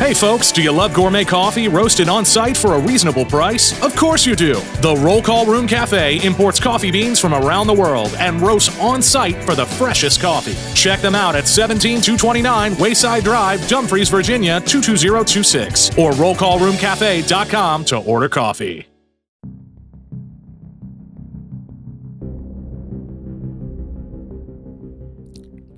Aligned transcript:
Hey 0.00 0.14
folks, 0.14 0.50
do 0.50 0.62
you 0.62 0.72
love 0.72 0.94
gourmet 0.94 1.26
coffee 1.26 1.68
roasted 1.68 2.08
on 2.08 2.24
site 2.24 2.56
for 2.56 2.72
a 2.74 2.78
reasonable 2.80 3.26
price? 3.26 3.78
Of 3.82 3.94
course 3.94 4.24
you 4.24 4.34
do. 4.34 4.54
The 4.80 4.96
Roll 4.98 5.20
Call 5.20 5.44
Room 5.44 5.66
Cafe 5.66 6.24
imports 6.24 6.58
coffee 6.58 6.90
beans 6.90 7.20
from 7.20 7.34
around 7.34 7.66
the 7.66 7.74
world 7.74 8.16
and 8.18 8.40
roasts 8.40 8.80
on 8.80 9.02
site 9.02 9.36
for 9.44 9.54
the 9.54 9.66
freshest 9.66 10.22
coffee. 10.22 10.56
Check 10.74 11.00
them 11.00 11.14
out 11.14 11.36
at 11.36 11.46
17229 11.46 12.78
Wayside 12.78 13.24
Drive, 13.24 13.68
Dumfries, 13.68 14.08
Virginia 14.08 14.58
22026 14.60 15.98
or 15.98 16.12
rollcallroomcafe.com 16.12 17.84
to 17.84 17.98
order 17.98 18.30
coffee. 18.30 18.89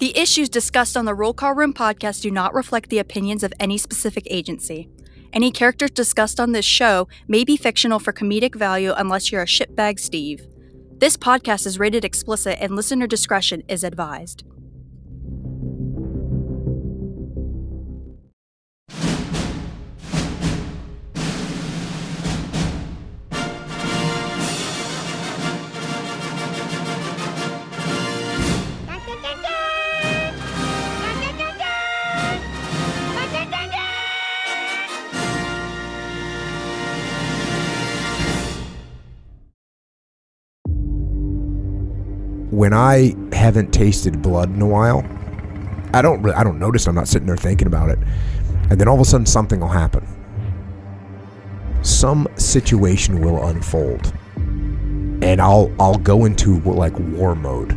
The 0.02 0.18
issues 0.18 0.48
discussed 0.48 0.96
on 0.96 1.04
the 1.04 1.14
Roll 1.14 1.32
Call 1.32 1.54
Room 1.54 1.72
podcast 1.72 2.22
do 2.22 2.30
not 2.32 2.54
reflect 2.54 2.90
the 2.90 2.98
opinions 2.98 3.44
of 3.44 3.54
any 3.60 3.78
specific 3.78 4.26
agency. 4.28 4.88
Any 5.32 5.52
characters 5.52 5.92
discussed 5.92 6.40
on 6.40 6.50
this 6.50 6.64
show 6.64 7.06
may 7.28 7.44
be 7.44 7.56
fictional 7.56 8.00
for 8.00 8.12
comedic 8.12 8.56
value 8.56 8.94
unless 8.96 9.30
you're 9.30 9.42
a 9.42 9.46
shitbag 9.46 10.00
Steve. 10.00 10.44
This 10.98 11.16
podcast 11.16 11.66
is 11.66 11.78
rated 11.78 12.04
explicit 12.04 12.58
and 12.60 12.74
listener 12.74 13.06
discretion 13.06 13.62
is 13.68 13.84
advised. 13.84 14.42
When 42.62 42.72
I 42.72 43.16
haven't 43.32 43.72
tasted 43.72 44.22
blood 44.22 44.54
in 44.54 44.62
a 44.62 44.66
while, 44.68 45.04
I 45.92 46.00
don't 46.00 46.24
I 46.30 46.44
don't 46.44 46.60
notice. 46.60 46.86
I'm 46.86 46.94
not 46.94 47.08
sitting 47.08 47.26
there 47.26 47.36
thinking 47.36 47.66
about 47.66 47.90
it, 47.90 47.98
and 48.70 48.80
then 48.80 48.86
all 48.86 48.94
of 48.94 49.00
a 49.00 49.04
sudden 49.04 49.26
something 49.26 49.58
will 49.58 49.66
happen. 49.66 50.06
Some 51.82 52.28
situation 52.36 53.20
will 53.20 53.44
unfold, 53.48 54.12
and 54.36 55.40
I'll 55.40 55.74
I'll 55.80 55.98
go 55.98 56.24
into 56.24 56.60
like 56.60 56.96
war 56.96 57.34
mode, 57.34 57.72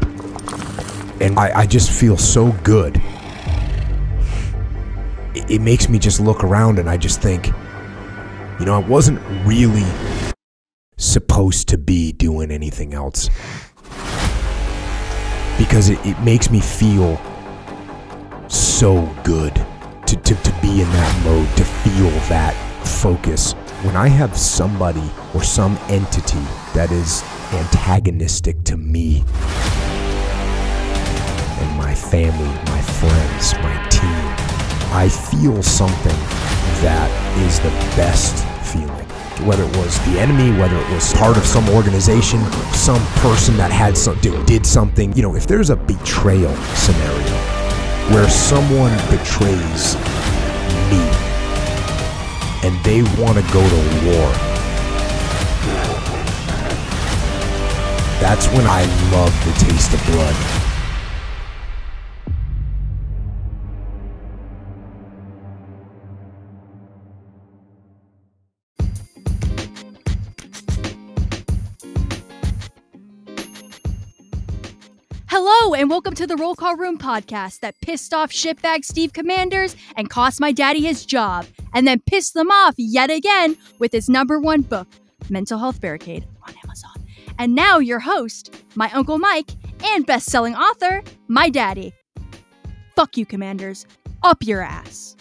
and 1.19 1.39
I, 1.39 1.61
I 1.61 1.65
just 1.65 1.89
feel 1.89 2.15
so 2.15 2.51
good. 2.63 3.01
It, 5.33 5.49
it 5.49 5.61
makes 5.61 5.89
me 5.89 5.97
just 5.97 6.19
look 6.19 6.43
around 6.43 6.77
and 6.77 6.87
I 6.87 6.97
just 6.97 7.23
think, 7.23 7.47
you 8.59 8.67
know, 8.67 8.75
I 8.75 8.87
wasn't 8.87 9.19
really 9.47 9.83
supposed 10.97 11.69
to 11.69 11.79
be 11.79 12.11
doing 12.11 12.51
anything 12.51 12.93
else 12.93 13.31
because 15.65 15.89
it, 15.89 15.99
it 16.05 16.19
makes 16.19 16.51
me 16.51 16.59
feel 16.59 17.19
so 18.47 19.03
good 19.23 19.53
to, 20.05 20.15
to, 20.15 20.35
to 20.35 20.51
be 20.61 20.81
in 20.81 20.89
that 20.91 21.23
mode, 21.23 21.49
to 21.57 21.63
feel 21.65 22.09
that 22.29 22.53
focus. 22.85 23.53
When 23.81 23.95
I 23.95 24.07
have 24.07 24.37
somebody 24.37 25.09
or 25.33 25.41
some 25.41 25.77
entity 25.89 26.45
that 26.75 26.91
is 26.91 27.23
antagonistic 27.51 28.63
to 28.65 28.77
me 28.77 29.23
and 31.59 31.77
my 31.77 31.95
family, 31.95 32.53
my 32.69 32.81
friends, 32.81 33.53
my 33.55 33.89
team, 33.89 34.25
I 34.93 35.09
feel 35.09 35.63
something 35.63 36.19
that 36.83 37.09
is 37.39 37.59
the 37.59 37.71
best 37.97 38.54
whether 39.45 39.63
it 39.63 39.77
was 39.77 39.97
the 40.05 40.19
enemy, 40.19 40.57
whether 40.57 40.75
it 40.75 40.89
was 40.91 41.13
part 41.13 41.37
of 41.37 41.45
some 41.45 41.69
organization, 41.69 42.39
some 42.73 43.03
person 43.21 43.55
that 43.57 43.71
had 43.71 43.95
some 43.95 44.19
did, 44.19 44.45
did 44.45 44.65
something. 44.65 45.13
You 45.13 45.21
know, 45.21 45.35
if 45.35 45.45
there's 45.45 45.69
a 45.69 45.75
betrayal 45.75 46.53
scenario 46.73 47.35
where 48.11 48.27
someone 48.29 48.91
betrays 49.09 49.95
me 50.89 51.01
and 52.65 52.73
they 52.83 53.03
want 53.21 53.37
to 53.37 53.45
go 53.53 53.61
to 53.61 53.81
war, 54.09 54.31
that's 58.19 58.47
when 58.47 58.65
I 58.65 58.83
love 59.11 59.33
the 59.45 59.65
taste 59.65 59.93
of 59.93 60.03
blood. 60.07 60.64
And 75.73 75.89
welcome 75.89 76.13
to 76.15 76.25
the 76.25 76.37
Roll 76.37 76.55
Call 76.55 76.77
Room 76.77 76.97
podcast 76.97 77.59
that 77.59 77.79
pissed 77.81 78.13
off 78.13 78.31
shitbag 78.31 78.85
Steve 78.85 79.11
Commanders 79.11 79.75
and 79.97 80.09
cost 80.09 80.39
my 80.39 80.51
daddy 80.51 80.79
his 80.79 81.05
job, 81.05 81.45
and 81.73 81.85
then 81.85 81.99
pissed 82.05 82.33
them 82.33 82.49
off 82.49 82.75
yet 82.77 83.09
again 83.09 83.57
with 83.77 83.91
his 83.91 84.07
number 84.07 84.39
one 84.39 84.61
book, 84.61 84.87
Mental 85.29 85.59
Health 85.59 85.81
Barricade, 85.81 86.25
on 86.47 86.53
Amazon. 86.63 87.05
And 87.37 87.55
now, 87.55 87.79
your 87.79 87.99
host, 87.99 88.55
my 88.75 88.89
Uncle 88.91 89.17
Mike, 89.17 89.51
and 89.83 90.05
best 90.05 90.27
selling 90.27 90.55
author, 90.55 91.03
my 91.27 91.49
daddy. 91.49 91.93
Fuck 92.95 93.17
you, 93.17 93.25
Commanders. 93.25 93.85
Up 94.23 94.43
your 94.43 94.61
ass. 94.61 95.15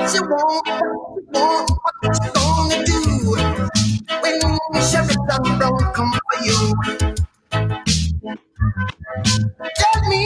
What 0.00 0.14
you 0.14 0.22
want, 0.22 0.66
what 0.66 0.86
you 1.14 1.26
want, 1.32 1.70
what 2.00 2.18
you 2.24 2.30
gonna 2.32 2.84
do 2.86 3.36
when 4.22 4.40
Sheridan 4.82 5.58
don't 5.58 5.94
come 5.94 6.12
for 6.12 6.36
you? 6.42 6.56
Tell 9.76 9.98
me 10.08 10.24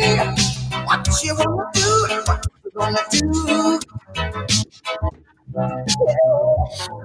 what 0.84 1.08
you 1.24 1.34
wanna 1.34 1.70
do, 1.74 1.88
what 2.24 2.46
you 2.62 2.70
gonna 2.76 3.02
do. 3.10 3.80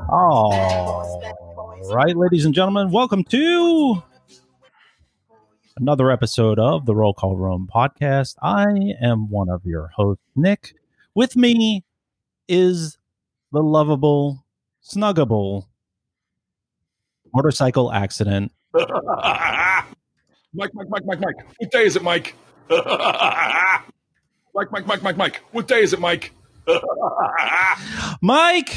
All 0.10 0.54
right, 1.92 2.16
ladies 2.16 2.46
and 2.46 2.54
gentlemen, 2.54 2.92
welcome 2.92 3.24
to 3.26 4.04
another 5.78 6.12
episode 6.12 6.60
of 6.60 6.86
the 6.86 6.94
Roll 6.94 7.16
Call 7.16 7.36
Room 7.36 7.68
podcast. 7.74 8.36
I 8.44 8.94
am 9.02 9.28
one 9.32 9.50
of 9.50 9.66
your 9.66 9.88
hosts, 9.96 10.24
Nick. 10.36 10.76
With 11.16 11.36
me 11.36 11.84
is 12.50 12.98
the 13.54 13.62
lovable, 13.62 14.44
snuggable 14.84 15.68
motorcycle 17.34 17.92
accident. 17.92 18.52
Mike, 18.74 20.72
Mike, 20.74 20.90
Mike, 20.90 21.06
Mike, 21.06 21.20
Mike. 21.22 21.36
What 21.58 21.72
day 21.72 21.86
is 21.86 21.96
it, 21.96 22.04
Mike? 22.04 22.36
Mike, 22.70 23.84
Mike, 24.72 24.88
Mike, 24.88 25.04
Mike, 25.04 25.18
Mike. 25.18 25.44
What 25.52 25.68
day 25.68 25.82
is 25.82 25.94
it, 25.94 26.00
Mike? 26.00 26.34
Mike, 28.22 28.76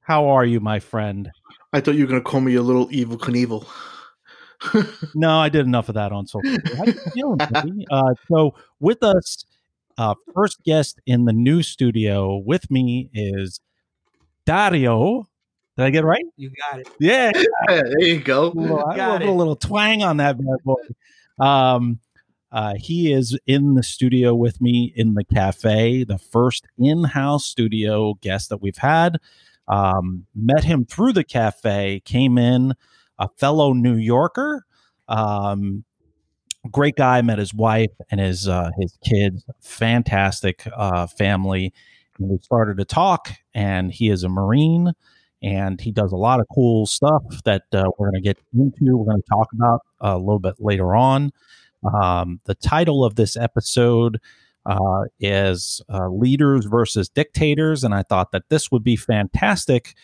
how 0.00 0.28
are 0.28 0.44
you, 0.44 0.60
my 0.60 0.78
friend? 0.78 1.30
I 1.72 1.80
thought 1.80 1.96
you 1.96 2.04
were 2.04 2.10
going 2.10 2.22
to 2.22 2.24
call 2.24 2.40
me 2.40 2.54
a 2.54 2.62
little 2.62 2.88
Evel 2.88 3.18
Knievel. 3.18 3.66
No, 5.14 5.38
I 5.38 5.48
did 5.48 5.66
enough 5.66 5.88
of 5.88 5.94
that 5.96 6.12
on 6.12 6.26
social 6.26 6.50
media. 6.50 6.76
How 6.76 6.84
you 6.84 6.92
feeling. 7.52 7.84
Uh, 7.90 8.14
so, 8.30 8.54
with 8.80 9.02
us, 9.02 9.44
uh, 9.98 10.14
first 10.34 10.62
guest 10.64 11.00
in 11.06 11.26
the 11.26 11.32
new 11.32 11.62
studio 11.62 12.36
with 12.38 12.70
me 12.70 13.10
is 13.12 13.60
Dario. 14.46 15.28
Did 15.76 15.84
I 15.84 15.90
get 15.90 16.04
it 16.04 16.06
right? 16.06 16.24
You 16.36 16.50
got 16.70 16.80
it. 16.80 16.88
Yeah, 17.00 17.30
there 17.68 18.00
you 18.02 18.20
go. 18.20 18.46
a 18.46 18.54
little, 18.54 18.84
I 18.86 18.96
Got 18.96 19.08
love 19.10 19.22
it. 19.22 19.28
a 19.28 19.32
little 19.32 19.56
twang 19.56 20.02
on 20.02 20.16
that 20.16 20.36
bad 20.38 20.58
boy. 20.64 21.44
Um, 21.44 22.00
uh, 22.50 22.74
he 22.78 23.12
is 23.12 23.38
in 23.46 23.74
the 23.74 23.82
studio 23.82 24.34
with 24.34 24.60
me 24.60 24.92
in 24.96 25.14
the 25.14 25.24
cafe, 25.24 26.02
the 26.04 26.16
first 26.18 26.66
in-house 26.78 27.44
studio 27.44 28.14
guest 28.22 28.48
that 28.48 28.62
we've 28.62 28.78
had. 28.78 29.18
Um, 29.68 30.26
met 30.34 30.64
him 30.64 30.86
through 30.86 31.12
the 31.12 31.24
cafe, 31.24 32.00
came 32.06 32.38
in, 32.38 32.74
a 33.18 33.28
fellow 33.36 33.72
New 33.74 33.96
Yorker. 33.96 34.64
Um, 35.08 35.84
great 36.70 36.96
guy. 36.96 37.20
Met 37.22 37.38
his 37.38 37.54
wife 37.54 37.92
and 38.10 38.20
his 38.20 38.48
uh, 38.48 38.70
his 38.80 38.98
kids. 39.04 39.44
Fantastic 39.60 40.66
uh, 40.76 41.06
family. 41.06 41.72
And 42.18 42.28
we 42.28 42.38
started 42.38 42.78
to 42.78 42.84
talk, 42.84 43.30
and 43.54 43.92
he 43.92 44.10
is 44.10 44.24
a 44.24 44.28
Marine 44.28 44.92
and 45.42 45.80
he 45.80 45.92
does 45.92 46.12
a 46.12 46.16
lot 46.16 46.40
of 46.40 46.46
cool 46.52 46.86
stuff 46.86 47.22
that 47.44 47.62
uh, 47.72 47.84
we're 47.96 48.10
going 48.10 48.22
to 48.22 48.26
get 48.26 48.38
into. 48.54 48.96
We're 48.96 49.06
going 49.06 49.22
to 49.22 49.28
talk 49.28 49.48
about 49.52 49.80
uh, 50.02 50.16
a 50.16 50.18
little 50.18 50.40
bit 50.40 50.56
later 50.58 50.94
on. 50.94 51.32
Um, 51.94 52.40
the 52.44 52.56
title 52.56 53.04
of 53.04 53.14
this 53.14 53.36
episode 53.36 54.20
uh, 54.66 55.04
is 55.20 55.80
uh, 55.88 56.08
Leaders 56.08 56.66
versus 56.66 57.08
Dictators, 57.08 57.84
and 57.84 57.94
I 57.94 58.02
thought 58.02 58.32
that 58.32 58.48
this 58.48 58.70
would 58.72 58.82
be 58.82 58.96
fantastic 58.96 59.94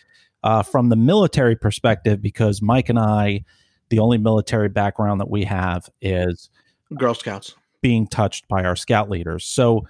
uh, 0.43 0.63
from 0.63 0.89
the 0.89 0.95
military 0.95 1.55
perspective, 1.55 2.21
because 2.21 2.61
Mike 2.61 2.87
and 2.87 2.99
I, 2.99 3.43
the 3.89 3.99
only 3.99 4.17
military 4.17 4.69
background 4.69 5.21
that 5.21 5.29
we 5.29 5.43
have 5.43 5.89
is 6.01 6.49
Girl 6.97 7.13
Scouts. 7.13 7.55
being 7.81 8.07
touched 8.07 8.47
by 8.47 8.63
our 8.63 8.75
scout 8.75 9.09
leaders. 9.09 9.45
So 9.45 9.87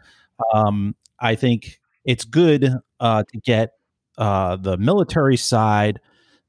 um, 0.53 0.95
I 1.19 1.35
think 1.35 1.79
it's 2.03 2.23
good 2.23 2.69
uh, 2.99 3.23
to 3.23 3.39
get 3.39 3.73
uh, 4.17 4.55
the 4.57 4.77
military 4.77 5.37
side 5.37 5.99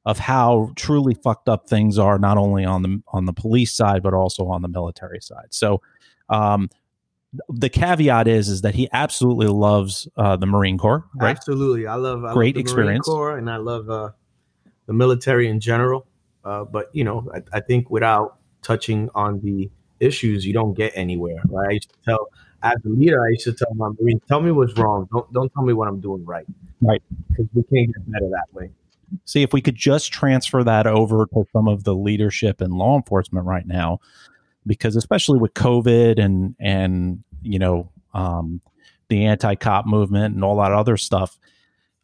of 0.04 0.18
how 0.18 0.70
truly 0.76 1.14
fucked 1.14 1.48
up 1.48 1.68
things 1.68 1.98
are, 1.98 2.18
not 2.18 2.38
only 2.38 2.64
on 2.64 2.82
the 2.82 3.02
on 3.08 3.24
the 3.24 3.32
police 3.32 3.72
side 3.72 4.02
but 4.02 4.14
also 4.14 4.46
on 4.46 4.62
the 4.62 4.68
military 4.68 5.20
side. 5.20 5.46
So 5.50 5.82
um, 6.28 6.70
the 7.48 7.68
caveat 7.68 8.28
is 8.28 8.48
is 8.48 8.62
that 8.62 8.74
he 8.74 8.88
absolutely 8.92 9.48
loves 9.48 10.08
uh, 10.16 10.36
the 10.36 10.46
Marine 10.46 10.78
Corps, 10.78 11.04
right? 11.16 11.36
Absolutely, 11.36 11.86
I 11.86 11.96
love 11.96 12.24
I 12.24 12.32
Great 12.32 12.48
love 12.48 12.54
the 12.54 12.60
experience. 12.60 13.08
Marine 13.08 13.16
Corps, 13.16 13.38
and 13.38 13.50
I 13.50 13.56
love 13.56 13.90
uh, 13.90 14.10
the 14.86 14.92
military 14.92 15.48
in 15.48 15.58
general. 15.58 16.06
Uh, 16.46 16.64
but 16.64 16.88
you 16.92 17.02
know, 17.02 17.28
I, 17.34 17.42
I 17.58 17.60
think 17.60 17.90
without 17.90 18.38
touching 18.62 19.10
on 19.14 19.40
the 19.40 19.68
issues, 19.98 20.46
you 20.46 20.52
don't 20.52 20.74
get 20.74 20.92
anywhere. 20.94 21.42
Right? 21.48 21.68
I 21.68 21.72
used 21.72 21.90
to 21.90 21.98
tell 22.04 22.28
as 22.62 22.76
a 22.84 22.88
leader, 22.88 23.24
I 23.24 23.30
used 23.30 23.44
to 23.44 23.52
tell 23.52 23.74
my 23.74 23.90
Marines, 24.00 24.22
"Tell 24.28 24.40
me 24.40 24.52
what's 24.52 24.78
wrong. 24.78 25.08
Don't 25.12 25.30
don't 25.32 25.52
tell 25.52 25.64
me 25.64 25.72
what 25.72 25.88
I'm 25.88 26.00
doing 26.00 26.24
right. 26.24 26.46
Right. 26.80 27.02
Because 27.28 27.46
we 27.52 27.62
can't 27.64 27.92
get 27.92 28.12
better 28.12 28.28
that 28.30 28.46
way. 28.52 28.70
See 29.24 29.42
if 29.42 29.52
we 29.52 29.60
could 29.60 29.74
just 29.74 30.12
transfer 30.12 30.62
that 30.64 30.86
over 30.86 31.26
to 31.26 31.44
some 31.52 31.68
of 31.68 31.84
the 31.84 31.94
leadership 31.94 32.62
in 32.62 32.70
law 32.72 32.96
enforcement 32.96 33.46
right 33.46 33.66
now, 33.66 33.98
because 34.66 34.96
especially 34.96 35.38
with 35.38 35.54
COVID 35.54 36.18
and 36.22 36.54
and 36.60 37.24
you 37.42 37.58
know 37.58 37.90
um, 38.14 38.60
the 39.08 39.24
anti-cop 39.24 39.86
movement 39.86 40.34
and 40.34 40.44
all 40.44 40.56
that 40.58 40.72
other 40.72 40.96
stuff, 40.96 41.38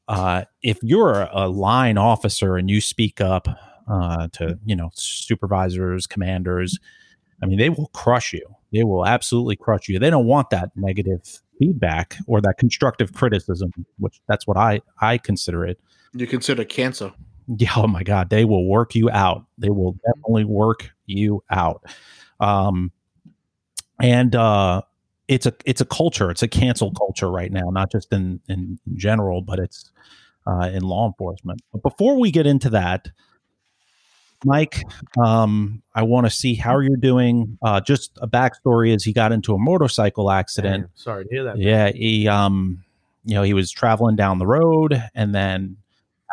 uh, 0.09 0.45
if 0.63 0.79
you're 0.83 1.29
a 1.33 1.49
line 1.49 1.97
officer 1.97 2.57
and 2.57 2.69
you 2.69 2.81
speak 2.81 3.21
up 3.21 3.49
uh, 3.89 4.29
to 4.33 4.59
you 4.65 4.77
know 4.77 4.91
supervisors, 4.95 6.07
commanders, 6.07 6.79
I 7.43 7.47
mean 7.47 7.59
they 7.59 7.71
will 7.71 7.91
crush 7.95 8.33
you. 8.33 8.47
They 8.73 8.85
will 8.85 9.07
absolutely 9.07 9.57
crush 9.57 9.89
you. 9.89 9.99
They 9.99 10.11
don't 10.11 10.27
want 10.27 10.51
that 10.51 10.71
negative 10.77 11.41
feedback 11.59 12.17
or 12.27 12.41
that 12.41 12.59
constructive 12.59 13.13
criticism, 13.13 13.73
which 13.99 14.21
that's 14.29 14.47
what 14.47 14.57
I 14.57 14.81
I 15.01 15.19
consider 15.19 15.67
it. 15.67 15.81
You 16.15 16.27
consider 16.27 16.65
cancer. 16.65 17.13
Yeah, 17.49 17.73
oh 17.77 17.87
my 17.87 18.03
God, 18.03 18.31
they 18.31 18.45
will 18.45 18.67
work 18.67 18.95
you 18.95 19.11
out. 19.11 19.45
They 19.59 19.71
will 19.71 19.97
definitely 20.07 20.45
work 20.45 20.91
you 21.07 21.43
out. 21.51 21.85
Um, 22.41 22.93
and 24.01 24.35
uh, 24.35 24.83
it's 25.29 25.47
a 25.47 25.55
it's 25.65 25.81
a 25.81 25.85
culture. 25.85 26.31
It's 26.31 26.43
a 26.43 26.49
cancel 26.49 26.93
culture 26.93 27.31
right 27.31 27.51
now, 27.51 27.71
not 27.71 27.91
just 27.91 28.13
in 28.13 28.41
in 28.49 28.79
general, 28.95 29.43
but 29.43 29.59
it's 29.59 29.91
uh, 30.47 30.71
in 30.73 30.83
law 30.83 31.07
enforcement. 31.07 31.61
But 31.73 31.83
before 31.83 32.19
we 32.19 32.31
get 32.31 32.47
into 32.47 32.71
that, 32.71 33.09
Mike, 34.45 34.83
um, 35.23 35.83
I 35.95 36.03
want 36.03 36.27
to 36.27 36.31
see 36.31 36.55
how 36.55 36.79
you're 36.79 36.97
doing. 36.97 37.59
Uh, 37.63 37.81
just 37.81 38.13
a 38.21 38.29
backstory: 38.29 38.95
is 38.95 39.05
he 39.05 39.13
got 39.13 39.33
into 39.33 39.55
a 39.55 39.59
motorcycle 39.59 40.31
accident. 40.31 40.85
Damn, 40.85 40.91
sorry 40.95 41.25
to 41.25 41.31
hear 41.31 41.45
that. 41.45 41.59
Yeah, 41.59 41.91
he 41.93 42.29
um, 42.29 42.83
you 43.25 43.35
know, 43.35 43.43
he 43.43 43.55
was 43.55 43.71
traveling 43.71 44.17
down 44.17 44.39
the 44.39 44.47
road, 44.47 45.01
and 45.15 45.35
then 45.35 45.77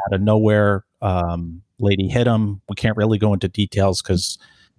out 0.05 0.15
of 0.15 0.21
nowhere, 0.21 0.85
um, 1.01 1.61
lady 1.79 2.07
hit 2.07 2.27
him. 2.27 2.61
We 2.69 2.75
can't 2.75 2.97
really 2.97 3.17
go 3.17 3.33
into 3.33 3.47
details 3.47 4.01
because 4.01 4.37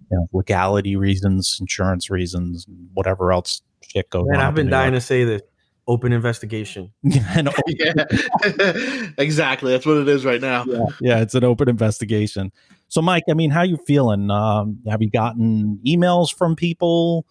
you 0.09 0.17
know 0.17 0.27
legality 0.33 0.95
reasons, 0.95 1.57
insurance 1.59 2.09
reasons, 2.09 2.65
whatever 2.93 3.31
else 3.31 3.61
shit 3.81 4.09
goes 4.09 4.25
Man, 4.27 4.39
on. 4.39 4.45
I've 4.45 4.55
been 4.55 4.69
dying 4.69 4.93
to 4.93 5.01
say 5.01 5.23
this. 5.23 5.41
Open 5.87 6.13
investigation. 6.13 6.91
to. 7.09 7.19
and, 7.35 7.49
yeah, 7.67 9.11
exactly. 9.17 9.71
That's 9.71 9.85
what 9.85 9.97
it 9.97 10.07
is 10.07 10.23
right 10.23 10.39
now. 10.39 10.63
yeah, 10.65 10.85
yeah, 11.01 11.21
it's 11.21 11.33
an 11.33 11.43
open 11.43 11.69
investigation. 11.69 12.51
So, 12.91 13.01
Mike, 13.01 13.23
I 13.29 13.33
mean, 13.33 13.51
how 13.51 13.63
you 13.63 13.77
feeling? 13.87 14.29
Um, 14.29 14.79
have 14.89 15.01
you 15.01 15.09
gotten 15.09 15.79
emails 15.87 16.35
from 16.35 16.57
people? 16.57 17.25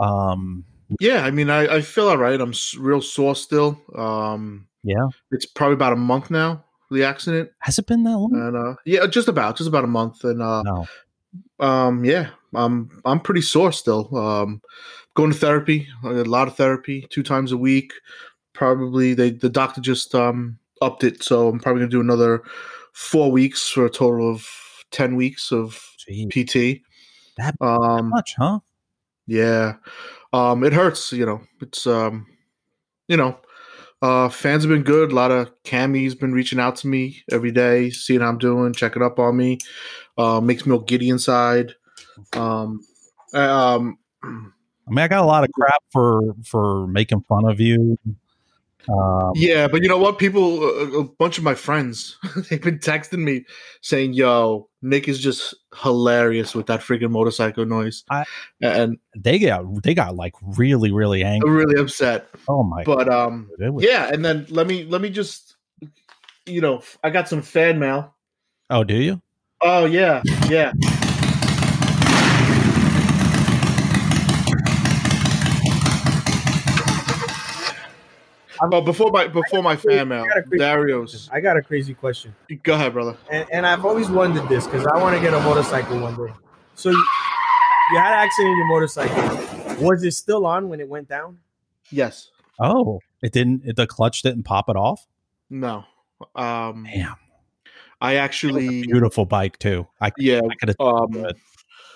Um, 0.00 0.64
Yeah, 1.00 1.24
I 1.24 1.30
mean, 1.30 1.48
I, 1.48 1.76
I 1.76 1.80
feel 1.80 2.08
all 2.08 2.18
right. 2.18 2.40
I'm 2.40 2.52
real 2.76 3.00
sore 3.00 3.36
still. 3.36 3.80
Um, 3.94 4.66
yeah, 4.82 5.06
it's 5.30 5.46
probably 5.46 5.74
about 5.74 5.92
a 5.92 5.96
month 5.96 6.28
now 6.28 6.64
the 6.90 7.04
accident, 7.04 7.50
has 7.60 7.78
it 7.78 7.86
been 7.86 8.02
that 8.02 8.18
long? 8.18 8.34
and 8.34 8.56
uh, 8.56 8.74
yeah, 8.84 9.06
just 9.06 9.28
about, 9.28 9.56
just 9.56 9.68
about 9.68 9.84
a 9.84 9.88
month, 9.88 10.24
and 10.24 10.42
uh, 10.42 10.62
no. 10.62 10.86
um, 11.60 12.04
yeah, 12.04 12.30
I'm 12.54 12.90
I'm 13.04 13.20
pretty 13.20 13.42
sore 13.42 13.70
still. 13.70 14.16
Um, 14.16 14.60
going 15.14 15.30
to 15.30 15.38
therapy, 15.38 15.86
a 16.02 16.08
lot 16.08 16.48
of 16.48 16.56
therapy, 16.56 17.06
two 17.10 17.22
times 17.22 17.52
a 17.52 17.56
week. 17.56 17.92
Probably 18.54 19.14
they 19.14 19.30
the 19.30 19.48
doctor 19.48 19.80
just 19.80 20.14
um 20.16 20.58
upped 20.82 21.04
it, 21.04 21.22
so 21.22 21.48
I'm 21.48 21.60
probably 21.60 21.80
gonna 21.82 21.90
do 21.90 22.00
another 22.00 22.42
four 22.92 23.30
weeks 23.30 23.68
for 23.68 23.86
a 23.86 23.90
total 23.90 24.30
of 24.30 24.48
ten 24.90 25.16
weeks 25.16 25.52
of 25.52 25.80
Gee, 25.98 26.26
PT. 26.26 26.82
That 27.36 27.54
Um, 27.60 28.10
much, 28.10 28.34
huh? 28.38 28.60
Yeah. 29.26 29.74
Um, 30.32 30.64
it 30.64 30.72
hurts, 30.72 31.12
you 31.12 31.26
know. 31.26 31.40
It's 31.60 31.86
um 31.86 32.26
you 33.08 33.16
know, 33.16 33.38
uh 34.02 34.28
fans 34.28 34.64
have 34.64 34.70
been 34.70 34.82
good. 34.82 35.12
A 35.12 35.14
lot 35.14 35.30
of 35.30 35.50
camis 35.64 36.18
been 36.18 36.32
reaching 36.32 36.60
out 36.60 36.76
to 36.76 36.88
me 36.88 37.22
every 37.30 37.50
day, 37.52 37.90
seeing 37.90 38.20
how 38.20 38.28
I'm 38.28 38.38
doing, 38.38 38.72
checking 38.72 39.02
up 39.02 39.18
on 39.18 39.36
me. 39.36 39.58
Uh 40.18 40.40
makes 40.40 40.66
me 40.66 40.72
all 40.72 40.80
giddy 40.80 41.08
inside. 41.08 41.74
Um 42.34 42.80
um 43.34 43.98
I 44.88 44.90
mean, 44.90 45.00
I 45.00 45.08
got 45.08 45.24
a 45.24 45.26
lot 45.26 45.42
of 45.44 45.50
crap 45.52 45.82
for 45.92 46.20
for 46.44 46.86
making 46.86 47.22
fun 47.22 47.44
of 47.48 47.60
you. 47.60 47.98
Um, 48.88 49.32
yeah, 49.34 49.66
but 49.68 49.82
you 49.82 49.88
know 49.88 49.98
what? 49.98 50.18
People, 50.18 50.62
a, 50.62 51.00
a 51.00 51.04
bunch 51.04 51.38
of 51.38 51.44
my 51.44 51.54
friends, 51.54 52.16
they've 52.50 52.62
been 52.62 52.78
texting 52.78 53.18
me 53.24 53.44
saying, 53.80 54.12
"Yo, 54.12 54.68
Nick 54.82 55.08
is 55.08 55.18
just 55.20 55.54
hilarious 55.82 56.54
with 56.54 56.66
that 56.66 56.80
freaking 56.80 57.10
motorcycle 57.10 57.66
noise," 57.66 58.04
I- 58.10 58.24
and 58.60 58.98
they 59.16 59.38
got 59.38 59.82
they 59.82 59.94
got 59.94 60.14
like 60.16 60.34
really 60.42 60.92
really 60.92 61.24
angry. 61.24 61.50
really 61.50 61.80
upset. 61.80 62.28
Oh 62.48 62.62
my! 62.62 62.84
But 62.84 63.08
um, 63.08 63.50
was- 63.58 63.84
yeah, 63.84 64.08
and 64.12 64.24
then 64.24 64.46
let 64.50 64.66
me 64.66 64.84
let 64.84 65.00
me 65.00 65.10
just, 65.10 65.56
you 66.46 66.60
know, 66.60 66.82
I 67.02 67.10
got 67.10 67.28
some 67.28 67.42
fan 67.42 67.78
mail. 67.78 68.14
oh, 68.70 68.84
do 68.84 68.94
you? 68.96 69.20
Oh 69.62 69.84
yeah, 69.86 70.22
yeah. 70.48 70.72
Oh, 78.62 78.80
before 78.80 79.10
my 79.10 79.26
before 79.28 79.62
my 79.62 79.76
fan 79.76 80.08
mail, 80.08 80.24
got 80.26 80.38
a 80.38 80.42
quick- 80.42 80.60
Darius, 80.60 81.28
I 81.32 81.40
got 81.40 81.56
a 81.56 81.62
crazy 81.62 81.94
question. 81.94 82.34
go 82.62 82.74
ahead, 82.74 82.92
brother. 82.92 83.16
and, 83.30 83.46
and 83.52 83.66
I've 83.66 83.84
always 83.84 84.08
wondered 84.08 84.48
this 84.48 84.64
because 84.66 84.86
I 84.86 84.98
want 84.98 85.16
to 85.16 85.22
get 85.22 85.34
a 85.34 85.40
motorcycle 85.40 85.98
one 86.00 86.14
day. 86.16 86.32
So 86.74 86.90
you, 86.90 87.04
you 87.92 87.98
had 87.98 88.12
an 88.12 88.18
accident 88.26 88.52
in 88.52 88.58
your 88.58 88.66
motorcycle. 88.68 89.84
Was 89.86 90.02
it 90.04 90.12
still 90.12 90.46
on 90.46 90.68
when 90.68 90.80
it 90.80 90.88
went 90.88 91.08
down? 91.08 91.38
Yes, 91.90 92.30
Oh, 92.60 93.00
it 93.22 93.32
didn't. 93.32 93.62
It, 93.64 93.76
the 93.76 93.86
clutch 93.86 94.22
didn't 94.22 94.44
pop 94.44 94.68
it 94.68 94.76
off. 94.76 95.06
no. 95.50 95.84
Um, 96.34 96.86
Damn, 96.90 97.16
I 98.00 98.14
actually, 98.16 98.82
beautiful 98.86 99.26
bike 99.26 99.58
too. 99.58 99.86
I, 100.00 100.12
yeah. 100.16 100.40
I. 100.62 100.74
Um, 100.82 101.26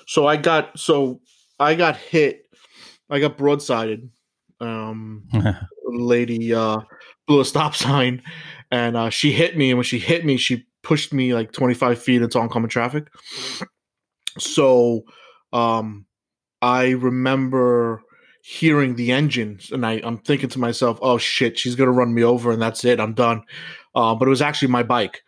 so 0.06 0.26
I 0.26 0.36
got 0.36 0.78
so 0.78 1.20
I 1.58 1.74
got 1.74 1.96
hit. 1.96 2.44
I 3.08 3.18
got 3.18 3.38
broadsided. 3.38 4.10
Um, 4.60 5.28
lady 5.92 6.54
uh 6.54 6.80
blew 7.26 7.40
a 7.40 7.44
stop 7.44 7.74
sign 7.74 8.22
and 8.70 8.96
uh 8.96 9.10
she 9.10 9.32
hit 9.32 9.56
me 9.56 9.70
and 9.70 9.78
when 9.78 9.84
she 9.84 9.98
hit 9.98 10.24
me 10.24 10.36
she 10.36 10.66
pushed 10.82 11.12
me 11.12 11.34
like 11.34 11.52
25 11.52 12.00
feet 12.00 12.22
into 12.22 12.38
oncoming 12.38 12.68
traffic. 12.70 13.08
So 14.38 15.02
um 15.52 16.06
i 16.62 16.90
remember 16.90 18.02
hearing 18.42 18.94
the 18.94 19.10
engines 19.10 19.72
and 19.72 19.84
I, 19.84 20.00
i'm 20.04 20.18
thinking 20.18 20.48
to 20.50 20.58
myself 20.60 20.98
oh 21.02 21.18
shit 21.18 21.58
she's 21.58 21.74
gonna 21.74 21.90
run 21.90 22.14
me 22.14 22.22
over 22.22 22.52
and 22.52 22.62
that's 22.62 22.84
it 22.84 23.00
i'm 23.00 23.14
done. 23.14 23.42
Uh, 23.94 24.14
but 24.14 24.28
it 24.28 24.30
was 24.30 24.42
actually 24.42 24.68
my 24.68 24.84
bike. 24.84 25.22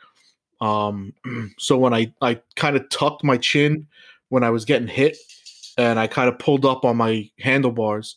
Um 0.60 1.12
so 1.58 1.76
when 1.76 1.92
i 1.92 2.12
i 2.20 2.40
kind 2.56 2.76
of 2.76 2.88
tucked 2.90 3.24
my 3.24 3.36
chin 3.36 3.86
when 4.28 4.44
i 4.44 4.50
was 4.50 4.64
getting 4.64 4.88
hit 4.88 5.16
and 5.78 5.98
i 5.98 6.06
kind 6.06 6.28
of 6.28 6.38
pulled 6.38 6.64
up 6.64 6.84
on 6.84 6.96
my 6.96 7.28
handlebars 7.38 8.16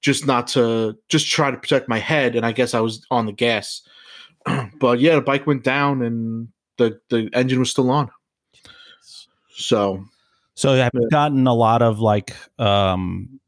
just 0.00 0.26
not 0.26 0.46
to 0.48 0.96
just 1.08 1.28
try 1.30 1.50
to 1.50 1.56
protect 1.56 1.88
my 1.88 1.98
head 1.98 2.34
and 2.36 2.44
i 2.46 2.52
guess 2.52 2.74
i 2.74 2.80
was 2.80 3.06
on 3.10 3.26
the 3.26 3.32
gas. 3.32 3.82
But 4.80 4.98
yeah 5.00 5.14
the 5.14 5.20
bike 5.20 5.46
went 5.46 5.62
down 5.64 6.02
and 6.02 6.48
the 6.78 6.98
the 7.10 7.28
engine 7.32 7.60
was 7.60 7.70
still 7.70 7.90
on. 7.90 8.10
So 9.54 10.04
So 10.54 10.72
I 10.72 10.76
have 10.78 10.92
Yeah. 10.94 11.06
gotten 11.10 11.46
a 11.46 11.54
lot 11.54 11.82
of 11.82 12.00
like 12.00 12.34
um 12.58 13.40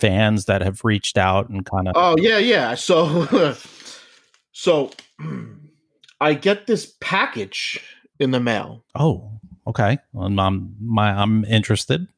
fans 0.00 0.46
that 0.46 0.62
have 0.62 0.84
reached 0.84 1.18
out 1.18 1.48
and 1.50 1.64
kind 1.66 1.88
of 1.88 1.92
oh 1.96 2.16
yeah 2.18 2.38
yeah. 2.38 2.74
So 2.74 3.26
so 4.52 4.90
i 6.20 6.34
get 6.34 6.66
this 6.66 6.94
package 7.00 7.80
in 8.18 8.30
the 8.30 8.40
mail. 8.40 8.84
Oh 8.94 9.30
okay. 9.66 9.98
I'm, 10.18 10.38
I'm 10.38 10.74
my 10.80 11.10
I'm 11.10 11.44
interested. 11.44 12.08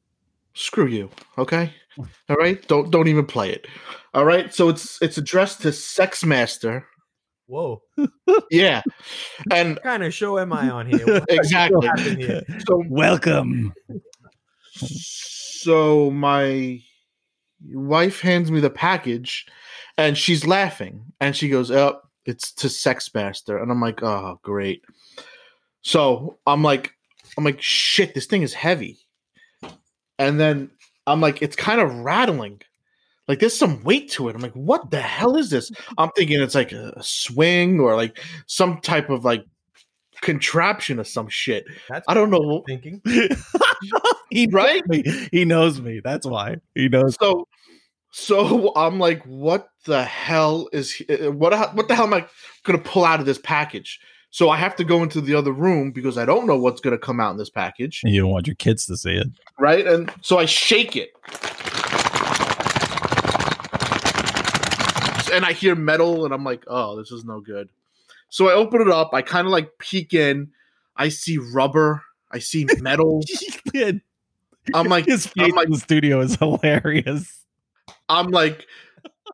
Screw 0.54 0.86
you 0.86 1.10
okay 1.38 1.72
hmm. 1.96 2.04
all 2.28 2.36
right 2.36 2.66
don't 2.68 2.90
don't 2.90 3.08
even 3.08 3.24
play 3.24 3.50
it 3.50 3.66
all 4.14 4.24
right 4.24 4.54
so 4.54 4.68
it's 4.68 5.00
it's 5.02 5.18
addressed 5.18 5.62
to 5.62 5.72
sex 5.72 6.24
master 6.24 6.86
Whoa. 7.46 7.82
Yeah, 8.52 8.82
and 9.50 9.70
What 9.74 9.82
kind 9.82 10.04
of 10.04 10.14
show 10.14 10.38
am 10.38 10.52
I 10.52 10.70
on 10.70 10.86
here? 10.86 11.04
What 11.04 11.24
exactly. 11.28 11.88
here? 12.16 12.42
So 12.64 12.84
Welcome. 12.88 13.74
so 14.72 16.12
my 16.12 16.80
wife 17.72 18.20
hands 18.20 18.50
me 18.50 18.60
the 18.60 18.70
package 18.70 19.46
and 19.98 20.16
she's 20.16 20.46
laughing 20.46 21.04
and 21.20 21.36
she 21.36 21.48
goes 21.48 21.70
oh 21.70 22.00
it's 22.24 22.52
to 22.52 22.68
sex 22.68 23.12
master 23.14 23.58
and 23.58 23.70
i'm 23.70 23.80
like 23.80 24.02
oh 24.02 24.38
great 24.42 24.82
so 25.82 26.38
i'm 26.46 26.62
like 26.62 26.92
i'm 27.36 27.44
like 27.44 27.60
shit 27.60 28.14
this 28.14 28.26
thing 28.26 28.42
is 28.42 28.54
heavy 28.54 28.98
and 30.20 30.38
then 30.38 30.70
i'm 31.08 31.20
like 31.20 31.42
it's 31.42 31.56
kind 31.56 31.80
of 31.80 31.92
rattling 31.98 32.60
like 33.26 33.40
there's 33.40 33.56
some 33.58 33.82
weight 33.82 34.08
to 34.10 34.28
it 34.28 34.36
i'm 34.36 34.40
like 34.42 34.52
what 34.52 34.90
the 34.92 35.00
hell 35.00 35.36
is 35.36 35.50
this 35.50 35.70
i'm 35.98 36.10
thinking 36.16 36.40
it's 36.40 36.54
like 36.54 36.70
a 36.72 36.94
swing 37.02 37.80
or 37.80 37.96
like 37.96 38.18
some 38.46 38.80
type 38.80 39.10
of 39.10 39.24
like 39.24 39.44
contraption 40.20 41.00
or 41.00 41.04
some 41.04 41.28
shit 41.28 41.64
That's 41.88 42.04
i 42.06 42.12
don't 42.14 42.30
know 42.30 42.62
thinking. 42.66 43.00
he 44.30 44.46
Right? 44.52 44.86
me. 44.86 45.02
He 45.32 45.44
knows 45.46 45.80
me. 45.80 46.00
That's 46.04 46.26
why 46.26 46.56
he 46.74 46.88
knows. 46.90 47.16
so 47.18 47.48
so 48.12 48.72
i'm 48.76 48.98
like 48.98 49.22
what 49.24 49.68
the 49.86 50.04
hell 50.04 50.68
is 50.72 50.92
he- 50.92 51.06
uh, 51.08 51.30
what 51.30 51.52
what 51.74 51.88
the 51.88 51.94
hell 51.94 52.06
am 52.06 52.12
i 52.14 52.26
gonna 52.64 52.78
pull 52.78 53.04
out 53.04 53.20
of 53.20 53.26
this 53.26 53.38
package 53.38 53.98
so 54.30 54.48
i 54.50 54.56
have 54.56 54.76
to 54.76 54.84
go 54.84 55.02
into 55.02 55.20
the 55.20 55.34
other 55.34 55.52
room 55.52 55.90
because 55.90 56.16
i 56.18 56.24
don't 56.24 56.46
know 56.46 56.56
what's 56.58 56.80
gonna 56.80 56.98
come 56.98 57.20
out 57.20 57.32
in 57.32 57.36
this 57.36 57.50
package. 57.50 58.00
You 58.04 58.20
don't 58.22 58.30
want 58.30 58.46
your 58.46 58.56
kids 58.56 58.86
to 58.86 58.96
see 58.96 59.12
it. 59.14 59.26
right? 59.58 59.86
And 59.86 60.12
so 60.22 60.38
i 60.38 60.46
shake 60.46 60.96
it. 60.96 61.10
And 65.32 65.44
i 65.44 65.52
hear 65.52 65.74
metal 65.76 66.24
and 66.24 66.34
i'm 66.34 66.44
like 66.44 66.64
oh 66.66 66.96
this 66.96 67.10
is 67.12 67.24
no 67.24 67.40
good. 67.40 67.68
So 68.28 68.48
i 68.48 68.52
open 68.52 68.80
it 68.80 68.88
up. 68.88 69.10
I 69.12 69.22
kind 69.22 69.46
of 69.46 69.52
like 69.52 69.70
peek 69.78 70.12
in. 70.14 70.50
I 70.96 71.08
see 71.08 71.38
rubber. 71.38 72.02
I 72.32 72.38
see 72.40 72.66
metal. 72.80 73.22
I'm 74.74 74.86
like 74.86 75.06
His 75.06 75.26
face 75.26 75.50
I'm 75.50 75.56
like- 75.56 75.66
in 75.66 75.72
the 75.72 75.78
studio 75.78 76.20
is 76.20 76.36
hilarious. 76.36 77.36
I'm 78.08 78.28
like, 78.28 78.66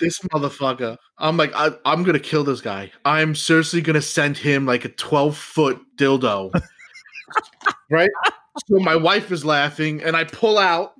this 0.00 0.18
motherfucker. 0.32 0.96
I'm 1.18 1.36
like, 1.36 1.52
I, 1.54 1.70
I'm 1.84 2.02
gonna 2.02 2.18
kill 2.18 2.44
this 2.44 2.60
guy. 2.60 2.92
I'm 3.04 3.34
seriously 3.34 3.80
gonna 3.80 4.02
send 4.02 4.36
him 4.38 4.66
like 4.66 4.84
a 4.84 4.88
12 4.88 5.36
foot 5.36 5.80
dildo. 5.96 6.50
right? 7.90 8.10
So 8.68 8.78
my 8.78 8.96
wife 8.96 9.30
is 9.30 9.44
laughing, 9.44 10.02
and 10.02 10.16
I 10.16 10.24
pull 10.24 10.58
out 10.58 10.92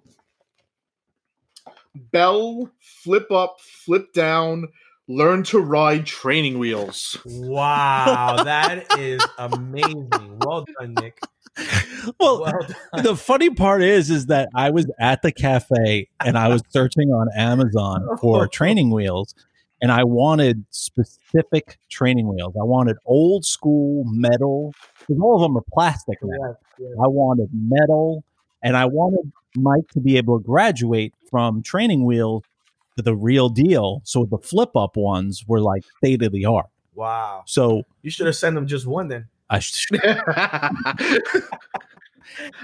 Bell 2.12 2.70
flip 2.80 3.30
up, 3.30 3.56
flip 3.60 4.12
down, 4.12 4.68
learn 5.08 5.42
to 5.44 5.58
ride 5.58 6.06
training 6.06 6.58
wheels. 6.58 7.16
Wow, 7.24 8.42
that 8.44 8.86
is 8.98 9.24
amazing. 9.38 10.38
Well 10.40 10.66
done, 10.78 10.94
Nick. 10.94 11.18
Well, 12.20 12.40
Well 12.40 12.68
the 13.02 13.16
funny 13.16 13.50
part 13.50 13.82
is, 13.82 14.10
is 14.10 14.26
that 14.26 14.48
I 14.54 14.70
was 14.70 14.86
at 15.00 15.22
the 15.22 15.32
cafe 15.32 16.08
and 16.24 16.38
I 16.38 16.48
was 16.48 16.62
searching 16.68 17.10
on 17.10 17.26
Amazon 17.36 18.06
for 18.20 18.46
training 18.46 18.90
wheels, 18.90 19.34
and 19.82 19.90
I 19.90 20.04
wanted 20.04 20.64
specific 20.70 21.78
training 21.90 22.28
wheels. 22.28 22.54
I 22.54 22.64
wanted 22.64 22.96
old 23.04 23.44
school 23.44 24.04
metal 24.06 24.72
because 25.00 25.20
all 25.20 25.34
of 25.34 25.42
them 25.42 25.56
are 25.56 25.64
plastic 25.72 26.18
now. 26.22 26.48
Yes, 26.48 26.56
yes. 26.78 26.90
I 27.02 27.08
wanted 27.08 27.48
metal, 27.52 28.22
and 28.62 28.76
I 28.76 28.84
wanted 28.84 29.32
Mike 29.56 29.88
to 29.94 30.00
be 30.00 30.16
able 30.16 30.38
to 30.38 30.44
graduate 30.44 31.12
from 31.28 31.62
training 31.62 32.04
wheels 32.04 32.44
to 32.96 33.02
the 33.02 33.16
real 33.16 33.48
deal. 33.48 34.00
So 34.04 34.24
the 34.24 34.38
flip 34.38 34.76
up 34.76 34.96
ones 34.96 35.44
were 35.46 35.60
like 35.60 35.82
state 35.98 36.22
of 36.22 36.32
the 36.32 36.44
art. 36.44 36.66
Wow. 36.94 37.42
So 37.46 37.82
You 38.02 38.10
should 38.10 38.26
have 38.26 38.36
sent 38.36 38.54
them 38.54 38.66
just 38.66 38.86
one 38.86 39.08
then. 39.08 39.28
I, 39.48 39.58
sh- 39.60 39.86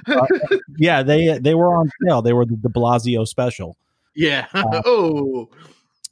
yeah, 0.78 1.02
they 1.02 1.38
they 1.38 1.54
were 1.54 1.74
on 1.74 1.90
sale. 2.04 2.22
They 2.22 2.32
were 2.32 2.44
the 2.44 2.56
De 2.56 2.68
Blasio 2.68 3.26
special. 3.26 3.76
yeah. 4.14 4.46
oh, 4.54 5.48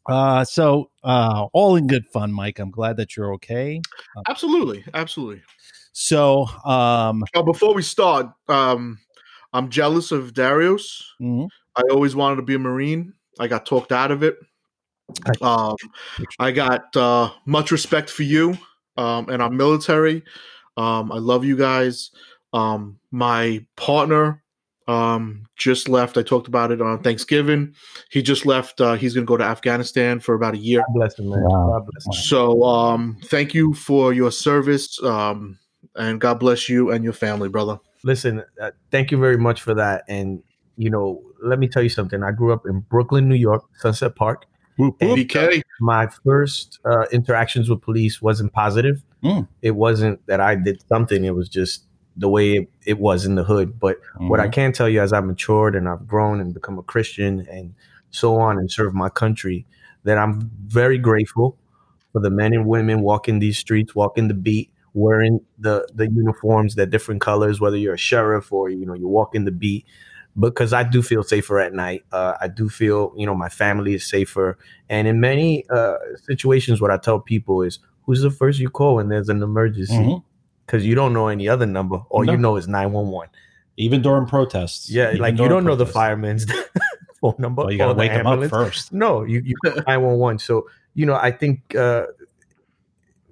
Uh, 0.08 0.44
so 0.44 0.90
uh, 1.04 1.46
all 1.52 1.76
in 1.76 1.86
good 1.86 2.06
fun, 2.06 2.32
Mike. 2.32 2.58
I'm 2.58 2.70
glad 2.70 2.96
that 2.96 3.16
you're 3.16 3.34
okay. 3.34 3.80
absolutely, 4.28 4.84
absolutely. 4.94 5.42
So, 5.92 6.46
um, 6.64 7.22
Oh, 7.34 7.42
before 7.42 7.74
we 7.74 7.82
start, 7.82 8.26
um, 8.48 8.98
I'm 9.52 9.68
jealous 9.68 10.12
of 10.12 10.32
Darius. 10.34 11.04
mhm. 11.20 11.48
I 11.76 11.82
always 11.90 12.16
wanted 12.16 12.36
to 12.36 12.42
be 12.42 12.54
a 12.54 12.58
Marine. 12.58 13.12
I 13.38 13.46
got 13.48 13.66
talked 13.66 13.92
out 13.92 14.10
of 14.10 14.22
it. 14.22 14.36
Um, 15.40 15.76
I 16.38 16.50
got 16.52 16.96
uh, 16.96 17.30
much 17.46 17.70
respect 17.72 18.10
for 18.10 18.22
you 18.22 18.56
um, 18.96 19.28
and 19.28 19.42
our 19.42 19.50
military. 19.50 20.22
Um, 20.76 21.12
I 21.12 21.18
love 21.18 21.44
you 21.44 21.56
guys. 21.56 22.10
Um, 22.52 22.98
my 23.10 23.64
partner 23.76 24.42
um, 24.88 25.46
just 25.56 25.88
left. 25.88 26.18
I 26.18 26.22
talked 26.22 26.48
about 26.48 26.72
it 26.72 26.80
on 26.82 27.02
Thanksgiving. 27.02 27.74
He 28.10 28.22
just 28.22 28.44
left. 28.44 28.80
Uh, 28.80 28.94
he's 28.94 29.14
going 29.14 29.24
to 29.24 29.28
go 29.28 29.36
to 29.36 29.44
Afghanistan 29.44 30.20
for 30.20 30.34
about 30.34 30.54
a 30.54 30.58
year. 30.58 30.80
God 30.80 30.94
bless 30.94 31.18
him, 31.18 31.30
man. 31.30 31.42
Wow. 31.42 31.72
God 31.72 31.86
bless 31.86 32.06
him. 32.06 32.12
So 32.24 32.64
um, 32.64 33.18
thank 33.24 33.54
you 33.54 33.74
for 33.74 34.12
your 34.12 34.32
service. 34.32 35.00
Um, 35.02 35.58
and 35.94 36.20
God 36.20 36.40
bless 36.40 36.68
you 36.68 36.90
and 36.90 37.04
your 37.04 37.12
family, 37.12 37.48
brother. 37.48 37.78
Listen, 38.02 38.42
uh, 38.60 38.70
thank 38.90 39.10
you 39.10 39.18
very 39.18 39.38
much 39.38 39.62
for 39.62 39.74
that. 39.74 40.04
And 40.08 40.42
you 40.76 40.88
know, 40.88 41.22
let 41.42 41.58
me 41.58 41.68
tell 41.68 41.82
you 41.82 41.88
something. 41.88 42.22
I 42.22 42.32
grew 42.32 42.52
up 42.52 42.66
in 42.66 42.80
Brooklyn, 42.80 43.28
New 43.28 43.34
York, 43.36 43.64
Sunset 43.78 44.16
Park. 44.16 44.46
And 44.78 44.94
BK. 44.98 45.60
my 45.80 46.08
first 46.24 46.78
uh, 46.86 47.04
interactions 47.12 47.68
with 47.68 47.82
police 47.82 48.22
wasn't 48.22 48.52
positive. 48.54 49.02
Mm. 49.22 49.48
It 49.62 49.72
wasn't 49.72 50.24
that 50.26 50.40
I 50.40 50.54
did 50.54 50.82
something. 50.88 51.24
It 51.24 51.34
was 51.34 51.48
just 51.48 51.84
the 52.16 52.28
way 52.28 52.52
it, 52.52 52.70
it 52.84 52.98
was 52.98 53.24
in 53.24 53.34
the 53.34 53.44
hood. 53.44 53.78
But 53.78 53.98
what 54.16 54.40
I 54.40 54.48
can 54.48 54.72
tell 54.72 54.88
you 54.88 55.00
as 55.00 55.12
I've 55.12 55.24
matured 55.24 55.74
and 55.74 55.88
I've 55.88 56.06
grown 56.06 56.40
and 56.40 56.52
become 56.52 56.78
a 56.78 56.82
Christian 56.82 57.46
and 57.50 57.74
so 58.10 58.36
on 58.40 58.58
and 58.58 58.70
serve 58.70 58.94
my 58.94 59.08
country, 59.08 59.66
that 60.04 60.18
I'm 60.18 60.50
very 60.66 60.98
grateful 60.98 61.56
for 62.12 62.20
the 62.20 62.30
men 62.30 62.52
and 62.52 62.66
women 62.66 63.02
walking 63.02 63.38
these 63.38 63.58
streets, 63.58 63.94
walking 63.94 64.28
the 64.28 64.34
beat, 64.34 64.70
wearing 64.94 65.40
the 65.58 65.86
the 65.94 66.10
uniforms, 66.10 66.74
that 66.74 66.90
different 66.90 67.20
colors, 67.20 67.60
whether 67.60 67.76
you're 67.76 67.94
a 67.94 67.98
sheriff 67.98 68.52
or 68.52 68.68
you 68.68 68.84
know 68.86 68.94
you're 68.94 69.08
walking 69.08 69.44
the 69.44 69.52
beat. 69.52 69.86
Because 70.38 70.72
I 70.72 70.84
do 70.84 71.02
feel 71.02 71.24
safer 71.24 71.58
at 71.58 71.74
night. 71.74 72.04
Uh, 72.12 72.34
I 72.40 72.48
do 72.48 72.68
feel 72.68 73.12
you 73.16 73.26
know 73.26 73.34
my 73.34 73.48
family 73.48 73.94
is 73.94 74.08
safer. 74.08 74.58
And 74.88 75.06
in 75.06 75.20
many 75.20 75.64
uh, 75.70 75.96
situations, 76.24 76.80
what 76.80 76.90
I 76.90 76.96
tell 76.96 77.20
people 77.20 77.62
is, 77.62 77.78
"Who's 78.04 78.22
the 78.22 78.30
first 78.30 78.58
you 78.58 78.70
call 78.70 78.96
when 78.96 79.08
there's 79.08 79.28
an 79.28 79.42
emergency?" 79.42 80.22
Because 80.66 80.86
you 80.86 80.94
don't 80.94 81.12
know 81.12 81.28
any 81.28 81.48
other 81.48 81.66
number. 81.66 81.96
All 82.10 82.24
No. 82.24 82.32
you 82.32 82.38
know 82.38 82.56
is 82.56 82.68
nine 82.68 82.92
one 82.92 83.08
one. 83.08 83.28
even 83.76 84.02
during 84.02 84.26
protests. 84.26 84.90
Yeah, 84.90 85.12
like 85.18 85.38
you 85.38 85.48
don't 85.48 85.64
know 85.64 85.74
the 85.74 85.84
protests. 85.84 85.94
fireman's 85.94 86.46
phone 87.20 87.34
number. 87.38 87.62
Well, 87.62 87.72
you 87.72 87.78
got 87.78 87.88
to 87.88 87.94
the 87.94 87.98
wake 87.98 88.12
them 88.12 88.26
up 88.26 88.44
first. 88.50 88.92
No, 88.92 89.24
you 89.24 89.40
you 89.44 89.54
nine 89.86 90.02
one 90.02 90.18
one. 90.18 90.38
So 90.38 90.68
you 90.94 91.06
know, 91.06 91.14
I 91.14 91.30
think 91.32 91.74
uh, 91.74 92.06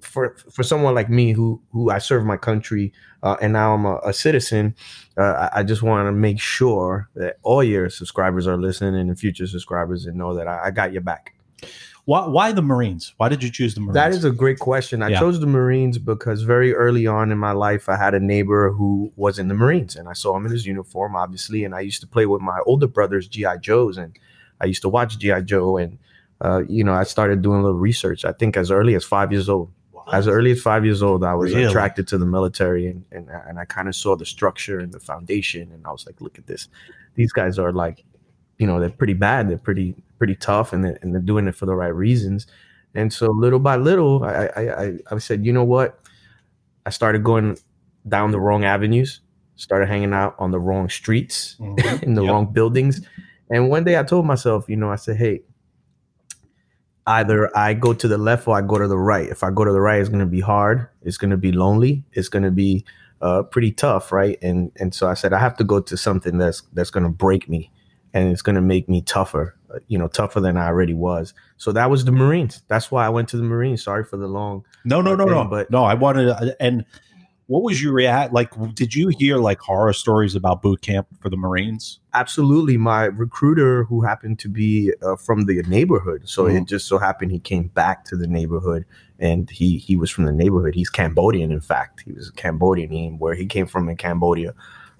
for 0.01 0.35
for 0.51 0.63
someone 0.63 0.95
like 0.95 1.09
me 1.09 1.33
who 1.33 1.61
who 1.71 1.89
I 1.91 1.99
serve 1.99 2.25
my 2.25 2.37
country 2.37 2.93
uh, 3.21 3.35
and 3.41 3.53
now 3.53 3.73
I'm 3.73 3.85
a, 3.85 3.99
a 4.05 4.13
citizen, 4.13 4.75
uh, 5.17 5.49
I, 5.53 5.59
I 5.59 5.63
just 5.63 5.83
want 5.83 6.07
to 6.07 6.11
make 6.11 6.39
sure 6.39 7.09
that 7.15 7.37
all 7.43 7.63
your 7.63 7.89
subscribers 7.89 8.47
are 8.47 8.57
listening 8.57 8.95
and 8.95 9.19
future 9.19 9.45
subscribers 9.45 10.05
and 10.05 10.17
know 10.17 10.33
that 10.35 10.47
I, 10.47 10.67
I 10.67 10.71
got 10.71 10.93
your 10.93 11.01
back. 11.01 11.35
Why, 12.09 12.25
why 12.25 12.51
the 12.53 12.63
Marines? 12.63 13.13
Why 13.17 13.29
did 13.29 13.43
you 13.43 13.51
choose 13.51 13.75
the 13.75 13.81
Marines? 13.81 13.93
That 13.93 14.11
is 14.13 14.23
a 14.25 14.31
great 14.31 14.57
question. 14.57 15.03
I 15.03 15.09
Yeah. 15.09 15.19
chose 15.19 15.39
the 15.39 15.45
Marines 15.45 15.99
because 15.99 16.41
very 16.41 16.73
early 16.73 17.05
on 17.05 17.31
in 17.31 17.37
my 17.37 17.51
life, 17.51 17.87
I 17.87 17.97
had 17.97 18.15
a 18.15 18.19
neighbor 18.19 18.71
who 18.71 19.11
was 19.15 19.37
in 19.37 19.47
the 19.47 19.53
Marines, 19.53 19.95
and 19.95 20.09
I 20.09 20.13
saw 20.13 20.35
him 20.35 20.47
in 20.47 20.51
his 20.51 20.65
uniform, 20.65 21.15
obviously. 21.15 21.63
And 21.65 21.75
I 21.75 21.81
used 21.81 22.01
to 22.01 22.07
play 22.07 22.25
with 22.25 22.41
my 22.41 22.59
older 22.65 22.87
brother's 22.87 23.27
GI 23.27 23.59
Joes, 23.61 23.95
and 23.99 24.17
I 24.59 24.65
used 24.65 24.81
to 24.81 24.89
watch 24.89 25.19
GI 25.19 25.43
Joe, 25.43 25.77
and 25.77 25.99
uh, 26.41 26.63
you 26.67 26.83
know, 26.83 26.93
I 26.93 27.03
started 27.03 27.43
doing 27.43 27.59
a 27.59 27.63
little 27.63 27.77
research. 27.77 28.25
I 28.25 28.31
think 28.31 28.57
as 28.57 28.71
early 28.71 28.95
as 28.95 29.03
five 29.03 29.31
years 29.31 29.47
old. 29.47 29.69
As 30.11 30.27
early 30.27 30.49
as 30.49 30.61
five 30.61 30.83
years 30.85 31.03
old, 31.03 31.23
I 31.23 31.35
was 31.35 31.53
Really? 31.53 31.65
attracted 31.65 32.07
to 32.07 32.17
the 32.17 32.25
military, 32.25 32.87
and 32.87 33.03
and, 33.11 33.29
and 33.47 33.59
I 33.59 33.65
kind 33.65 33.87
of 33.87 33.95
saw 33.95 34.15
the 34.15 34.25
structure 34.25 34.79
and 34.79 34.91
the 34.91 34.99
foundation, 34.99 35.71
and 35.73 35.85
I 35.85 35.91
was 35.91 36.07
like, 36.07 36.21
look 36.21 36.39
at 36.39 36.47
this. 36.47 36.69
These 37.13 37.31
guys 37.33 37.59
are 37.59 37.71
like, 37.71 38.03
you 38.57 38.65
know, 38.65 38.79
they're 38.79 38.89
pretty 39.01 39.13
bad. 39.13 39.47
They're 39.49 39.59
pretty 39.69 39.93
pretty 40.19 40.35
tough, 40.35 40.71
and 40.73 40.83
they're, 40.85 40.99
and 41.01 41.13
they're 41.13 41.21
doing 41.21 41.47
it 41.47 41.55
for 41.55 41.65
the 41.65 41.73
right 41.75 41.95
reasons. 41.95 42.45
And 42.93 43.11
so 43.11 43.27
little 43.31 43.59
by 43.59 43.77
little, 43.77 44.23
I, 44.23 44.49
I, 44.55 44.83
I, 44.83 44.93
I 45.11 45.17
said, 45.19 45.45
you 45.45 45.53
know 45.53 45.63
what? 45.63 45.99
I 46.85 46.91
started 46.91 47.23
going 47.23 47.57
down 48.07 48.31
the 48.31 48.39
wrong 48.39 48.63
avenues, 48.65 49.21
started 49.55 49.87
hanging 49.87 50.13
out 50.13 50.35
on 50.39 50.51
the 50.51 50.59
wrong 50.59 50.89
streets, 50.89 51.55
Mhm. 51.59 52.03
in 52.07 52.13
the 52.15 52.23
Yep. 52.23 52.31
wrong 52.31 52.53
buildings. 52.53 53.01
And 53.49 53.69
one 53.69 53.83
day 53.83 53.97
I 53.97 54.03
told 54.03 54.25
myself, 54.27 54.69
you 54.69 54.75
know, 54.75 54.91
I 54.91 54.95
said, 54.95 55.17
hey, 55.17 55.41
either 57.07 57.55
I 57.57 57.73
go 57.73 57.93
to 57.93 58.07
the 58.07 58.17
left 58.17 58.47
or 58.47 58.55
I 58.57 58.61
go 58.61 58.77
to 58.77 58.87
the 58.87 58.97
right. 58.97 59.27
If 59.29 59.43
I 59.43 59.51
go 59.51 59.65
to 59.65 59.71
the 59.71 59.81
right, 59.81 59.99
it's 59.99 60.09
going 60.09 60.19
to 60.19 60.25
be 60.25 60.41
hard. 60.41 60.87
It's 61.01 61.17
going 61.17 61.31
to 61.31 61.37
be 61.37 61.51
lonely. 61.51 62.03
It's 62.13 62.29
going 62.29 62.43
to 62.43 62.51
be 62.51 62.85
uh, 63.21 63.43
pretty 63.43 63.71
tough, 63.71 64.11
right? 64.11 64.37
And 64.41 64.71
and 64.79 64.93
so 64.93 65.07
I 65.07 65.13
said, 65.13 65.33
I 65.33 65.39
have 65.39 65.57
to 65.57 65.63
go 65.63 65.79
to 65.81 65.97
something 65.97 66.37
that's 66.37 66.61
that's 66.73 66.89
going 66.91 67.03
to 67.03 67.09
break 67.09 67.49
me. 67.49 67.71
And 68.13 68.31
it's 68.31 68.41
going 68.41 68.55
to 68.55 68.61
make 68.61 68.89
me 68.89 69.01
tougher, 69.01 69.55
uh, 69.73 69.79
you 69.87 69.97
know, 69.97 70.07
tougher 70.07 70.39
than 70.39 70.57
I 70.57 70.67
already 70.67 70.93
was. 70.93 71.33
So 71.57 71.71
that 71.73 71.89
was 71.89 72.05
the 72.05 72.11
Marines. 72.11 72.61
That's 72.67 72.89
why 72.91 73.05
I 73.05 73.09
went 73.09 73.29
to 73.29 73.37
the 73.37 73.43
Marines. 73.43 73.83
Sorry 73.83 74.03
for 74.03 74.17
the 74.17 74.27
long. 74.27 74.63
No, 74.85 75.01
no, 75.01 75.15
no, 75.15 75.23
Okay, 75.25 75.33
no. 75.33 75.45
but- 75.45 75.69
no, 75.71 75.83
I 75.83 75.93
wanted 75.93 76.25
to, 76.25 76.55
and 76.59 76.85
what 77.47 77.63
was 77.63 77.81
your 77.81 77.93
react? 77.93 78.31
Like, 78.31 78.51
did 78.75 78.93
you 78.93 79.07
hear 79.07 79.37
like 79.37 79.59
horror 79.59 79.91
stories 79.93 80.35
about 80.35 80.61
boot 80.61 80.81
camp 80.83 81.07
for 81.19 81.31
the 81.31 81.37
Marines? 81.37 81.99
Absolutely. 82.13 82.77
My 82.77 83.05
recruiter, 83.05 83.85
who 83.85 84.01
happened 84.01 84.37
to 84.39 84.49
be 84.49 84.91
uh, 85.01 85.15
from 85.15 85.45
the 85.45 85.63
neighborhood, 85.63 86.21
so 86.29 86.43
Mhm. 86.45 86.61
it 86.61 86.67
just 86.67 86.87
so 86.87 86.99
happened 86.99 87.31
he 87.31 87.39
came 87.39 87.67
back 87.69 88.05
to 88.05 88.15
the 88.15 88.27
neighborhood, 88.27 88.85
and 89.17 89.49
he 89.49 89.77
he 89.79 89.95
was 89.95 90.11
from 90.11 90.25
the 90.25 90.31
neighborhood. 90.31 90.75
He's 90.75 90.91
Cambodian, 90.91 91.51
in 91.51 91.59
fact. 91.59 92.01
He 92.05 92.11
was 92.13 92.29
a 92.29 92.33
Cambodian. 92.33 92.91
He, 92.91 93.07
where 93.09 93.33
he 93.33 93.47
came 93.47 93.65
from 93.65 93.89
in 93.89 93.97
Cambodia, 93.97 94.53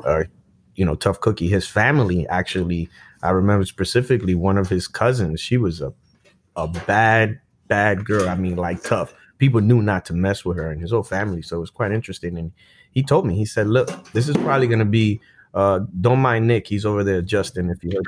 uh, 0.04 0.24
you 0.80 0.86
know, 0.86 0.96
tough 0.96 1.20
cookie. 1.20 1.50
His 1.50 1.68
family 1.68 2.26
actually, 2.30 2.90
I 3.22 3.32
remember 3.32 3.66
specifically 3.66 4.34
one 4.34 4.58
of 4.58 4.70
his 4.70 4.88
cousins. 4.88 5.42
She 5.42 5.58
was 5.58 5.82
a 5.82 5.94
a 6.56 6.70
bad 6.70 7.42
bad 7.68 8.06
girl. 8.06 8.30
I 8.30 8.36
mean, 8.36 8.56
like 8.56 8.82
tough. 8.82 9.14
People 9.40 9.60
knew 9.60 9.82
not 9.82 10.06
to 10.06 10.14
mess 10.14 10.46
with 10.46 10.56
her 10.56 10.72
and 10.72 10.80
his 10.80 10.92
whole 10.92 11.04
family. 11.04 11.42
So 11.42 11.58
it 11.58 11.60
was 11.60 11.70
quite 11.70 11.92
interesting. 11.92 12.38
And 12.38 12.54
he 12.92 13.04
told 13.04 13.28
me, 13.28 13.36
he 13.36 13.44
said, 13.44 13.68
"Look, 13.68 13.90
this 14.14 14.30
is 14.30 14.38
probably 14.38 14.68
going 14.68 14.80
to 14.80 14.86
be." 14.86 15.20
Uh, 15.52 15.80
don't 16.00 16.20
mind 16.20 16.48
Nick. 16.48 16.68
He's 16.68 16.86
over 16.86 17.04
there 17.04 17.22
Justin. 17.24 17.70
If 17.72 17.84
you. 17.84 18.02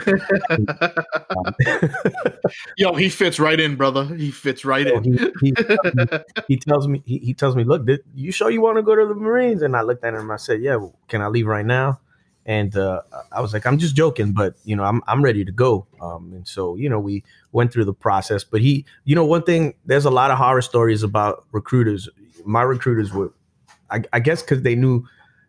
Yo, 2.78 2.94
he 2.94 3.10
fits 3.10 3.38
right 3.38 3.60
in, 3.60 3.76
brother. 3.76 4.06
He 4.06 4.32
fits 4.32 4.64
right 4.64 4.88
in. 4.88 5.04
he, 5.04 5.18
he, 5.42 5.54
he 6.48 6.58
tells 6.58 6.88
me 6.88 7.02
he, 7.06 7.18
he 7.18 7.34
tells 7.34 7.56
me 7.56 7.66
look 7.66 7.86
did, 7.86 8.00
you 8.16 8.32
sure 8.32 8.50
you 8.50 8.62
want 8.62 8.78
to 8.78 8.84
go 8.84 8.96
to 8.96 9.08
the 9.08 9.16
marines 9.16 9.64
and 9.64 9.76
i 9.76 9.82
looked 9.82 10.06
at 10.06 10.14
him 10.14 10.30
i 10.30 10.36
said 10.36 10.62
yeah 10.62 10.76
well, 10.76 10.96
can 11.08 11.22
i 11.22 11.28
leave 11.28 11.48
right 11.48 11.66
now 11.66 12.00
and 12.52 12.76
uh, 12.76 13.02
i 13.32 13.40
was 13.46 13.54
like 13.54 13.66
i'm 13.68 13.78
just 13.78 13.96
joking 13.96 14.30
but 14.34 14.56
you 14.70 14.76
know 14.76 14.84
i'm, 14.84 15.02
I'm 15.08 15.22
ready 15.24 15.44
to 15.46 15.52
go 15.66 15.86
um, 16.06 16.24
and 16.36 16.48
so 16.48 16.76
you 16.76 16.90
know 16.90 17.00
we 17.00 17.24
went 17.52 17.72
through 17.72 17.86
the 17.86 17.94
process 18.08 18.44
but 18.44 18.62
he 18.62 18.86
you 19.06 19.16
know 19.16 19.26
one 19.26 19.44
thing 19.44 19.74
there's 19.86 20.06
a 20.06 20.12
lot 20.20 20.32
of 20.32 20.38
horror 20.38 20.62
stories 20.62 21.04
about 21.04 21.46
recruiters 21.52 22.10
my 22.46 22.62
recruiters 22.64 23.12
were 23.14 23.32
i, 23.90 24.02
I 24.14 24.20
guess 24.20 24.42
because 24.44 24.62
they 24.64 24.76
knew 24.76 24.96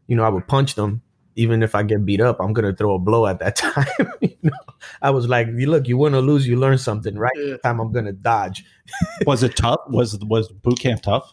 you 0.06 0.16
know 0.16 0.24
i 0.24 0.28
would 0.28 0.46
punch 0.46 0.74
them 0.76 1.02
even 1.34 1.62
if 1.62 1.74
i 1.74 1.82
get 1.82 2.04
beat 2.04 2.20
up 2.20 2.36
i'm 2.40 2.52
gonna 2.52 2.74
throw 2.74 2.94
a 2.94 2.98
blow 2.98 3.26
at 3.26 3.38
that 3.40 3.56
time 3.64 3.86
you 4.20 4.36
know 4.42 4.62
i 5.00 5.10
was 5.10 5.26
like 5.28 5.48
you 5.56 5.66
look 5.70 5.88
you 5.88 5.96
win 5.96 6.14
or 6.14 6.20
lose 6.20 6.46
you 6.46 6.56
learn 6.56 6.78
something 6.78 7.16
right 7.16 7.32
Yeah. 7.36 7.56
Time 7.64 7.80
i'm 7.80 7.90
gonna 7.92 8.12
dodge 8.12 8.64
Was 9.26 9.42
it 9.42 9.56
tough? 9.56 9.80
Was 9.88 10.18
was 10.34 10.48
boot 10.64 10.78
camp 10.78 11.02
tough? 11.02 11.32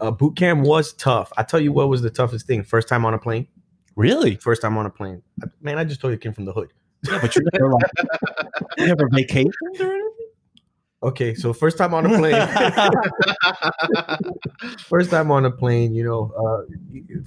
uh, 0.00 0.10
boot 0.10 0.36
camp 0.36 0.66
was 0.66 0.92
tough. 0.92 1.32
I 1.38 1.42
tell 1.42 1.60
you 1.60 1.72
what 1.72 1.88
was 1.88 2.02
the 2.02 2.10
toughest 2.10 2.46
thing. 2.46 2.62
First 2.62 2.88
time 2.88 3.06
on 3.06 3.14
a 3.14 3.18
plane. 3.18 3.46
Really? 3.98 4.36
First 4.36 4.62
time 4.62 4.78
on 4.78 4.86
a 4.86 4.90
plane. 4.90 5.22
Man, 5.60 5.76
I 5.76 5.82
just 5.82 6.00
told 6.00 6.12
you 6.12 6.18
I 6.18 6.20
came 6.20 6.32
from 6.32 6.44
the 6.44 6.52
hood. 6.52 6.72
Yeah, 7.02 7.18
but 7.20 7.34
you 7.34 7.42
never 7.52 7.72
like 7.72 7.90
you 8.78 8.86
never 8.86 9.08
vacationed 9.08 9.80
or 9.80 9.92
anything. 9.92 10.12
Okay, 11.02 11.34
so 11.34 11.52
first 11.52 11.76
time 11.76 11.92
on 11.94 12.06
a 12.06 12.16
plane. 12.16 12.34
first 14.88 15.10
time 15.10 15.32
on 15.32 15.44
a 15.44 15.50
plane. 15.50 15.94
You 15.94 16.04
know, 16.04 16.32
uh, 16.32 16.62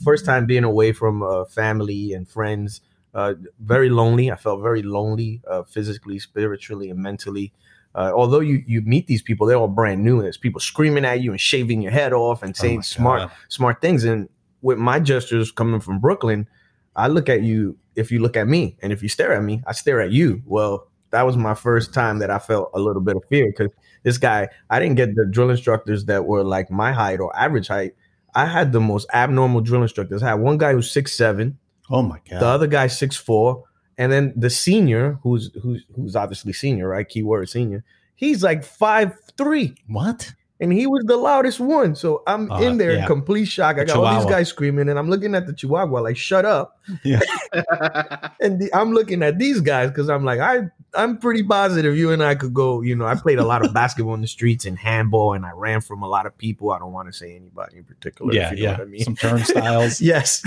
first 0.01 0.23
time 0.23 0.45
being 0.45 0.63
away 0.63 0.93
from 0.93 1.21
uh, 1.21 1.43
family 1.43 2.13
and 2.13 2.27
friends. 2.27 2.79
Uh, 3.13 3.33
very 3.59 3.89
lonely. 3.89 4.31
I 4.31 4.37
felt 4.37 4.61
very 4.61 4.81
lonely, 4.81 5.41
uh, 5.49 5.63
physically, 5.63 6.19
spiritually, 6.19 6.89
and 6.89 6.99
mentally. 6.99 7.51
Uh, 7.93 8.13
although 8.15 8.39
you 8.39 8.63
you 8.65 8.81
meet 8.81 9.07
these 9.07 9.21
people, 9.21 9.45
they're 9.45 9.57
all 9.57 9.67
brand 9.67 10.05
new. 10.05 10.15
and 10.15 10.23
There's 10.23 10.37
people 10.37 10.61
screaming 10.61 11.03
at 11.03 11.19
you 11.19 11.31
and 11.31 11.41
shaving 11.41 11.81
your 11.81 11.91
head 11.91 12.13
off 12.13 12.43
and 12.43 12.55
saying 12.55 12.77
my 12.77 12.81
smart 12.81 13.19
God. 13.19 13.31
smart 13.49 13.81
things. 13.81 14.05
And 14.05 14.29
with 14.61 14.77
my 14.77 15.01
gestures 15.01 15.51
coming 15.51 15.81
from 15.81 15.99
Brooklyn, 15.99 16.47
I 16.95 17.07
look 17.07 17.29
at 17.29 17.41
you 17.41 17.77
if 17.95 18.11
you 18.11 18.19
look 18.19 18.37
at 18.37 18.47
me, 18.47 18.77
and 18.81 18.93
if 18.93 19.03
you 19.03 19.09
stare 19.09 19.33
at 19.33 19.43
me, 19.43 19.61
I 19.67 19.73
stare 19.73 20.01
at 20.01 20.11
you. 20.11 20.41
Well, 20.45 20.87
that 21.11 21.23
was 21.23 21.35
my 21.35 21.53
first 21.53 21.93
time 21.93 22.19
that 22.19 22.31
I 22.31 22.39
felt 22.39 22.71
a 22.73 22.79
little 22.79 23.01
bit 23.01 23.17
of 23.17 23.23
fear 23.29 23.47
because 23.47 23.71
this 24.03 24.17
guy, 24.17 24.47
I 24.69 24.79
didn't 24.79 24.95
get 24.95 25.13
the 25.15 25.25
drill 25.29 25.49
instructors 25.49 26.05
that 26.05 26.25
were 26.25 26.43
like 26.43 26.71
my 26.71 26.93
height 26.93 27.19
or 27.19 27.35
average 27.37 27.67
height. 27.67 27.93
I 28.33 28.45
had 28.45 28.71
the 28.71 28.79
most 28.79 29.07
abnormal 29.13 29.59
drill 29.61 29.81
instructors. 29.81 30.23
I 30.23 30.29
had 30.29 30.35
one 30.35 30.57
guy 30.57 30.71
who's 30.71 30.89
six 30.89 31.13
seven, 31.17 31.57
Oh 31.89 32.01
my 32.01 32.19
god. 32.29 32.39
the 32.41 32.45
other 32.47 32.67
guy 32.67 32.87
six 32.87 33.17
four, 33.17 33.65
and 33.97 34.09
then 34.11 34.33
the 34.37 34.49
senior, 34.49 35.19
who's 35.23 35.51
who's 35.61 35.83
who's 35.93 36.15
obviously 36.15 36.53
senior, 36.53 36.87
right? 36.87 37.07
Keyword 37.07 37.49
senior. 37.49 37.83
He's 38.15 38.41
like 38.41 38.63
five 38.63 39.17
three 39.37 39.75
what? 39.87 40.31
And 40.61 40.71
he 40.71 40.85
was 40.85 41.03
the 41.05 41.17
loudest 41.17 41.59
one. 41.59 41.95
So 41.95 42.21
I'm 42.27 42.49
Uh, 42.51 42.61
in 42.61 42.77
there 42.77 42.91
in 42.91 42.99
yeah. 42.99 43.07
complete 43.07 43.45
shock. 43.45 43.77
I 43.77 43.83
got 43.83 43.97
all 43.97 44.15
these 44.15 44.29
guys 44.29 44.47
screaming, 44.47 44.89
and 44.89 44.99
I'm 44.99 45.09
looking 45.09 45.33
at 45.33 45.47
the 45.47 45.53
Chihuahua 45.53 46.01
like, 46.01 46.17
"Shut 46.17 46.45
up!" 46.45 46.79
Yeah. 47.03 47.19
And 48.39 48.59
the, 48.59 48.73
I'm 48.73 48.91
looking 48.93 49.21
at 49.23 49.37
these 49.37 49.59
guys 49.59 49.89
because 49.89 50.09
I'm 50.09 50.23
like, 50.23 50.39
I 50.39 50.69
I'm 50.95 51.17
pretty 51.17 51.43
positive 51.43 51.95
you 51.97 52.11
and 52.11 52.23
I 52.23 52.35
could 52.35 52.53
go. 52.53 52.81
You 52.81 52.95
know, 52.95 53.05
I 53.05 53.15
played 53.15 53.39
a 53.39 53.45
lot 53.45 53.65
of 53.65 53.73
basketball 53.73 54.13
in 54.13 54.21
the 54.21 54.27
streets 54.27 54.65
and 54.65 54.77
handball, 54.77 55.33
and 55.33 55.45
I 55.45 55.51
ran 55.51 55.81
from 55.81 56.03
a 56.03 56.07
lot 56.07 56.25
of 56.25 56.37
people. 56.37 56.71
I 56.71 56.79
don't 56.79 56.91
want 56.91 57.07
to 57.07 57.13
say 57.13 57.35
anybody 57.35 57.77
in 57.77 57.83
particular. 57.83 58.33
Yeah, 58.33 58.51
if 58.51 58.59
you 58.59 58.65
know 58.65 58.71
yeah. 58.71 58.77
what 58.77 58.87
I 58.87 58.89
mean. 58.89 59.03
Some 59.03 59.15
turnstiles. 59.15 60.01
yes. 60.13 60.43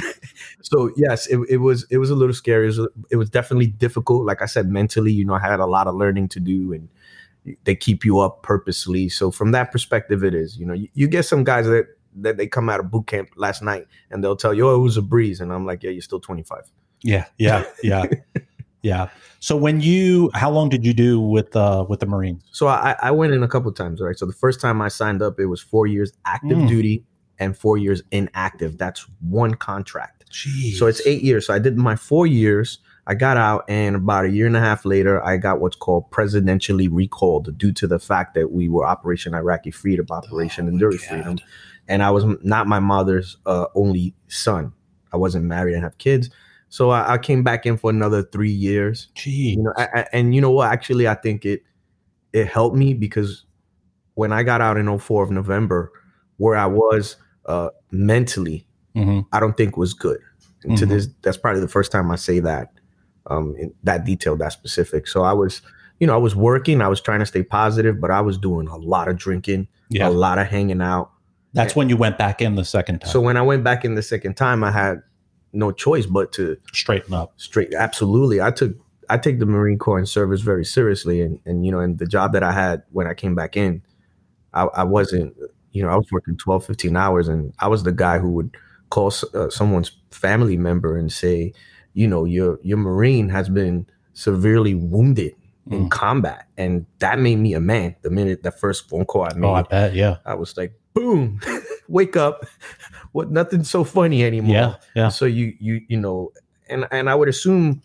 So 0.63 0.91
yes, 0.97 1.27
it, 1.27 1.39
it 1.49 1.57
was 1.59 1.87
it 1.91 1.99
was 1.99 2.11
a 2.11 2.15
little 2.15 2.35
scary. 2.35 2.65
It 2.65 2.77
was, 2.79 2.89
it 3.11 3.17
was 3.17 3.31
definitely 3.31 3.67
difficult. 3.67 4.25
Like 4.25 4.43
I 4.43 4.47
said, 4.47 4.69
mentally, 4.69 5.13
you 5.13 5.25
know, 5.25 5.35
I 5.35 5.41
had 5.41 5.61
a 5.61 5.67
lot 5.67 5.87
of 5.87 5.95
learning 5.95 6.29
to 6.31 6.41
do, 6.41 6.73
and 6.73 6.89
they 7.65 7.75
keep 7.75 8.05
you 8.05 8.21
up 8.21 8.43
purposely. 8.43 9.09
So 9.09 9.31
from 9.31 9.53
that 9.53 9.71
perspective, 9.73 10.25
it 10.25 10.35
is. 10.35 10.57
You 10.59 10.67
know, 10.67 10.75
you, 10.75 10.89
you 10.95 11.09
get 11.09 11.25
some 11.25 11.45
guys 11.45 11.67
that 11.67 11.87
that 12.17 12.37
they 12.37 12.47
come 12.47 12.71
out 12.71 12.79
of 12.81 12.91
boot 12.91 13.07
camp 13.09 13.29
last 13.37 13.63
night 13.63 13.87
and 14.11 14.23
they'll 14.23 14.37
tell 14.37 14.55
you, 14.55 14.69
"Oh, 14.69 14.77
it 14.77 14.79
was 14.83 14.97
a 14.97 15.03
breeze," 15.03 15.41
and 15.41 15.53
I'm 15.53 15.67
like, 15.67 15.83
"Yeah, 15.83 15.91
you're 15.91 16.01
still 16.03 16.21
25." 16.21 16.63
Yeah, 17.03 17.27
yeah, 17.39 17.65
yeah, 17.83 18.05
yeah. 18.83 19.09
So 19.41 19.57
when 19.57 19.81
you, 19.83 20.31
how 20.33 20.51
long 20.51 20.69
did 20.71 20.87
you 20.87 20.95
do 20.95 21.21
with 21.21 21.55
uh 21.57 21.85
with 21.89 22.01
the 22.01 22.07
Marines? 22.07 22.45
So 22.53 22.67
I, 22.69 22.97
I 23.03 23.11
went 23.11 23.33
in 23.35 23.43
a 23.43 23.49
couple 23.49 23.71
times, 23.73 24.01
right? 24.01 24.17
So 24.19 24.27
the 24.27 24.33
first 24.33 24.61
time 24.61 24.81
I 24.81 24.89
signed 24.89 25.21
up, 25.23 25.39
it 25.39 25.47
was 25.47 25.61
four 25.61 25.87
years 25.87 26.13
active 26.25 26.57
Mm. 26.59 26.69
duty 26.69 27.05
and 27.39 27.57
four 27.59 27.77
years 27.77 28.03
inactive. 28.13 28.79
That's 28.79 29.07
one 29.21 29.55
contract. 29.55 30.25
Jeez. 30.31 30.75
So 30.77 30.87
it's 30.87 31.05
eight 31.07 31.23
years. 31.23 31.47
So 31.49 31.55
I 31.55 31.59
did 31.59 31.77
my 31.77 31.97
four 31.97 32.27
years. 32.27 32.79
I 33.07 33.15
got 33.15 33.37
out, 33.37 33.65
and 33.69 33.97
about 33.97 34.25
a 34.25 34.31
year 34.31 34.47
and 34.47 34.57
a 34.57 34.61
half 34.61 34.85
later, 34.85 35.23
I 35.25 35.37
got 35.37 35.61
what's 35.61 35.77
called 35.77 36.11
presidentially 36.11 36.89
recalled 36.91 37.57
due 37.59 37.73
to 37.73 37.87
the 37.87 37.99
fact 37.99 38.35
that 38.35 38.51
we 38.53 38.69
were 38.69 38.87
Operation 38.87 39.35
Iraqi 39.35 39.71
Freedom, 39.71 40.07
Operation 40.11 40.67
Oh, 40.67 40.69
Enduring 40.69 40.99
Freedom, 40.99 41.39
and 41.87 42.03
I 42.03 42.11
was 42.11 42.25
not 42.43 42.67
my 42.67 42.79
mother's 42.81 43.37
uh, 43.45 43.67
only 43.75 44.15
son. 44.29 44.73
I 45.13 45.17
wasn't 45.19 45.45
married 45.45 45.75
and 45.75 45.83
have 45.85 45.99
kids, 45.99 46.31
so 46.71 46.91
I, 46.91 47.13
I 47.15 47.19
came 47.19 47.43
back 47.43 47.67
in 47.67 47.77
for 47.77 47.91
another 47.91 48.23
three 48.23 48.51
years 48.51 49.09
Jeez. 49.15 49.57
you 49.57 49.63
know 49.63 49.73
I, 49.77 49.89
I, 49.95 50.07
and 50.13 50.35
you 50.35 50.41
know 50.41 50.51
what 50.51 50.73
actually 50.73 51.07
i 51.07 51.15
think 51.15 51.45
it 51.45 51.63
it 52.33 52.49
helped 52.49 52.75
me 52.77 52.95
because 52.95 53.45
when 54.15 54.33
i 54.33 54.43
got 54.43 54.61
out 54.61 54.77
in 54.77 54.99
04 54.99 55.23
of 55.23 55.31
november 55.31 55.93
where 56.39 56.57
i 56.57 56.67
was 56.67 57.15
uh 57.47 57.69
mentally 57.93 58.67
Mhm. 58.97 59.25
i 59.33 59.39
don't 59.39 59.57
think 59.57 59.77
was 59.77 59.95
good 59.95 60.19
and 60.65 60.77
to 60.79 60.85
Mhm. 60.87 60.89
this 60.89 61.09
that's 61.23 61.37
probably 61.37 61.61
the 61.61 61.69
first 61.69 61.93
time 61.93 62.11
i 62.11 62.17
say 62.17 62.41
that 62.41 62.73
um 63.27 63.55
in 63.59 63.73
that 63.83 64.05
detail 64.05 64.37
that 64.37 64.53
specific 64.53 65.07
so 65.09 65.23
i 65.23 65.33
was 65.33 65.63
you 66.01 66.07
know 66.07 66.15
i 66.15 66.19
was 66.19 66.35
working 66.37 66.81
i 66.81 66.89
was 66.89 67.01
trying 67.01 67.21
to 67.21 67.27
stay 67.27 67.43
positive 67.43 68.01
but 68.01 68.11
i 68.11 68.21
was 68.21 68.37
doing 68.39 68.69
a 68.69 68.77
lot 68.77 69.09
of 69.09 69.17
drinking 69.17 69.67
Yeah, 69.89 70.09
a 70.09 70.11
lot 70.11 70.39
of 70.39 70.47
hanging 70.47 70.81
out 70.83 71.11
that's 71.53 71.77
when 71.77 71.89
you 71.89 71.97
went 71.97 72.19
back 72.19 72.43
in 72.43 72.57
the 72.57 72.65
second 72.65 73.01
time. 73.01 73.11
so 73.11 73.21
when 73.21 73.37
i 73.37 73.43
went 73.43 73.63
back 73.65 73.85
in 73.85 73.95
the 73.95 74.03
second 74.03 74.35
time 74.37 74.63
i 74.65 74.71
had 74.71 75.03
no 75.53 75.71
choice 75.73 76.05
but 76.07 76.33
to 76.33 76.57
straighten 76.73 77.15
up. 77.15 77.33
straight 77.37 77.73
absolutely 77.75 78.41
i 78.41 78.51
took 78.51 78.73
i 79.09 79.17
take 79.17 79.39
the 79.39 79.47
marine 79.47 79.79
corps 79.79 79.99
and 79.99 80.09
service 80.09 80.41
very 80.41 80.65
seriously 80.65 81.21
and 81.21 81.39
and 81.47 81.65
you 81.65 81.71
know 81.73 81.79
and 81.81 81.99
the 81.99 82.07
job 82.07 82.33
that 82.33 82.43
i 82.43 82.53
had 82.53 82.83
when 82.93 83.07
i 83.07 83.15
came 83.15 83.35
back 83.35 83.57
in 83.57 83.81
i, 84.53 84.65
I 84.65 84.83
wasn't 84.85 85.35
you 85.71 85.83
know 85.83 85.89
i 85.89 85.97
was 85.97 86.11
working 86.11 86.37
12 86.37 86.67
15 86.67 86.97
hours 86.97 87.29
and 87.29 87.55
i 87.61 87.69
was 87.69 87.85
the 87.85 87.93
guy 87.93 88.19
who 88.19 88.31
would 88.33 88.57
call 88.91 89.13
uh, 89.35 89.49
someone's 89.49 89.93
family 90.11 90.57
member 90.57 90.97
and 90.97 91.11
say 91.13 91.53
you 91.95 92.07
know 92.07 92.25
your 92.25 92.59
your 92.63 92.77
marine 92.79 93.29
has 93.31 93.49
been 93.49 93.87
severely 94.13 94.75
wounded 94.75 95.33
in 95.71 95.87
Mm. 95.87 95.91
combat 95.91 96.47
and 96.59 96.85
that 96.99 97.19
made 97.19 97.37
me 97.37 97.55
a 97.55 97.61
man 97.61 97.97
the 98.03 98.11
minute 98.11 98.43
that 98.43 98.61
first 98.61 98.87
phone 98.91 99.07
call 99.07 99.23
i 99.25 99.33
made 99.33 99.49
Oh, 99.49 99.55
I 99.55 99.63
bet. 99.63 99.95
Yeah, 99.95 100.17
I 100.27 100.35
was 100.35 100.57
like 100.59 100.79
boom 100.93 101.41
wake 101.89 102.17
up 102.19 102.45
what 103.13 103.31
nothing's 103.31 103.71
so 103.71 103.83
funny 103.83 104.23
anymore 104.25 104.55
yeah, 104.55 104.75
yeah. 104.95 105.09
so 105.09 105.25
you 105.25 105.55
you 105.59 105.81
you 105.89 105.97
know, 105.99 106.33
and 106.69 106.87
and 106.91 107.09
I 107.09 107.15
would 107.15 107.29
assume 107.31 107.81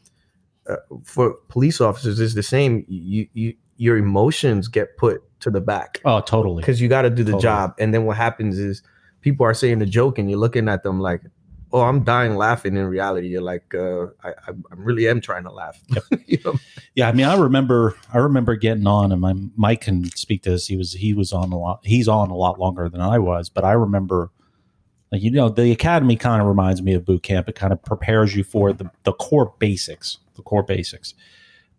uh, 0.70 0.76
for 1.06 1.36
police 1.48 1.80
officers 1.82 2.20
is 2.20 2.34
the 2.36 2.44
same. 2.44 2.86
You 2.90 3.28
you 3.34 3.54
your 3.78 3.98
emotions 3.98 4.68
get 4.68 4.98
put 4.98 5.22
to 5.40 5.50
the 5.50 5.62
back 5.62 6.02
Oh, 6.04 6.20
totally. 6.20 6.62
because 6.62 6.82
you 6.82 6.90
got 6.90 7.04
to 7.04 7.10
do 7.10 7.24
the 7.24 7.32
Totally. 7.32 7.42
job, 7.44 7.74
and 7.80 7.94
then 7.94 8.04
what 8.06 8.18
happens 8.18 8.60
is 8.60 8.84
people 9.22 9.46
are 9.46 9.54
saying 9.54 9.82
a 9.82 9.86
joke, 9.86 10.20
and 10.20 10.30
you're 10.30 10.40
looking 10.40 10.68
at 10.68 10.84
them 10.84 11.00
like, 11.00 11.22
"Oh, 11.72 11.82
I'm 11.82 12.04
dying 12.04 12.36
laughing." 12.36 12.76
In 12.76 12.86
reality, 12.86 13.28
you're 13.28 13.42
like, 13.42 13.74
uh, 13.74 14.08
I, 14.24 14.30
I 14.30 14.54
really 14.76 15.08
am 15.08 15.22
trying 15.22 15.44
to 15.44 15.52
laugh. 15.52 15.82
you 16.26 16.40
know? 16.44 16.56
Yeah, 16.96 17.10
I 17.10 17.12
mean, 17.12 17.26
I 17.26 17.38
remember, 17.38 17.96
I 18.14 18.18
remember 18.18 18.56
getting 18.56 18.88
on, 18.88 19.12
and 19.12 19.22
my 19.22 19.34
Mike 19.56 19.82
can 19.82 20.06
speak 20.12 20.44
to 20.44 20.52
this. 20.52 20.68
He 20.68 20.78
was, 20.78 20.94
he 20.94 21.14
was 21.14 21.34
on 21.34 21.52
a 21.52 21.58
lot. 21.58 21.80
He's 21.84 22.08
on 22.08 22.30
a 22.30 22.36
lot 22.36 22.60
longer 22.60 22.90
than 22.90 23.02
I 23.02 23.20
was, 23.20 23.50
but 23.50 23.64
I 23.64 23.72
remember, 23.74 24.32
like 25.12 25.22
you 25.22 25.32
know, 25.32 25.50
the 25.50 25.72
academy 25.72 26.16
kind 26.16 26.42
of 26.42 26.48
reminds 26.48 26.82
me 26.82 26.94
of 26.94 27.06
boot 27.06 27.24
camp. 27.24 27.50
It 27.50 27.56
kind 27.56 27.74
of 27.74 27.84
prepares 27.84 28.36
you 28.36 28.44
for 28.44 28.74
the 28.74 28.90
the 29.04 29.14
core 29.14 29.54
basics, 29.60 30.18
the 30.36 30.42
core 30.42 30.64
basics. 30.64 31.14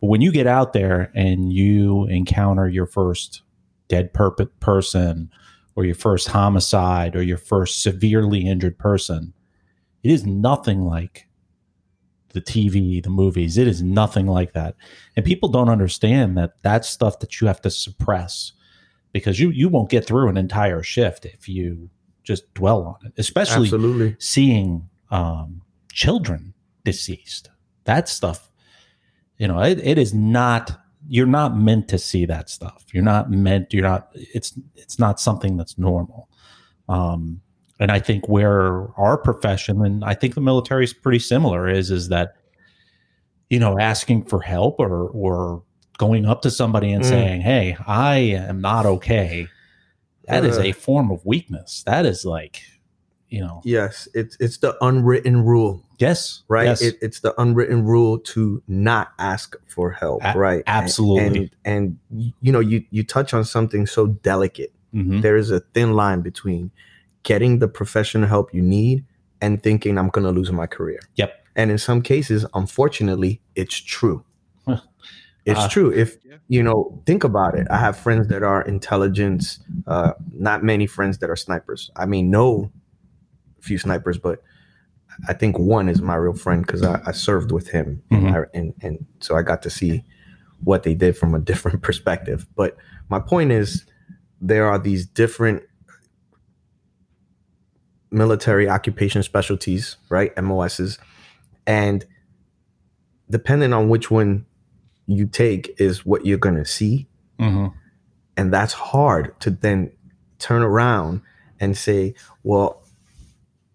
But 0.01 0.07
when 0.07 0.21
you 0.21 0.33
get 0.33 0.47
out 0.47 0.73
there 0.73 1.11
and 1.15 1.53
you 1.53 2.07
encounter 2.07 2.69
your 2.69 2.87
first 2.87 3.43
dead 3.89 4.15
per- 4.15 4.31
person 4.31 5.31
or 5.77 5.85
your 5.85 5.95
first 5.95 6.29
homicide 6.29 7.15
or 7.15 7.23
your 7.23 7.37
first 7.37 7.83
severely 7.83 8.47
injured 8.47 8.79
person, 8.79 9.35
it 10.03 10.11
is 10.11 10.25
nothing 10.27 10.85
like 10.85 11.27
the 12.33 12.41
TV, 12.41 13.03
the 13.03 13.11
movies. 13.11 13.59
It 13.59 13.67
is 13.67 13.83
nothing 13.83 14.27
like 14.27 14.53
that. 14.53 14.77
And 15.17 15.25
people 15.25 15.49
don't 15.49 15.69
understand 15.69 16.37
that 16.39 16.55
that's 16.63 16.89
stuff 16.89 17.19
that 17.21 17.41
you 17.41 17.47
have 17.47 17.61
to 17.63 17.71
suppress 17.71 18.53
because 19.13 19.41
you 19.41 19.51
you 19.51 19.69
won't 19.69 19.91
get 19.91 20.07
through 20.07 20.29
an 20.29 20.37
entire 20.37 20.83
shift 20.83 21.25
if 21.25 21.49
you 21.49 21.91
just 22.23 22.53
dwell 22.55 22.83
on 22.85 23.07
it, 23.07 23.13
especially 23.19 23.67
Absolutely. 23.67 24.17
seeing 24.19 24.89
um, 25.11 25.63
children 25.93 26.55
deceased. 26.85 27.51
That 27.85 28.09
stuff, 28.09 28.51
you 29.39 29.49
know, 29.49 29.61
it, 29.61 29.79
it 29.81 29.99
is 29.99 30.15
not. 30.15 30.79
You're 31.09 31.27
not 31.27 31.57
meant 31.57 31.89
to 31.89 31.99
see 31.99 32.27
that 32.27 32.51
stuff. 32.51 32.85
You're 32.93 33.03
not 33.03 33.31
meant. 33.31 33.73
You're 33.73 33.83
not. 33.83 34.11
It's 34.15 34.59
it's 34.77 34.99
not 34.99 35.19
something 35.19 35.57
that's 35.57 35.79
normal. 35.79 36.29
Um, 36.89 37.41
and 37.81 37.91
I 37.91 37.99
think 37.99 38.29
where 38.29 38.87
our 38.99 39.17
profession 39.19 39.85
and 39.85 40.05
I 40.05 40.15
think 40.15 40.35
the 40.35 40.41
military 40.41 40.85
is 40.85 40.93
pretty 40.93 41.19
similar 41.19 41.69
is 41.69 41.91
is 41.91 42.09
that 42.11 42.35
you 43.49 43.59
know 43.59 43.79
asking 43.79 44.25
for 44.25 44.41
help 44.41 44.79
or 44.79 45.09
or 45.09 45.63
going 45.99 46.25
up 46.27 46.43
to 46.43 46.51
somebody 46.51 46.93
and 46.93 47.03
Mm. 47.05 47.09
saying, 47.09 47.41
"Hey, 47.41 47.77
I 47.87 48.17
am 48.19 48.61
not 48.61 48.87
okay." 48.87 49.49
That 50.29 50.45
is 50.45 50.57
Uh. 50.59 50.63
a 50.63 50.73
form 50.73 51.11
of 51.11 51.25
weakness. 51.27 51.83
That 51.87 52.07
is 52.07 52.25
like, 52.25 52.61
you 53.29 53.41
know, 53.41 53.61
Yes, 53.65 54.09
it's 54.15 54.37
it's 54.41 54.59
the 54.59 54.77
unwritten 54.85 55.45
rule, 55.45 55.83
yes, 55.99 56.43
right? 56.49 56.67
yes. 56.67 56.81
It, 56.83 56.97
it's 57.03 57.21
the 57.21 57.35
unwritten 57.41 57.85
rule 57.85 58.19
to 58.35 58.63
not 58.69 59.09
ask 59.19 59.57
for 59.67 59.91
help, 59.91 60.23
A- 60.25 60.39
right? 60.39 60.63
Absolutely. 60.67 61.51
And, 61.65 61.99
and 62.13 62.33
you 62.41 62.53
know, 62.53 62.61
you 62.61 62.85
you 62.91 63.03
touch 63.05 63.35
on 63.35 63.45
something 63.45 63.87
so 63.87 64.07
delicate. 64.07 64.73
Mhm. 64.95 65.23
There 65.23 65.37
is 65.37 65.51
a 65.51 65.61
thin 65.61 65.95
line 65.95 66.21
between 66.21 66.71
getting 67.23 67.59
the 67.59 67.69
professional 67.69 68.29
help 68.29 68.53
you 68.55 68.63
need 68.63 69.05
and 69.41 69.63
thinking 69.63 69.99
I'm 69.99 70.09
going 70.09 70.25
to 70.25 70.31
lose 70.33 70.51
my 70.53 70.67
career. 70.67 71.01
Yep. 71.17 71.33
And 71.57 71.71
in 71.71 71.79
some 71.79 72.03
cases, 72.03 72.47
unfortunately, 72.55 73.41
it's 73.55 73.77
true. 73.77 74.25
It's 75.47 75.59
Uh, 75.59 75.69
true. 75.69 75.91
If 75.91 76.17
you 76.49 76.63
know, 76.63 77.03
think 77.07 77.25
about 77.25 77.59
it. 77.59 77.67
I 77.71 77.79
have 77.79 77.97
friends 77.97 78.29
that 78.29 78.43
are 78.43 78.61
intelligence. 78.63 79.59
Uh, 79.87 80.13
not 80.33 80.63
many 80.63 80.87
friends 80.87 81.19
that 81.19 81.31
are 81.31 81.37
snipers. 81.37 81.91
I 81.97 82.05
mean, 82.05 82.31
no, 82.31 82.71
few 83.61 83.79
snipers, 83.79 84.19
but 84.19 84.43
I 85.29 85.33
think 85.33 85.59
one 85.59 85.89
is 85.89 86.03
my 86.03 86.15
real 86.17 86.35
friend 86.35 86.65
because 86.65 86.83
I, 86.83 87.01
I 87.07 87.13
served 87.13 87.53
with 87.53 87.69
him, 87.69 88.03
Mhm. 88.11 88.19
and, 88.19 88.37
I, 88.37 88.43
and 88.55 88.75
and 88.83 89.07
so 89.21 89.35
I 89.35 89.43
got 89.43 89.63
to 89.63 89.71
see 89.71 90.05
what 90.63 90.83
they 90.83 90.95
did 90.95 91.17
from 91.17 91.35
a 91.35 91.39
different 91.51 91.83
perspective. 91.83 92.47
But 92.55 92.77
my 93.09 93.19
point 93.19 93.51
is, 93.51 93.87
there 94.43 94.67
are 94.67 94.79
these 94.79 95.07
different 95.07 95.63
military 98.11 98.69
occupation 98.69 99.23
specialties, 99.23 99.97
right? 100.09 100.33
MOSs, 100.43 100.99
and 101.67 102.05
depending 103.29 103.73
on 103.73 103.89
which 103.89 104.11
one 104.11 104.47
you 105.07 105.27
take 105.27 105.75
is 105.79 106.05
what 106.07 106.25
you're 106.27 106.39
going 106.39 106.57
to 106.57 106.65
see 106.65 107.09
Mhm. 107.39 107.73
and 108.37 108.53
that's 108.53 108.73
hard 108.73 109.39
to 109.41 109.51
then 109.51 109.91
turn 110.39 110.63
around 110.63 111.21
and 111.59 111.77
say 111.77 112.15
well 112.45 112.83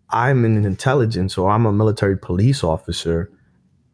i'm 0.10 0.46
in 0.46 0.64
intelligence 0.66 1.38
or 1.38 1.50
i'm 1.50 1.66
a 1.66 1.74
military 1.74 2.18
police 2.18 2.64
officer 2.64 3.30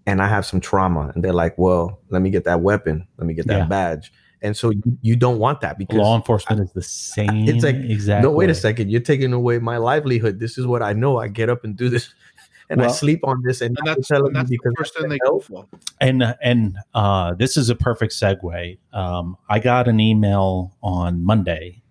and 0.06 0.22
i 0.22 0.28
have 0.28 0.46
some 0.46 0.60
trauma 0.60 1.12
and 1.16 1.24
they're 1.24 1.34
like 1.34 1.58
well 1.58 2.00
let 2.10 2.22
me 2.22 2.30
get 2.30 2.44
that 2.44 2.62
weapon 2.62 3.08
let 3.18 3.26
me 3.26 3.34
get 3.34 3.48
that 3.48 3.58
Yeah. 3.60 3.66
badge 3.66 4.12
and 4.42 4.58
so 4.58 4.72
you, 4.72 4.82
you 5.02 5.16
don't 5.16 5.38
want 5.40 5.62
that 5.62 5.78
because 5.78 5.98
Law 5.98 6.16
enforcement 6.16 6.62
is 6.62 6.72
the 6.72 6.82
same. 6.82 7.48
it's 7.48 7.64
like 7.64 7.76
exactly. 7.76 8.30
no 8.30 8.36
wait 8.36 8.50
a 8.50 8.56
second 8.56 8.90
you're 8.90 9.00
taking 9.02 9.34
away 9.34 9.60
my 9.60 9.78
livelihood 9.78 10.40
this 10.40 10.58
is 10.58 10.66
what 10.66 10.82
i 10.82 10.94
know 10.94 11.18
i 11.18 11.28
get 11.28 11.50
up 11.50 11.64
and 11.64 11.76
do 11.78 11.90
this 11.90 12.14
and 12.70 12.82
i 12.82 12.88
sleep 12.88 13.20
on 13.24 13.42
this 13.44 13.62
and, 13.62 13.78
And 13.78 13.86
you're 13.86 13.96
that's, 13.96 14.08
telling 14.08 14.28
and 14.28 14.36
that's 14.36 14.50
me 14.50 14.58
the 14.58 14.62
because 14.64 14.74
first 14.78 14.98
thing 14.98 15.10
they 15.10 15.20
go 15.20 15.40
for. 15.40 15.68
and 16.00 16.36
and 16.42 16.78
uh, 16.94 17.34
this 17.36 17.58
is 17.58 17.70
a 17.70 17.76
perfect 17.76 18.14
segue. 18.14 18.78
Um, 18.94 19.38
I 19.50 19.60
got 19.60 19.88
an 19.88 20.00
email 20.00 20.76
on 20.82 21.24
Monday, 21.24 21.82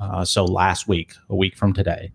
uh, 0.00 0.24
so 0.24 0.44
last 0.44 0.88
week, 0.88 1.12
a 1.30 1.36
week 1.36 1.56
from 1.56 1.72
today. 1.72 2.12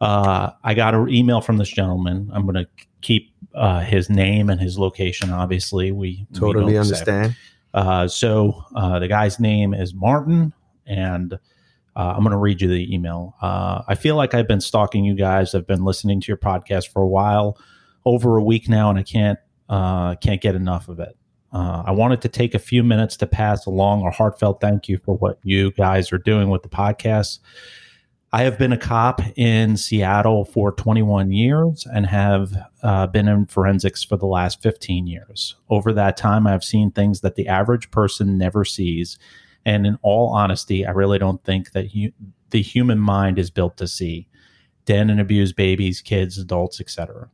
Uh, 0.00 0.50
I 0.62 0.74
got 0.74 0.94
an 0.94 1.08
email 1.08 1.40
from 1.40 1.56
this 1.58 1.68
gentleman. 1.68 2.30
I'm 2.32 2.42
going 2.42 2.54
to 2.56 2.68
keep 3.00 3.32
uh, 3.54 3.80
his 3.80 4.10
name 4.10 4.50
and 4.50 4.60
his 4.60 4.78
location. 4.78 5.30
Obviously, 5.30 5.92
we 5.92 6.26
we 6.30 6.38
totally 6.38 6.72
don't 6.74 6.84
say. 6.84 6.90
understand 6.94 7.36
Uh, 7.74 8.06
so 8.06 8.64
uh, 8.76 9.00
the 9.00 9.08
guy's 9.08 9.40
name 9.40 9.74
is 9.74 9.92
Martin, 9.92 10.52
and 10.86 11.34
uh, 11.34 12.14
I'm 12.16 12.20
going 12.20 12.30
to 12.30 12.38
read 12.38 12.62
you 12.62 12.68
the 12.68 12.94
email. 12.94 13.34
Uh, 13.42 13.82
I 13.88 13.96
feel 13.96 14.14
like 14.14 14.32
I've 14.32 14.46
been 14.46 14.60
stalking 14.60 15.04
you 15.04 15.14
guys. 15.14 15.54
I've 15.54 15.66
been 15.66 15.84
listening 15.84 16.20
to 16.20 16.28
your 16.28 16.36
podcast 16.36 16.88
for 16.92 17.02
a 17.02 17.08
while, 17.08 17.58
over 18.04 18.36
a 18.36 18.44
week 18.44 18.68
now, 18.68 18.90
and 18.90 18.98
I 18.98 19.02
can't 19.02 19.38
uh, 19.68 20.14
can't 20.16 20.40
get 20.40 20.54
enough 20.54 20.88
of 20.88 21.00
it. 21.00 21.16
I 21.52 21.92
wanted 21.92 22.20
to 22.22 22.28
take 22.28 22.54
a 22.56 22.58
few 22.58 22.82
minutes 22.82 23.16
to 23.18 23.28
pass 23.28 23.64
along 23.64 24.04
a 24.04 24.10
heartfelt 24.10 24.60
thank 24.60 24.88
you 24.88 24.98
for 24.98 25.14
what 25.14 25.38
you 25.44 25.70
guys 25.70 26.12
are 26.12 26.18
doing 26.18 26.50
with 26.50 26.64
the 26.64 26.68
podcast. 26.68 27.38
I 28.34 28.42
have 28.42 28.58
been 28.58 28.72
a 28.72 28.76
cop 28.76 29.20
in 29.36 29.76
Seattle 29.76 30.44
for 30.44 30.72
21 30.72 31.30
years 31.30 31.86
and 31.94 32.04
have 32.04 32.52
uh, 32.82 33.06
been 33.06 33.28
in 33.28 33.46
forensics 33.46 34.02
for 34.02 34.16
the 34.16 34.26
last 34.26 34.60
15 34.60 35.06
years. 35.06 35.54
Over 35.70 35.92
that 35.92 36.16
time, 36.16 36.44
I've 36.44 36.64
seen 36.64 36.90
things 36.90 37.20
that 37.20 37.36
the 37.36 37.46
average 37.46 37.92
person 37.92 38.36
never 38.36 38.64
sees. 38.64 39.20
And 39.64 39.86
in 39.86 40.00
all 40.02 40.30
honesty, 40.30 40.84
I 40.84 40.90
really 40.90 41.20
don't 41.20 41.44
think 41.44 41.70
that 41.74 41.92
hu- 41.92 42.10
the 42.50 42.60
human 42.60 42.98
mind 42.98 43.38
is 43.38 43.52
built 43.52 43.76
to 43.76 43.86
see 43.86 44.26
den 44.84 45.10
and 45.10 45.20
abused 45.20 45.54
babies, 45.54 46.00
kids, 46.00 46.36
adults, 46.36 46.80
etc. 46.80 47.30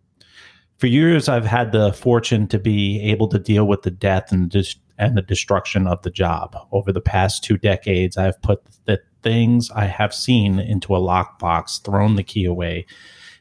For 0.76 0.86
years, 0.86 1.30
I've 1.30 1.46
had 1.46 1.72
the 1.72 1.94
fortune 1.94 2.46
to 2.48 2.58
be 2.58 3.00
able 3.04 3.28
to 3.28 3.38
deal 3.38 3.66
with 3.66 3.84
the 3.84 3.90
death 3.90 4.32
and 4.32 4.50
dis- 4.50 4.76
and 5.00 5.16
the 5.16 5.22
destruction 5.22 5.86
of 5.86 6.02
the 6.02 6.10
job. 6.10 6.54
Over 6.70 6.92
the 6.92 7.00
past 7.00 7.42
two 7.42 7.56
decades, 7.56 8.18
I 8.18 8.24
have 8.24 8.40
put 8.42 8.62
the 8.84 9.00
things 9.22 9.70
I 9.70 9.86
have 9.86 10.14
seen 10.14 10.60
into 10.60 10.94
a 10.94 11.00
lockbox, 11.00 11.82
thrown 11.82 12.16
the 12.16 12.22
key 12.22 12.44
away, 12.44 12.84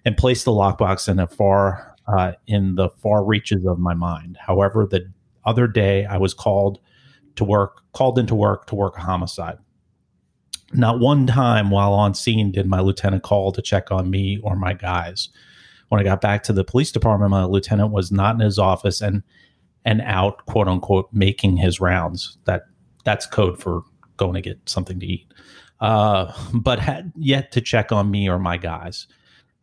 and 0.06 0.18
placed 0.18 0.46
the 0.46 0.52
lockbox 0.52 1.10
in 1.10 1.20
a 1.20 1.28
far 1.28 1.96
uh, 2.08 2.32
in 2.48 2.76
the 2.76 2.90
far 2.90 3.24
reaches 3.24 3.66
of 3.66 3.78
my 3.78 3.94
mind. 3.94 4.38
However, 4.40 4.88
the 4.90 5.12
other 5.46 5.68
day 5.68 6.06
I 6.06 6.18
was 6.18 6.34
called 6.34 6.80
to 7.36 7.44
work, 7.44 7.82
called 7.94 8.18
into 8.18 8.36
work 8.36 8.66
to 8.68 8.76
work 8.76 8.98
a 8.98 9.02
homicide. 9.02 9.58
Not 10.74 11.00
one 11.00 11.28
time 11.28 11.70
while 11.70 11.94
on 11.94 12.14
scene 12.14 12.52
did 12.52 12.68
my 12.68 12.80
lieutenant 12.80 13.24
call 13.24 13.52
to 13.52 13.62
check 13.62 13.92
on 13.92 14.10
me 14.10 14.40
or 14.42 14.56
my 14.56 14.74
guys. 14.74 15.30
When 15.90 16.00
I 16.00 16.04
got 16.04 16.22
back 16.22 16.44
to 16.44 16.54
the 16.54 16.64
police 16.64 16.92
department, 16.92 17.32
my 17.32 17.44
lieutenant 17.44 17.92
was 17.92 18.12
not 18.12 18.36
in 18.36 18.42
his 18.42 18.58
office 18.58 19.02
and 19.02 19.24
and 19.86 20.02
out, 20.02 20.46
quote 20.46 20.68
unquote, 20.68 21.10
making 21.12 21.58
his 21.58 21.80
rounds. 21.80 22.38
That 22.46 22.64
that's 23.06 23.26
code 23.26 23.60
for 23.62 23.84
going 24.18 24.34
to 24.34 24.42
get 24.42 24.60
something 24.68 25.00
to 25.00 25.06
eat. 25.06 25.34
Uh, 25.80 26.32
but 26.54 26.80
had 26.80 27.12
yet 27.16 27.52
to 27.54 27.62
check 27.62 27.92
on 27.92 28.12
me 28.12 28.28
or 28.30 28.40
my 28.40 28.58
guys. 28.58 29.08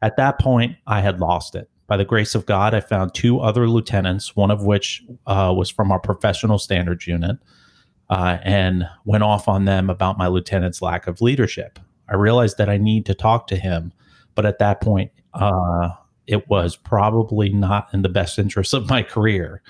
At 0.02 0.16
that 0.16 0.38
point, 0.38 0.76
I 0.86 1.00
had 1.00 1.20
lost 1.20 1.54
it. 1.54 1.68
By 1.86 1.96
the 1.96 2.04
grace 2.04 2.34
of 2.34 2.46
God, 2.46 2.74
I 2.74 2.80
found 2.80 3.14
two 3.14 3.38
other 3.38 3.68
lieutenants, 3.68 4.34
one 4.34 4.50
of 4.50 4.64
which 4.64 5.02
uh, 5.26 5.54
was 5.56 5.70
from 5.70 5.92
our 5.92 6.00
professional 6.00 6.58
standards 6.58 7.06
unit, 7.06 7.36
uh, 8.10 8.38
and 8.42 8.88
went 9.04 9.22
off 9.22 9.46
on 9.46 9.66
them 9.66 9.88
about 9.88 10.18
my 10.18 10.26
lieutenant's 10.26 10.82
lack 10.82 11.06
of 11.06 11.20
leadership. 11.20 11.78
I 12.08 12.14
realized 12.14 12.58
that 12.58 12.68
I 12.68 12.76
need 12.76 13.06
to 13.06 13.14
talk 13.14 13.46
to 13.48 13.56
him, 13.56 13.92
but 14.34 14.46
at 14.46 14.58
that 14.58 14.80
point, 14.80 15.12
uh, 15.34 15.90
it 16.26 16.48
was 16.48 16.76
probably 16.76 17.50
not 17.50 17.88
in 17.92 18.02
the 18.02 18.08
best 18.08 18.38
interest 18.38 18.74
of 18.74 18.88
my 18.88 19.02
career. 19.02 19.62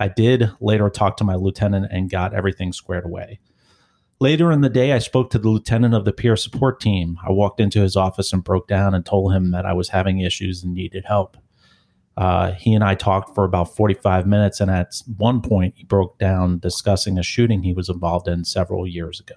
I 0.00 0.08
did 0.08 0.50
later 0.60 0.90
talk 0.90 1.16
to 1.18 1.24
my 1.24 1.34
lieutenant 1.34 1.88
and 1.90 2.10
got 2.10 2.34
everything 2.34 2.72
squared 2.72 3.04
away. 3.04 3.40
Later 4.20 4.50
in 4.50 4.62
the 4.62 4.68
day, 4.68 4.92
I 4.92 4.98
spoke 4.98 5.30
to 5.30 5.38
the 5.38 5.48
lieutenant 5.48 5.94
of 5.94 6.04
the 6.04 6.12
peer 6.12 6.36
support 6.36 6.80
team. 6.80 7.18
I 7.26 7.30
walked 7.30 7.60
into 7.60 7.80
his 7.80 7.94
office 7.94 8.32
and 8.32 8.42
broke 8.42 8.66
down 8.66 8.94
and 8.94 9.06
told 9.06 9.32
him 9.32 9.52
that 9.52 9.64
I 9.64 9.72
was 9.72 9.90
having 9.90 10.20
issues 10.20 10.64
and 10.64 10.74
needed 10.74 11.04
help. 11.04 11.36
Uh, 12.16 12.50
he 12.50 12.74
and 12.74 12.82
I 12.82 12.96
talked 12.96 13.32
for 13.36 13.44
about 13.44 13.76
45 13.76 14.26
minutes, 14.26 14.60
and 14.60 14.72
at 14.72 15.00
one 15.16 15.40
point, 15.40 15.74
he 15.76 15.84
broke 15.84 16.18
down 16.18 16.58
discussing 16.58 17.16
a 17.16 17.22
shooting 17.22 17.62
he 17.62 17.72
was 17.72 17.88
involved 17.88 18.26
in 18.26 18.44
several 18.44 18.88
years 18.88 19.20
ago. 19.20 19.36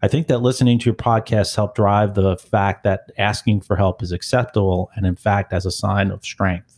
I 0.00 0.06
think 0.06 0.28
that 0.28 0.38
listening 0.38 0.78
to 0.78 0.84
your 0.84 0.94
podcast 0.94 1.56
helped 1.56 1.74
drive 1.74 2.14
the 2.14 2.36
fact 2.36 2.84
that 2.84 3.10
asking 3.18 3.62
for 3.62 3.74
help 3.74 4.00
is 4.00 4.12
acceptable 4.12 4.92
and, 4.94 5.06
in 5.06 5.16
fact, 5.16 5.52
as 5.52 5.66
a 5.66 5.72
sign 5.72 6.12
of 6.12 6.24
strength. 6.24 6.77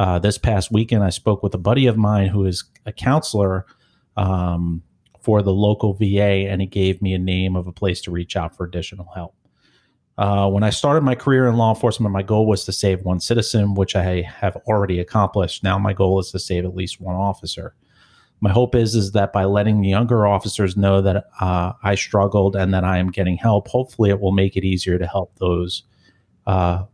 Uh, 0.00 0.18
this 0.18 0.38
past 0.38 0.72
weekend, 0.72 1.04
I 1.04 1.10
spoke 1.10 1.42
with 1.42 1.52
a 1.52 1.58
buddy 1.58 1.86
of 1.86 1.98
mine 1.98 2.28
who 2.28 2.46
is 2.46 2.64
a 2.86 2.92
counselor 2.92 3.66
um, 4.16 4.82
for 5.20 5.42
the 5.42 5.52
local 5.52 5.92
VA, 5.92 6.48
and 6.48 6.62
he 6.62 6.66
gave 6.66 7.02
me 7.02 7.12
a 7.12 7.18
name 7.18 7.54
of 7.54 7.66
a 7.66 7.72
place 7.72 8.00
to 8.02 8.10
reach 8.10 8.34
out 8.34 8.56
for 8.56 8.64
additional 8.64 9.10
help. 9.14 9.34
Uh, 10.16 10.48
when 10.48 10.62
I 10.62 10.70
started 10.70 11.02
my 11.02 11.14
career 11.14 11.46
in 11.48 11.58
law 11.58 11.74
enforcement, 11.74 12.14
my 12.14 12.22
goal 12.22 12.46
was 12.46 12.64
to 12.64 12.72
save 12.72 13.02
one 13.02 13.20
citizen, 13.20 13.74
which 13.74 13.94
I 13.94 14.22
have 14.22 14.56
already 14.66 15.00
accomplished. 15.00 15.62
Now 15.62 15.78
my 15.78 15.92
goal 15.92 16.18
is 16.18 16.30
to 16.30 16.38
save 16.38 16.64
at 16.64 16.74
least 16.74 16.98
one 16.98 17.16
officer. 17.16 17.74
my 18.40 18.50
hope 18.50 18.74
is 18.74 18.94
is 18.94 19.12
that 19.12 19.34
by 19.34 19.44
letting 19.44 19.82
the 19.82 19.90
younger 19.90 20.26
officers 20.26 20.78
know 20.78 21.02
that 21.02 21.26
uh, 21.42 21.74
I 21.82 21.94
struggled 21.94 22.56
and 22.56 22.72
that 22.72 22.84
I 22.84 22.96
am 22.96 23.10
getting 23.10 23.36
help, 23.36 23.68
hopefully 23.68 24.08
it 24.08 24.18
will 24.18 24.32
make 24.32 24.56
it 24.56 24.64
easier 24.64 24.98
to 24.98 25.06
help 25.06 25.36
those 25.36 25.82
uh, 26.46 26.84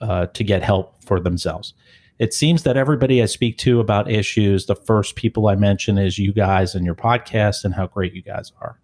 uh, 0.00 0.26
to 0.26 0.42
get 0.42 0.64
help 0.64 1.04
for 1.04 1.20
themselves. 1.20 1.74
It 2.18 2.34
seems 2.34 2.64
that 2.64 2.76
everybody 2.76 3.22
I 3.22 3.26
speak 3.26 3.58
to 3.58 3.80
about 3.80 4.10
issues, 4.10 4.66
the 4.66 4.74
first 4.74 5.14
people 5.14 5.46
I 5.46 5.54
mention 5.54 5.98
is 5.98 6.18
you 6.18 6.32
guys 6.32 6.74
and 6.74 6.84
your 6.84 6.96
podcast 6.96 7.64
and 7.64 7.74
how 7.74 7.86
great 7.86 8.12
you 8.12 8.22
guys 8.22 8.52
are. 8.60 8.80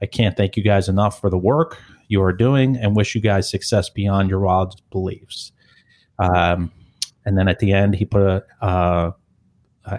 I 0.00 0.06
can't 0.06 0.36
thank 0.36 0.56
you 0.56 0.62
guys 0.62 0.88
enough 0.88 1.20
for 1.20 1.28
the 1.28 1.38
work 1.38 1.78
you 2.06 2.22
are 2.22 2.32
doing 2.32 2.76
and 2.76 2.94
wish 2.94 3.14
you 3.14 3.20
guys 3.20 3.50
success 3.50 3.90
beyond 3.90 4.30
your 4.30 4.40
wildest 4.40 4.88
beliefs. 4.90 5.52
Um, 6.18 6.72
and 7.24 7.36
then 7.36 7.48
at 7.48 7.58
the 7.58 7.72
end, 7.72 7.94
he 7.94 8.04
put 8.04 8.22
a, 8.22 8.44
a 8.62 9.14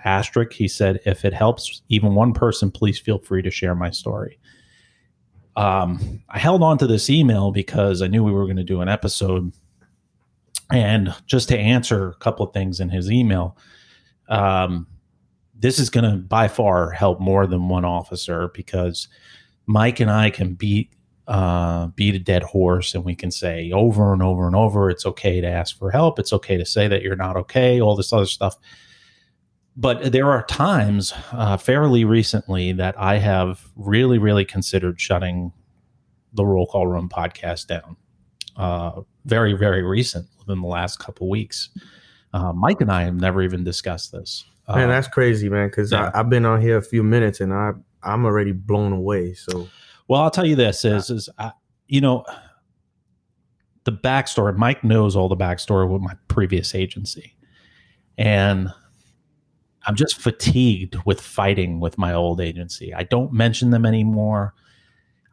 asterisk. 0.08 0.54
He 0.54 0.68
said, 0.68 1.00
"If 1.06 1.26
it 1.26 1.34
helps 1.34 1.82
even 1.90 2.16
one 2.16 2.34
person, 2.34 2.72
please 2.72 2.98
feel 2.98 3.20
free 3.20 3.42
to 3.42 3.52
share 3.52 3.76
my 3.76 3.92
story." 3.92 4.40
Um, 5.56 6.24
I 6.30 6.40
held 6.40 6.64
on 6.64 6.78
to 6.78 6.88
this 6.88 7.10
email 7.10 7.52
because 7.52 8.02
I 8.02 8.08
knew 8.08 8.24
we 8.24 8.32
were 8.32 8.46
going 8.46 8.58
to 8.58 8.64
do 8.64 8.82
an 8.82 8.90
episode, 8.90 9.52
and 10.72 11.14
just 11.26 11.50
to 11.50 11.58
answer 11.58 12.10
a 12.10 12.16
couple 12.16 12.46
of 12.46 12.54
things 12.54 12.80
in 12.80 12.90
his 12.90 13.12
email, 13.12 13.58
um, 14.28 14.88
this 15.60 15.80
is 15.80 15.90
going 15.90 16.10
to 16.10 16.18
by 16.18 16.48
far 16.48 16.92
help 16.92 17.20
more 17.20 17.48
than 17.48 17.68
one 17.68 17.86
officer 17.86 18.50
because 18.54 19.08
Mike 19.66 20.00
and 20.00 20.10
I 20.10 20.30
can 20.30 20.54
beat 20.54 20.92
uh, 21.28 21.88
beat 21.88 22.16
a 22.16 22.20
dead 22.20 22.42
horse 22.42 22.96
and 22.96 23.06
we 23.06 23.14
can 23.14 23.30
say 23.30 23.72
over 23.72 24.14
and 24.14 24.24
over 24.24 24.48
and 24.48 24.56
over 24.56 24.90
it's 24.90 25.06
okay 25.06 25.42
to 25.42 25.48
ask 25.48 25.78
for 25.78 25.92
help. 25.92 26.18
It's 26.18 26.34
okay 26.34 26.58
to 26.58 26.66
say 26.66 26.88
that 26.88 27.04
you're 27.04 27.16
not 27.16 27.38
okay 27.38 27.80
all 27.80 27.96
this 27.96 28.12
other 28.12 28.26
stuff. 28.26 28.56
But 29.78 30.12
there 30.12 30.32
are 30.32 30.44
times 30.46 31.14
uh, 31.32 31.56
fairly 31.58 32.04
recently 32.04 32.72
that 32.74 33.00
i 33.00 33.18
have 33.18 33.70
really 33.76 34.18
really 34.18 34.44
considered 34.44 35.00
shutting 35.00 35.54
the 36.34 36.46
roll 36.46 36.66
call 36.66 36.88
room 36.88 37.10
podcast 37.10 37.68
down. 37.68 37.96
Uh, 38.56 39.02
very 39.30 39.54
very 39.54 39.84
recent 39.84 40.28
within 40.40 40.62
the 40.62 40.68
last 40.68 41.00
couple 41.00 41.30
weeks 41.30 41.70
uh, 42.34 42.52
mike 42.54 42.82
and 42.82 42.92
i 42.92 43.04
have 43.04 43.16
never 43.16 43.42
even 43.42 43.64
discussed 43.64 44.12
this 44.12 44.46
Man, 44.76 44.90
Uh, 44.90 44.94
that's 44.94 45.08
crazy, 45.08 45.50
man. 45.50 45.70
Because 45.70 45.92
yeah. 45.92 46.12
I've 46.14 46.30
been 46.30 46.46
on 46.46 46.62
here 46.62 46.78
a 46.78 46.82
few 46.82 47.04
minutes 47.04 47.40
and 47.40 47.54
I 47.54 47.72
I'm 48.04 48.26
already 48.26 48.52
blown 48.52 48.94
away. 48.94 49.34
So 49.34 49.68
Well, 50.08 50.22
I'll 50.22 50.32
tell 50.32 50.46
you 50.46 50.56
this 50.56 50.86
is 50.86 51.10
is 51.10 51.30
I, 51.38 51.52
you 51.88 52.02
know 52.02 52.24
the 53.86 53.92
backstory. 53.92 54.56
Mike 54.56 54.84
knows 54.84 55.16
all 55.16 55.28
the 55.28 55.38
backstory 55.38 55.90
with 55.90 56.02
my 56.02 56.14
previous 56.28 56.76
agency, 56.76 57.36
and 58.18 58.70
I'm 59.88 59.96
just 59.96 60.22
fatigued 60.22 60.98
with 61.06 61.20
fighting 61.20 61.80
with 61.80 61.98
my 61.98 62.14
old 62.14 62.40
agency. 62.40 62.94
I 62.94 63.04
don't 63.04 63.34
mention 63.34 63.72
them 63.72 63.86
anymore. 63.86 64.54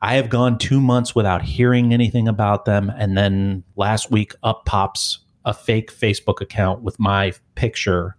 I 0.03 0.15
have 0.17 0.29
gone 0.29 0.59
two 0.59 0.81
months 0.81 1.15
without 1.15 1.43
hearing 1.43 1.93
anything 1.93 2.29
about 2.29 2.65
them, 2.65 2.93
and 2.97 3.17
then 3.17 3.65
last 3.77 4.11
week 4.11 4.35
up 4.43 4.67
pops 4.67 5.21
a 5.45 5.55
fake 5.55 5.93
Facebook 5.93 6.41
account 6.41 6.83
with 6.83 6.99
my 6.99 7.33
picture, 7.55 8.17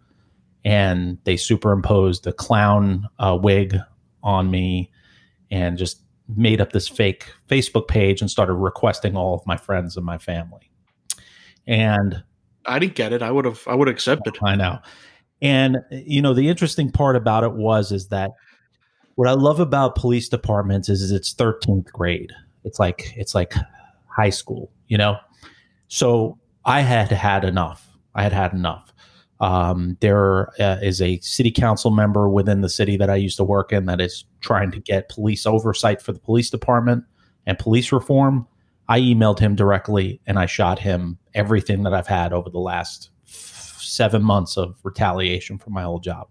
and 0.65 1.17
they 1.23 1.37
superimposed 1.37 2.25
a 2.25 2.33
clown 2.33 3.07
uh, 3.19 3.37
wig 3.39 3.77
on 4.23 4.49
me, 4.49 4.91
and 5.51 5.77
just 5.77 6.01
made 6.35 6.59
up 6.59 6.73
this 6.73 6.87
fake 6.87 7.31
Facebook 7.47 7.87
page 7.87 8.21
and 8.21 8.29
started 8.29 8.53
requesting 8.53 9.15
all 9.15 9.33
of 9.33 9.45
my 9.45 9.55
friends 9.55 9.95
and 9.95 10.05
my 10.05 10.17
family. 10.17 10.69
And 11.65 12.23
I 12.65 12.79
didn't 12.79 12.95
get 12.95 13.13
it. 13.13 13.21
I 13.21 13.31
would 13.31 13.45
have. 13.45 13.63
I 13.67 13.75
would 13.75 13.87
have 13.87 13.95
accepted. 13.95 14.37
I 14.43 14.55
know. 14.55 14.79
And 15.41 15.77
you 15.91 16.21
know, 16.21 16.33
the 16.33 16.49
interesting 16.49 16.91
part 16.91 17.15
about 17.15 17.43
it 17.43 17.53
was 17.53 17.91
is 17.91 18.07
that 18.07 18.31
what 19.17 19.27
I 19.27 19.31
love 19.31 19.59
about 19.59 19.95
police 19.95 20.29
departments 20.29 20.89
is, 20.89 21.01
is 21.01 21.11
it's 21.11 21.33
13th 21.33 21.91
grade. 21.91 22.31
It's 22.63 22.77
like 22.79 23.13
it's 23.17 23.33
like 23.33 23.55
high 24.05 24.29
school, 24.29 24.71
you 24.87 24.97
know. 24.97 25.17
So 25.87 26.37
I 26.65 26.81
had 26.81 27.09
had 27.11 27.43
enough. 27.43 27.89
I 28.13 28.21
had 28.21 28.31
had 28.31 28.53
enough. 28.53 28.93
Um, 29.39 29.97
there 30.01 30.49
uh, 30.61 30.77
is 30.83 31.01
a 31.01 31.17
city 31.21 31.49
council 31.49 31.89
member 31.89 32.29
within 32.29 32.61
the 32.61 32.69
city 32.69 32.95
that 32.97 33.09
I 33.09 33.15
used 33.15 33.37
to 33.37 33.43
work 33.43 33.73
in 33.73 33.87
that 33.87 33.99
is 33.99 34.23
trying 34.41 34.69
to 34.71 34.79
get 34.79 35.09
police 35.09 35.47
oversight 35.47 35.99
for 35.99 36.11
the 36.11 36.19
police 36.19 36.51
department 36.51 37.03
and 37.47 37.57
police 37.57 37.91
reform. 37.91 38.45
I 38.87 38.99
emailed 38.99 39.39
him 39.39 39.55
directly 39.55 40.21
and 40.27 40.37
I 40.37 40.45
shot 40.45 40.77
him 40.77 41.17
everything 41.33 41.81
that 41.83 41.93
I've 41.93 42.07
had 42.07 42.33
over 42.33 42.51
the 42.51 42.59
last 42.59 43.09
f- 43.25 43.79
seven 43.79 44.23
months 44.23 44.57
of 44.57 44.77
retaliation 44.83 45.57
for 45.57 45.71
my 45.71 45.83
old 45.83 46.03
job. 46.03 46.27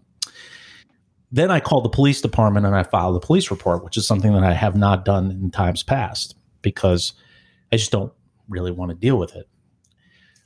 Then 1.31 1.51
I 1.51 1.59
called 1.59 1.83
the 1.83 1.89
police 1.89 2.21
department 2.21 2.65
and 2.65 2.75
I 2.75 2.83
filed 2.83 3.15
a 3.15 3.25
police 3.25 3.51
report, 3.51 3.83
which 3.83 3.97
is 3.97 4.07
something 4.07 4.33
that 4.33 4.43
I 4.43 4.53
have 4.53 4.75
not 4.75 5.03
done 5.03 5.31
in 5.31 5.51
times 5.51 5.83
past 5.83 6.35
because 6.61 7.13
I 7.71 7.75
just 7.77 7.91
don't 7.91 8.13
really 8.47 8.71
want 8.71 8.91
to 8.91 8.95
deal 8.95 9.17
with 9.17 9.35
it. 9.35 9.47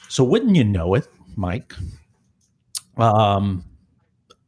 So, 0.10 0.24
wouldn't 0.24 0.56
you 0.56 0.63
know 0.63 0.96
it, 0.96 1.08
Mike? 1.36 1.74
Um, 2.98 3.63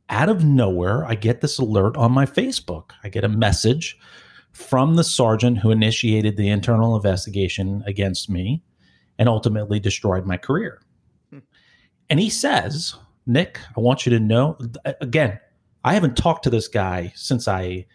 out 0.09 0.29
of 0.29 0.43
nowhere, 0.43 1.05
I 1.05 1.15
get 1.15 1.41
this 1.41 1.59
alert 1.59 1.95
on 1.95 2.11
my 2.11 2.25
Facebook. 2.25 2.91
I 3.03 3.09
get 3.09 3.23
a 3.23 3.29
message 3.29 3.97
from 4.51 4.95
the 4.95 5.03
sergeant 5.03 5.59
who 5.59 5.71
initiated 5.71 6.37
the 6.37 6.49
internal 6.49 6.95
investigation 6.95 7.83
against 7.87 8.29
me 8.29 8.61
and 9.17 9.29
ultimately 9.29 9.79
destroyed 9.79 10.25
my 10.25 10.37
career. 10.37 10.81
And 12.09 12.19
he 12.19 12.29
says, 12.29 12.95
Nick, 13.25 13.59
I 13.75 13.79
want 13.79 14.05
you 14.05 14.11
to 14.11 14.19
know 14.19 14.57
again, 15.01 15.39
I 15.83 15.93
haven't 15.93 16.17
talked 16.17 16.43
to 16.43 16.49
this 16.49 16.67
guy 16.67 17.11
since 17.15 17.47
I 17.47 17.85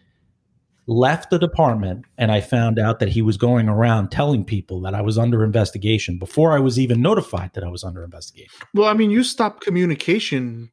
left 0.87 1.31
the 1.31 1.39
department 1.39 2.07
and 2.17 2.33
I 2.33 2.41
found 2.41 2.79
out 2.79 2.99
that 2.99 3.11
he 3.11 3.21
was 3.21 3.37
going 3.37 3.69
around 3.69 4.11
telling 4.11 4.45
people 4.45 4.81
that 4.81 4.95
I 4.95 5.03
was 5.03 5.19
under 5.19 5.45
investigation 5.45 6.19
before 6.19 6.53
I 6.55 6.59
was 6.59 6.79
even 6.79 7.03
notified 7.03 7.53
that 7.55 7.63
I 7.63 7.69
was 7.69 7.85
under 7.85 8.03
investigation. 8.03 8.51
Well, 8.75 8.89
I 8.89 8.95
mean, 8.95 9.11
you 9.11 9.23
stopped 9.23 9.63
communication 9.63 10.71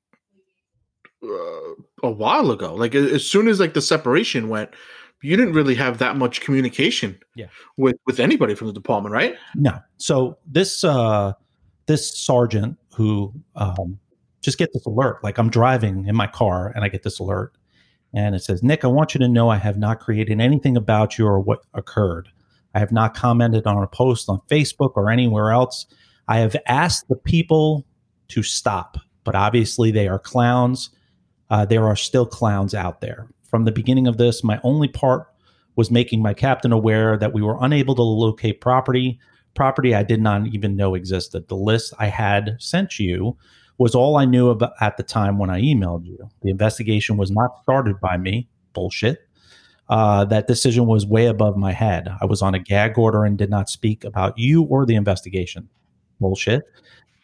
uh, 1.22 1.74
a 2.02 2.10
while 2.10 2.52
ago. 2.52 2.74
Like 2.74 2.96
as 2.96 3.26
soon 3.26 3.48
as 3.50 3.60
like 3.60 3.74
the 3.74 3.82
separation 3.82 4.48
went, 4.48 4.72
you 5.22 5.36
didn't 5.36 5.54
really 5.54 5.76
have 5.76 5.98
that 5.98 6.16
much 6.16 6.42
communication. 6.42 7.20
Yeah. 7.36 7.48
With 7.78 7.96
with 8.06 8.20
anybody 8.20 8.56
from 8.56 8.68
the 8.68 8.74
department, 8.74 9.12
right? 9.14 9.36
No. 9.56 9.80
So 9.98 10.38
this 10.46 10.84
uh 10.84 11.34
this 11.88 12.18
sergeant 12.18 12.78
who 12.96 13.34
um 13.56 14.00
just 14.46 14.58
get 14.58 14.72
this 14.72 14.86
alert. 14.86 15.24
Like 15.24 15.38
I'm 15.38 15.50
driving 15.50 16.06
in 16.08 16.16
my 16.16 16.28
car 16.28 16.72
and 16.74 16.86
I 16.86 16.90
get 16.90 17.04
this 17.04 17.20
alert 17.20 17.58
and 18.14 18.34
it 18.34 18.44
says, 18.44 18.64
Nick, 18.64 18.86
I 18.86 18.88
want 18.88 19.14
you 19.14 19.20
to 19.20 19.28
know 19.28 19.50
I 19.50 19.58
have 19.58 19.78
not 19.78 20.00
created 20.00 20.40
anything 20.40 20.78
about 20.78 21.18
you 21.18 21.28
or 21.28 21.40
what 21.40 21.66
occurred. 21.74 22.30
I 22.74 22.80
have 22.80 22.92
not 22.92 23.14
commented 23.14 23.68
on 23.68 23.84
a 23.84 23.88
post 23.88 24.30
on 24.30 24.40
Facebook 24.50 24.94
or 24.96 25.10
anywhere 25.10 25.52
else. 25.52 25.86
I 26.28 26.38
have 26.38 26.56
asked 26.68 27.10
the 27.10 27.18
people 27.18 27.86
to 28.30 28.42
stop, 28.42 28.98
but 29.26 29.36
obviously 29.36 29.92
they 29.92 30.08
are 30.08 30.20
clowns. 30.20 30.92
Uh, 31.50 31.66
there 31.66 31.86
are 31.86 31.96
still 31.96 32.26
clowns 32.26 32.74
out 32.74 33.02
there. 33.02 33.28
From 33.44 33.66
the 33.66 33.72
beginning 33.72 34.08
of 34.08 34.18
this, 34.18 34.44
my 34.44 34.60
only 34.64 34.88
part 34.88 35.28
was 35.76 35.92
making 35.92 36.22
my 36.22 36.34
captain 36.34 36.72
aware 36.72 37.18
that 37.18 37.34
we 37.34 37.42
were 37.42 37.58
unable 37.60 37.96
to 37.96 38.02
locate 38.02 38.62
property, 38.62 39.20
property 39.56 39.94
I 39.94 40.04
did 40.04 40.22
not 40.22 40.48
even 40.48 40.76
know 40.76 40.96
existed. 40.96 41.48
The 41.48 41.56
list 41.56 41.94
I 42.00 42.08
had 42.08 42.56
sent 42.60 42.98
you 42.98 43.38
was 43.78 43.96
all 43.96 44.18
I 44.18 44.26
knew 44.26 44.50
about 44.50 44.74
at 44.82 44.98
the 44.98 45.04
time 45.04 45.38
when 45.38 45.50
I 45.50 45.62
emailed 45.62 46.06
you. 46.06 46.30
The 46.42 46.50
investigation 46.50 47.18
was 47.18 47.32
not 47.32 47.62
started 47.64 48.00
by 48.00 48.18
me. 48.18 48.48
Bullshit. 48.74 49.28
Uh, 49.88 50.26
that 50.26 50.48
decision 50.48 50.86
was 50.88 51.06
way 51.06 51.28
above 51.28 51.58
my 51.58 51.72
head. 51.72 52.10
I 52.22 52.26
was 52.26 52.42
on 52.42 52.56
a 52.56 52.60
gag 52.60 52.98
order 52.98 53.24
and 53.24 53.38
did 53.38 53.50
not 53.50 53.70
speak 53.70 54.04
about 54.04 54.38
you 54.38 54.64
or 54.64 54.86
the 54.86 54.96
investigation. 54.96 55.70
Bullshit. 56.20 56.64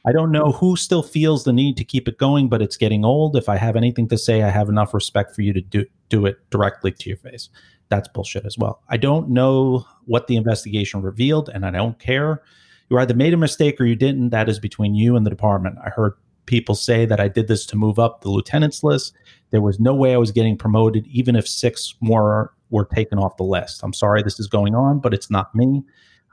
I 0.05 0.11
don't 0.11 0.31
know 0.31 0.51
who 0.51 0.75
still 0.75 1.03
feels 1.03 1.43
the 1.43 1.53
need 1.53 1.77
to 1.77 1.83
keep 1.83 2.07
it 2.07 2.17
going, 2.17 2.49
but 2.49 2.61
it's 2.61 2.77
getting 2.77 3.05
old. 3.05 3.35
If 3.35 3.47
I 3.47 3.57
have 3.57 3.75
anything 3.75 4.07
to 4.09 4.17
say, 4.17 4.41
I 4.41 4.49
have 4.49 4.67
enough 4.67 4.93
respect 4.93 5.35
for 5.35 5.41
you 5.41 5.53
to 5.53 5.61
do 5.61 5.85
do 6.09 6.25
it 6.25 6.37
directly 6.49 6.91
to 6.91 7.09
your 7.09 7.17
face. 7.17 7.49
That's 7.89 8.07
bullshit 8.07 8.45
as 8.45 8.57
well. 8.57 8.81
I 8.89 8.97
don't 8.97 9.29
know 9.29 9.85
what 10.05 10.27
the 10.27 10.37
investigation 10.37 11.01
revealed, 11.01 11.49
and 11.49 11.65
I 11.65 11.71
don't 11.71 11.99
care. 11.99 12.41
You 12.89 12.97
either 12.97 13.13
made 13.13 13.33
a 13.33 13.37
mistake 13.37 13.79
or 13.79 13.85
you 13.85 13.95
didn't. 13.95 14.31
That 14.31 14.49
is 14.49 14.59
between 14.59 14.95
you 14.95 15.15
and 15.15 15.25
the 15.25 15.29
department. 15.29 15.77
I 15.83 15.89
heard 15.89 16.13
people 16.45 16.75
say 16.75 17.05
that 17.05 17.19
I 17.19 17.27
did 17.27 17.47
this 17.47 17.65
to 17.67 17.75
move 17.75 17.99
up 17.99 18.21
the 18.21 18.29
lieutenants 18.29 18.83
list. 18.83 19.13
There 19.51 19.61
was 19.61 19.79
no 19.79 19.93
way 19.93 20.13
I 20.13 20.17
was 20.17 20.31
getting 20.31 20.57
promoted, 20.57 21.07
even 21.07 21.35
if 21.35 21.47
six 21.47 21.95
more 22.01 22.53
were 22.69 22.85
taken 22.85 23.19
off 23.19 23.37
the 23.37 23.43
list. 23.43 23.81
I'm 23.83 23.93
sorry 23.93 24.23
this 24.23 24.39
is 24.39 24.47
going 24.47 24.75
on, 24.75 24.99
but 24.99 25.13
it's 25.13 25.29
not 25.29 25.53
me. 25.53 25.83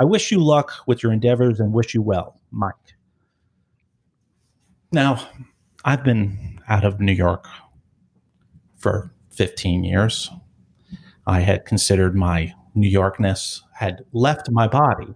I 0.01 0.05
wish 0.05 0.31
you 0.31 0.39
luck 0.39 0.73
with 0.87 1.03
your 1.03 1.13
endeavors 1.13 1.59
and 1.59 1.73
wish 1.73 1.95
you 1.95 2.03
well, 2.03 2.41
Mike. 2.51 2.75
Now, 4.93 5.29
I've 5.85 6.05
been 6.05 6.61
out 6.69 6.85
of 6.85 7.01
New 7.01 7.13
York 7.13 7.47
for 8.77 9.13
15 9.31 9.85
years. 9.85 10.31
I 11.27 11.41
had 11.41 11.67
considered 11.67 12.15
my 12.15 12.55
New 12.75 12.91
Yorkness 12.91 13.61
had 13.75 14.05
left 14.13 14.51
my 14.51 14.67
body. 14.69 15.15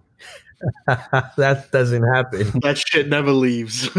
that 1.37 1.67
doesn't 1.71 2.03
happen. 2.13 2.59
That 2.61 2.77
shit 2.77 3.07
never 3.07 3.31
leaves. 3.31 3.89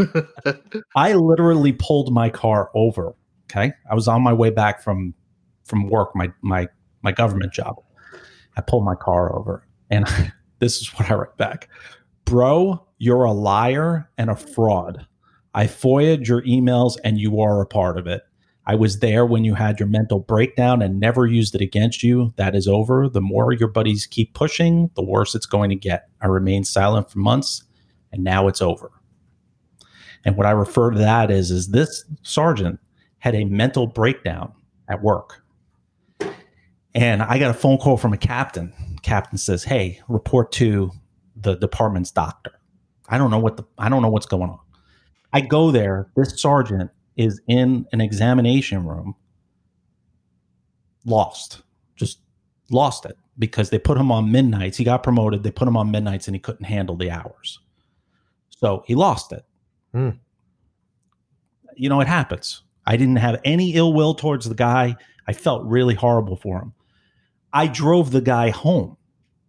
I 0.96 1.12
literally 1.14 1.72
pulled 1.72 2.12
my 2.12 2.31
car 2.31 2.70
over. 2.74 3.14
Okay. 3.50 3.72
I 3.90 3.94
was 3.94 4.09
on 4.09 4.22
my 4.22 4.33
way 4.33 4.50
back 4.50 4.83
from 4.83 5.14
from 5.64 5.88
work, 5.88 6.14
my 6.14 6.33
my 6.42 6.68
my 7.03 7.12
government 7.12 7.53
job. 7.53 7.77
I 8.57 8.61
pulled 8.61 8.85
my 8.85 8.94
car 8.94 9.37
over, 9.37 9.66
and 9.90 10.05
I, 10.07 10.33
this 10.59 10.81
is 10.81 10.88
what 10.94 11.11
I 11.11 11.14
write 11.14 11.37
back, 11.37 11.68
bro. 12.24 12.87
You're 12.98 13.24
a 13.24 13.33
liar 13.33 14.09
and 14.16 14.31
a 14.31 14.37
fraud. 14.37 15.07
I 15.55 15.66
FOIA'd 15.66 16.27
your 16.27 16.42
emails, 16.42 16.96
and 17.05 17.18
you 17.18 17.40
are 17.40 17.61
a 17.61 17.66
part 17.66 17.98
of 17.98 18.07
it. 18.07 18.22
I 18.66 18.74
was 18.74 19.00
there 19.00 19.27
when 19.27 19.44
you 19.44 19.55
had 19.55 19.79
your 19.79 19.88
mental 19.88 20.20
breakdown 20.20 20.81
and 20.81 20.98
never 20.98 21.27
used 21.27 21.55
it 21.55 21.61
against 21.61 22.03
you. 22.03 22.33
That 22.37 22.55
is 22.55 22.66
over. 22.66 23.09
The 23.09 23.20
more 23.20 23.53
your 23.53 23.68
buddies 23.68 24.07
keep 24.07 24.33
pushing, 24.33 24.90
the 24.94 25.05
worse 25.05 25.35
it's 25.35 25.46
going 25.46 25.68
to 25.70 25.77
get. 25.77 26.09
I 26.22 26.29
remained 26.29 26.66
silent 26.66 27.11
for 27.11 27.18
months, 27.18 27.62
and 28.11 28.24
now 28.24 28.48
it's 28.48 28.62
over. 28.62 28.90
And 30.24 30.37
what 30.37 30.46
I 30.46 30.53
refer 30.53 30.90
to 30.90 30.98
that 30.98 31.31
is, 31.31 31.50
is 31.50 31.68
this 31.68 32.05
sergeant 32.22 32.81
had 33.18 33.35
a 33.35 33.44
mental 33.44 33.87
breakdown 33.87 34.53
at 34.88 35.03
work. 35.03 35.42
And 36.94 37.22
I 37.22 37.38
got 37.38 37.50
a 37.50 37.55
phone 37.55 37.79
call 37.79 37.96
from 37.96 38.12
a 38.12 38.18
captain. 38.18 38.72
Captain 39.03 39.37
says, 39.37 39.64
"Hey, 39.64 40.00
report 40.09 40.53
to 40.53 40.90
the 41.37 41.57
department's 41.57 42.11
doctor." 42.11 42.53
I 43.09 43.18
don't 43.18 43.31
know 43.31 43.38
what 43.38 43.57
the 43.57 43.64
I 43.79 43.88
don't 43.88 44.00
know 44.00 44.09
what's 44.11 44.27
going 44.27 44.48
on. 44.48 44.61
I 45.33 45.40
go 45.40 45.70
there. 45.70 46.09
This 46.16 46.40
sergeant 46.40 46.90
is 47.16 47.40
in 47.46 47.87
an 47.92 48.00
examination 48.00 48.87
room, 48.87 49.14
lost, 51.05 51.62
just 51.96 52.20
lost 52.70 53.05
it 53.07 53.16
because 53.38 53.70
they 53.70 53.79
put 53.79 53.98
him 53.98 54.11
on 54.11 54.33
midnights. 54.33 54.77
He 54.77 54.85
got 54.85 55.03
promoted. 55.03 55.42
They 55.42 55.50
put 55.50 55.68
him 55.68 55.77
on 55.77 55.90
midnights, 55.90 56.29
and 56.29 56.35
he 56.35 56.40
couldn't 56.40 56.64
handle 56.64 56.96
the 56.96 57.11
hours, 57.11 57.61
so 58.50 58.83
he 58.87 58.94
lost 58.94 59.33
it. 59.33 59.44
Hmm. 59.92 60.11
You 61.77 61.88
know, 61.88 62.00
it 62.00 62.09
happens. 62.09 62.62
I 62.87 62.96
didn't 62.96 63.16
have 63.16 63.40
any 63.44 63.74
ill 63.74 63.92
will 63.92 64.14
towards 64.14 64.48
the 64.48 64.55
guy. 64.55 64.96
I 65.27 65.33
felt 65.33 65.64
really 65.64 65.94
horrible 65.94 66.37
for 66.37 66.59
him. 66.61 66.72
I 67.53 67.66
drove 67.66 68.11
the 68.11 68.20
guy 68.20 68.50
home. 68.50 68.96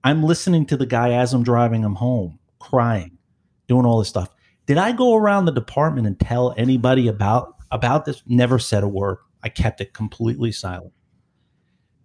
I'm 0.04 0.24
listening 0.24 0.66
to 0.68 0.78
the 0.78 0.86
guy 0.86 1.14
as 1.14 1.34
I'm 1.34 1.44
driving 1.44 1.82
him 1.84 1.96
home, 1.96 2.40
crying, 2.60 3.18
doing 3.68 3.86
all 3.86 4.00
this 4.00 4.08
stuff. 4.08 4.30
Did 4.68 4.78
I 4.78 4.92
go 4.92 5.16
around 5.16 5.46
the 5.46 5.52
department 5.52 6.08
and 6.08 6.20
tell 6.20 6.54
anybody 6.58 7.08
about 7.08 7.55
about 7.72 8.06
this? 8.06 8.24
Never 8.26 8.60
said 8.60 8.84
a 8.84 8.88
word. 8.88 9.18
I 9.44 9.50
kept 9.50 9.82
it 9.82 9.94
completely 9.94 10.52
silent. 10.52 10.94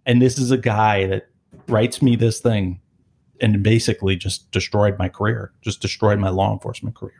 And 0.05 0.21
this 0.21 0.37
is 0.37 0.51
a 0.51 0.57
guy 0.57 1.07
that 1.07 1.29
writes 1.67 2.01
me 2.01 2.15
this 2.15 2.39
thing 2.39 2.81
and 3.39 3.63
basically 3.63 4.15
just 4.15 4.51
destroyed 4.51 4.97
my 4.99 5.09
career, 5.09 5.51
just 5.61 5.81
destroyed 5.81 6.19
my 6.19 6.29
law 6.29 6.53
enforcement 6.53 6.95
career. 6.95 7.13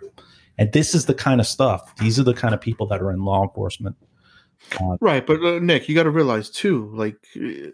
And 0.58 0.72
this 0.74 0.94
is 0.94 1.06
the 1.06 1.14
kind 1.14 1.42
of 1.42 1.48
stuff. 1.48 1.96
These 1.98 2.20
are 2.20 2.24
the 2.24 2.34
kind 2.34 2.54
of 2.54 2.62
people 2.62 2.86
that 2.88 3.02
are 3.02 3.12
in 3.12 3.24
law 3.24 3.44
enforcement. 3.44 3.96
Uh, 4.80 4.98
Right, 5.02 5.26
but 5.26 5.44
uh, 5.44 5.60
Nick, 5.60 5.90
you 5.90 5.96
got 5.96 6.04
to 6.04 6.12
realize 6.12 6.50
too, 6.50 6.92
like, 6.94 7.18
uh, 7.36 7.70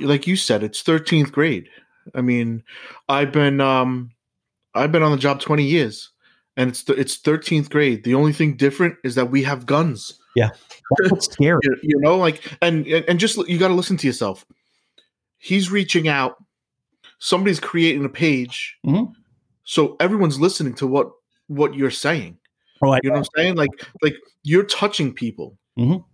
like 0.00 0.26
you 0.26 0.36
said, 0.36 0.62
it's 0.62 0.82
thirteenth 0.82 1.32
grade. 1.32 1.68
I 2.14 2.20
mean, 2.20 2.62
I've 3.08 3.32
been, 3.32 3.60
um, 3.60 4.10
I've 4.74 4.92
been 4.92 5.02
on 5.02 5.12
the 5.12 5.18
job 5.18 5.40
twenty 5.40 5.64
years, 5.64 6.10
and 6.56 6.70
it's 6.70 6.82
th- 6.84 6.98
it's 6.98 7.16
thirteenth 7.16 7.70
grade. 7.70 8.04
The 8.04 8.14
only 8.14 8.32
thing 8.32 8.56
different 8.56 8.96
is 9.04 9.14
that 9.14 9.30
we 9.30 9.42
have 9.44 9.66
guns. 9.66 10.18
Yeah. 10.34 10.50
that's 11.10 11.26
scary. 11.32 11.60
You, 11.62 11.76
you 11.82 12.00
know, 12.00 12.16
like, 12.16 12.42
and 12.62 12.86
and 12.86 13.18
just 13.20 13.36
you 13.48 13.58
got 13.58 13.68
to 13.68 13.74
listen 13.74 13.96
to 13.98 14.06
yourself. 14.06 14.44
He's 15.38 15.70
reaching 15.70 16.08
out. 16.08 16.36
Somebody's 17.18 17.60
creating 17.60 18.04
a 18.04 18.08
page, 18.10 18.76
Mhm. 18.84 19.12
so 19.64 19.96
everyone's 20.00 20.38
listening 20.38 20.74
to 20.74 20.86
what 20.86 21.10
what 21.48 21.74
you're 21.74 21.90
saying. 21.90 22.38
Oh, 22.82 22.90
I, 22.90 23.00
You 23.02 23.08
know 23.10 23.18
what 23.18 23.26
I'm 23.34 23.42
saying? 23.42 23.54
Like 23.56 23.70
like 24.02 24.16
you're 24.42 24.64
touching 24.64 25.12
people. 25.14 25.56
Mhm. 25.78 26.04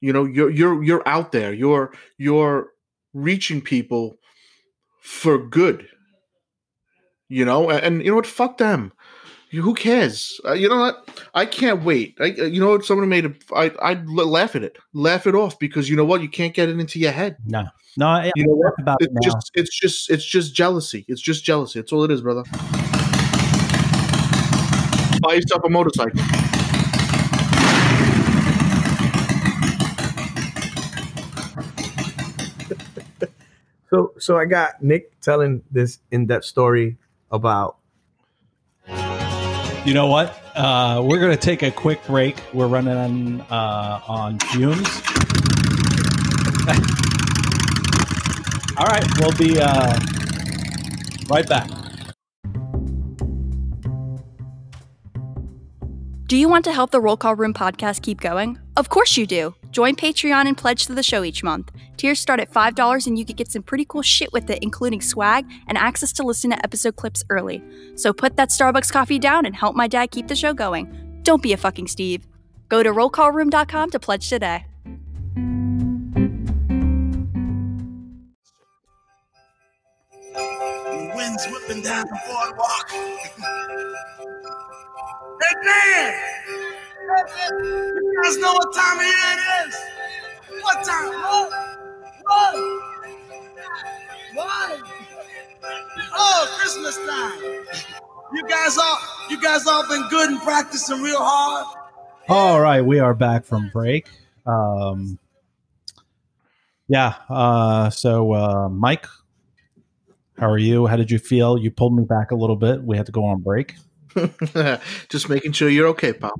You 0.00 0.12
know, 0.12 0.24
you're 0.24 0.50
you're 0.50 0.82
you're 0.82 1.08
out 1.08 1.30
there. 1.32 1.52
You're 1.52 1.92
you're 2.18 2.70
reaching 3.14 3.60
people 3.60 4.18
for 5.00 5.38
good. 5.38 5.88
You 7.28 7.44
know, 7.44 7.70
and, 7.70 7.80
and 7.84 8.04
you 8.04 8.10
know 8.10 8.16
what? 8.16 8.26
Fuck 8.26 8.58
them. 8.58 8.92
You- 9.56 9.62
Who 9.62 9.72
cares? 9.74 10.38
Uh, 10.44 10.52
you 10.52 10.68
know 10.68 10.76
what? 10.78 11.08
I 11.34 11.46
can't 11.46 11.82
wait. 11.82 12.14
I, 12.20 12.24
uh, 12.38 12.44
you 12.44 12.60
know 12.60 12.70
what? 12.72 12.84
Someone 12.84 13.08
made 13.08 13.24
a. 13.24 13.32
I 13.54 13.72
I'd 13.80 14.06
laugh 14.08 14.54
at 14.54 14.62
it, 14.62 14.76
laugh 14.92 15.26
it 15.26 15.34
off 15.34 15.58
because 15.58 15.88
you 15.88 15.96
know 15.96 16.04
what? 16.04 16.20
You 16.20 16.28
can't 16.28 16.52
get 16.52 16.68
it 16.68 16.78
into 16.78 16.98
your 16.98 17.12
head. 17.12 17.36
no, 17.46 17.64
no. 17.96 18.06
I, 18.06 18.30
You 18.36 18.46
know 18.46 18.52
what? 18.52 18.70
talk 18.72 18.78
about 18.80 19.00
it 19.00 19.06
It's 19.06 19.14
now. 19.14 19.20
just 19.32 19.50
it's 19.54 19.80
just 19.80 20.10
it's 20.10 20.24
just 20.26 20.54
jealousy. 20.54 21.06
It's 21.08 21.22
just 21.22 21.42
jealousy. 21.42 21.78
It's 21.80 21.90
all 21.90 22.04
it 22.04 22.10
is, 22.10 22.20
brother. 22.20 22.42
Buy 25.22 25.34
yourself 25.34 25.62
a 25.64 25.70
motorcycle. 25.70 26.20
So 33.90 34.12
so 34.18 34.36
I 34.36 34.46
got 34.46 34.82
Nick 34.82 35.20
telling 35.20 35.62
this 35.70 36.00
in-depth 36.10 36.44
story 36.44 36.96
about 37.30 37.76
You 39.86 39.94
know 39.94 40.08
what? 40.08 40.36
Uh, 40.56 41.00
we're 41.04 41.20
going 41.20 41.30
to 41.30 41.36
take 41.36 41.62
a 41.62 41.70
quick 41.70 42.04
break. 42.06 42.42
We're 42.52 42.66
running 42.66 42.96
on 42.96 43.40
uh, 43.42 44.00
on 44.08 44.40
fumes. 44.40 44.88
All 48.76 48.86
right, 48.86 49.06
we'll 49.20 49.30
be 49.38 49.60
uh, 49.60 49.96
right 51.30 51.48
back. 51.48 51.70
Do 56.26 56.36
you 56.36 56.48
want 56.48 56.64
to 56.64 56.72
help 56.72 56.90
the 56.90 57.00
Roll 57.00 57.16
Call 57.16 57.36
Room 57.36 57.54
podcast 57.54 58.02
keep 58.02 58.20
going? 58.20 58.58
Of 58.76 58.88
course 58.88 59.16
you 59.16 59.24
do. 59.24 59.54
Join 59.76 59.94
Patreon 59.94 60.48
and 60.48 60.56
pledge 60.56 60.86
to 60.86 60.94
the 60.94 61.02
show 61.02 61.22
each 61.22 61.44
month. 61.44 61.70
Tiers 61.98 62.18
start 62.18 62.40
at 62.40 62.50
$5 62.50 63.06
and 63.06 63.18
you 63.18 63.26
could 63.26 63.36
get 63.36 63.52
some 63.52 63.62
pretty 63.62 63.84
cool 63.84 64.00
shit 64.00 64.32
with 64.32 64.48
it, 64.48 64.60
including 64.62 65.02
swag 65.02 65.44
and 65.68 65.76
access 65.76 66.14
to 66.14 66.22
listen 66.22 66.50
to 66.50 66.56
episode 66.64 66.96
clips 66.96 67.22
early. 67.28 67.62
So 67.94 68.14
put 68.14 68.38
that 68.38 68.48
Starbucks 68.48 68.90
coffee 68.90 69.18
down 69.18 69.44
and 69.44 69.54
help 69.54 69.76
my 69.76 69.86
dad 69.86 70.12
keep 70.12 70.28
the 70.28 70.34
show 70.34 70.54
going. 70.54 71.20
Don't 71.24 71.42
be 71.42 71.52
a 71.52 71.58
fucking 71.58 71.88
Steve. 71.88 72.26
Go 72.70 72.82
to 72.82 72.88
rollcallroom.com 72.88 73.90
to 73.90 73.98
pledge 73.98 74.30
today. 74.30 74.64
The 80.32 81.12
wind's 81.14 81.46
whipping 81.48 81.82
down 81.82 82.06
the 82.06 82.18
boardwalk. 82.26 82.90
hey, 85.42 85.54
man! 85.66 86.14
You 87.06 88.20
guys 88.22 88.36
know 88.38 88.52
what 88.52 88.74
time 88.74 88.98
of 88.98 89.04
year 89.04 89.14
it 89.14 89.68
is? 89.68 89.76
What 90.60 90.84
time? 90.84 91.08
What? 91.12 91.52
What? 92.24 92.54
What? 94.34 94.80
Oh, 96.12 96.56
Christmas 96.58 96.96
time. 96.96 97.40
You 98.34 98.42
guys 98.48 98.76
all, 98.76 98.98
you 99.30 99.40
guys 99.40 99.66
all 99.68 99.86
been 99.88 100.08
good 100.08 100.30
and 100.30 100.40
practicing 100.40 101.00
real 101.00 101.20
hard. 101.20 101.66
All 102.28 102.60
right, 102.60 102.84
we 102.84 102.98
are 102.98 103.14
back 103.14 103.44
from 103.44 103.70
break. 103.72 104.08
Um, 104.44 105.20
yeah. 106.88 107.14
Uh, 107.28 107.88
so, 107.90 108.32
uh, 108.32 108.68
Mike, 108.68 109.06
how 110.38 110.50
are 110.50 110.58
you? 110.58 110.86
How 110.86 110.96
did 110.96 111.12
you 111.12 111.20
feel? 111.20 111.56
You 111.56 111.70
pulled 111.70 111.94
me 111.94 112.04
back 112.04 112.32
a 112.32 112.34
little 112.34 112.56
bit. 112.56 112.82
We 112.82 112.96
had 112.96 113.06
to 113.06 113.12
go 113.12 113.24
on 113.26 113.42
break. 113.42 113.76
just 115.08 115.28
making 115.28 115.52
sure 115.52 115.68
you're 115.68 115.88
okay, 115.88 116.12
pal. 116.12 116.32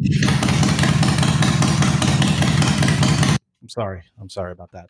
I'm 3.66 3.66
sorry. 3.77 4.03
I'm 4.21 4.29
sorry 4.29 4.53
about 4.53 4.73
that. 4.73 4.87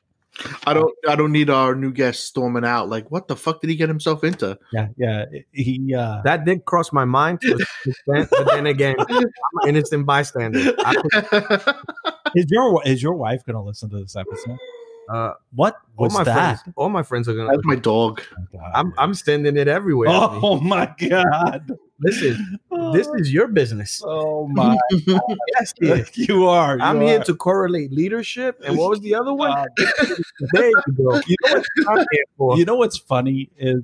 I 0.66 0.74
don't. 0.74 0.94
I 1.08 1.16
don't 1.16 1.32
need 1.32 1.48
our 1.48 1.74
new 1.74 1.92
guest 1.92 2.24
storming 2.26 2.64
out. 2.64 2.88
Like, 2.88 3.10
what 3.10 3.26
the 3.26 3.36
fuck 3.36 3.60
did 3.60 3.70
he 3.70 3.76
get 3.76 3.88
himself 3.88 4.22
into? 4.22 4.58
Yeah, 4.72 4.88
yeah. 4.96 5.24
He 5.52 5.94
uh, 5.94 6.20
that 6.24 6.44
did 6.44 6.64
cross 6.66 6.92
my 6.92 7.04
mind 7.04 7.40
to 7.40 7.52
an 7.52 7.60
extent, 7.86 8.28
but 8.30 8.46
then 8.46 8.66
again, 8.66 8.96
I'm 8.98 9.16
an 9.16 9.68
innocent 9.68 10.04
bystander. 10.04 10.74
I, 10.78 11.74
is 12.34 12.46
your 12.50 12.82
is 12.84 13.02
your 13.02 13.14
wife 13.14 13.44
going 13.44 13.54
to 13.54 13.62
listen 13.62 13.88
to 13.90 13.98
this 13.98 14.16
episode? 14.16 14.58
Uh, 15.10 15.32
What 15.54 15.76
all 15.96 16.10
my 16.10 16.24
that? 16.24 16.34
friends, 16.60 16.74
all 16.76 16.88
my 16.88 17.02
friends 17.02 17.28
are 17.28 17.34
gonna. 17.34 17.50
That's 17.50 17.64
my 17.64 17.76
dog. 17.76 18.22
I'm 18.74 18.92
I'm 18.98 19.14
sending 19.14 19.56
it 19.56 19.68
everywhere. 19.68 20.08
Oh 20.10 20.60
my 20.60 20.92
god! 20.98 21.70
Listen, 22.00 22.58
this 22.92 23.08
is 23.16 23.32
your 23.32 23.48
business. 23.48 24.02
Oh 24.06 24.46
my! 24.48 24.76
Yes, 25.58 25.72
kid. 25.72 26.10
you 26.14 26.46
are. 26.46 26.78
I'm 26.80 27.00
you 27.00 27.08
here 27.08 27.22
to 27.24 27.34
correlate 27.34 27.92
leadership. 27.92 28.60
And 28.64 28.76
what 28.76 28.90
was 28.90 29.00
the 29.00 29.14
other 29.14 29.32
one? 29.32 29.52
Uh, 29.52 29.64
there 30.52 30.68
you 30.68 30.82
go. 30.96 31.20
You 31.26 31.36
know 31.44 31.52
what 31.54 31.64
I'm 31.88 31.96
here 32.10 32.24
for. 32.36 32.58
you 32.58 32.64
know 32.64 32.76
what's 32.76 32.98
funny 32.98 33.50
is 33.56 33.82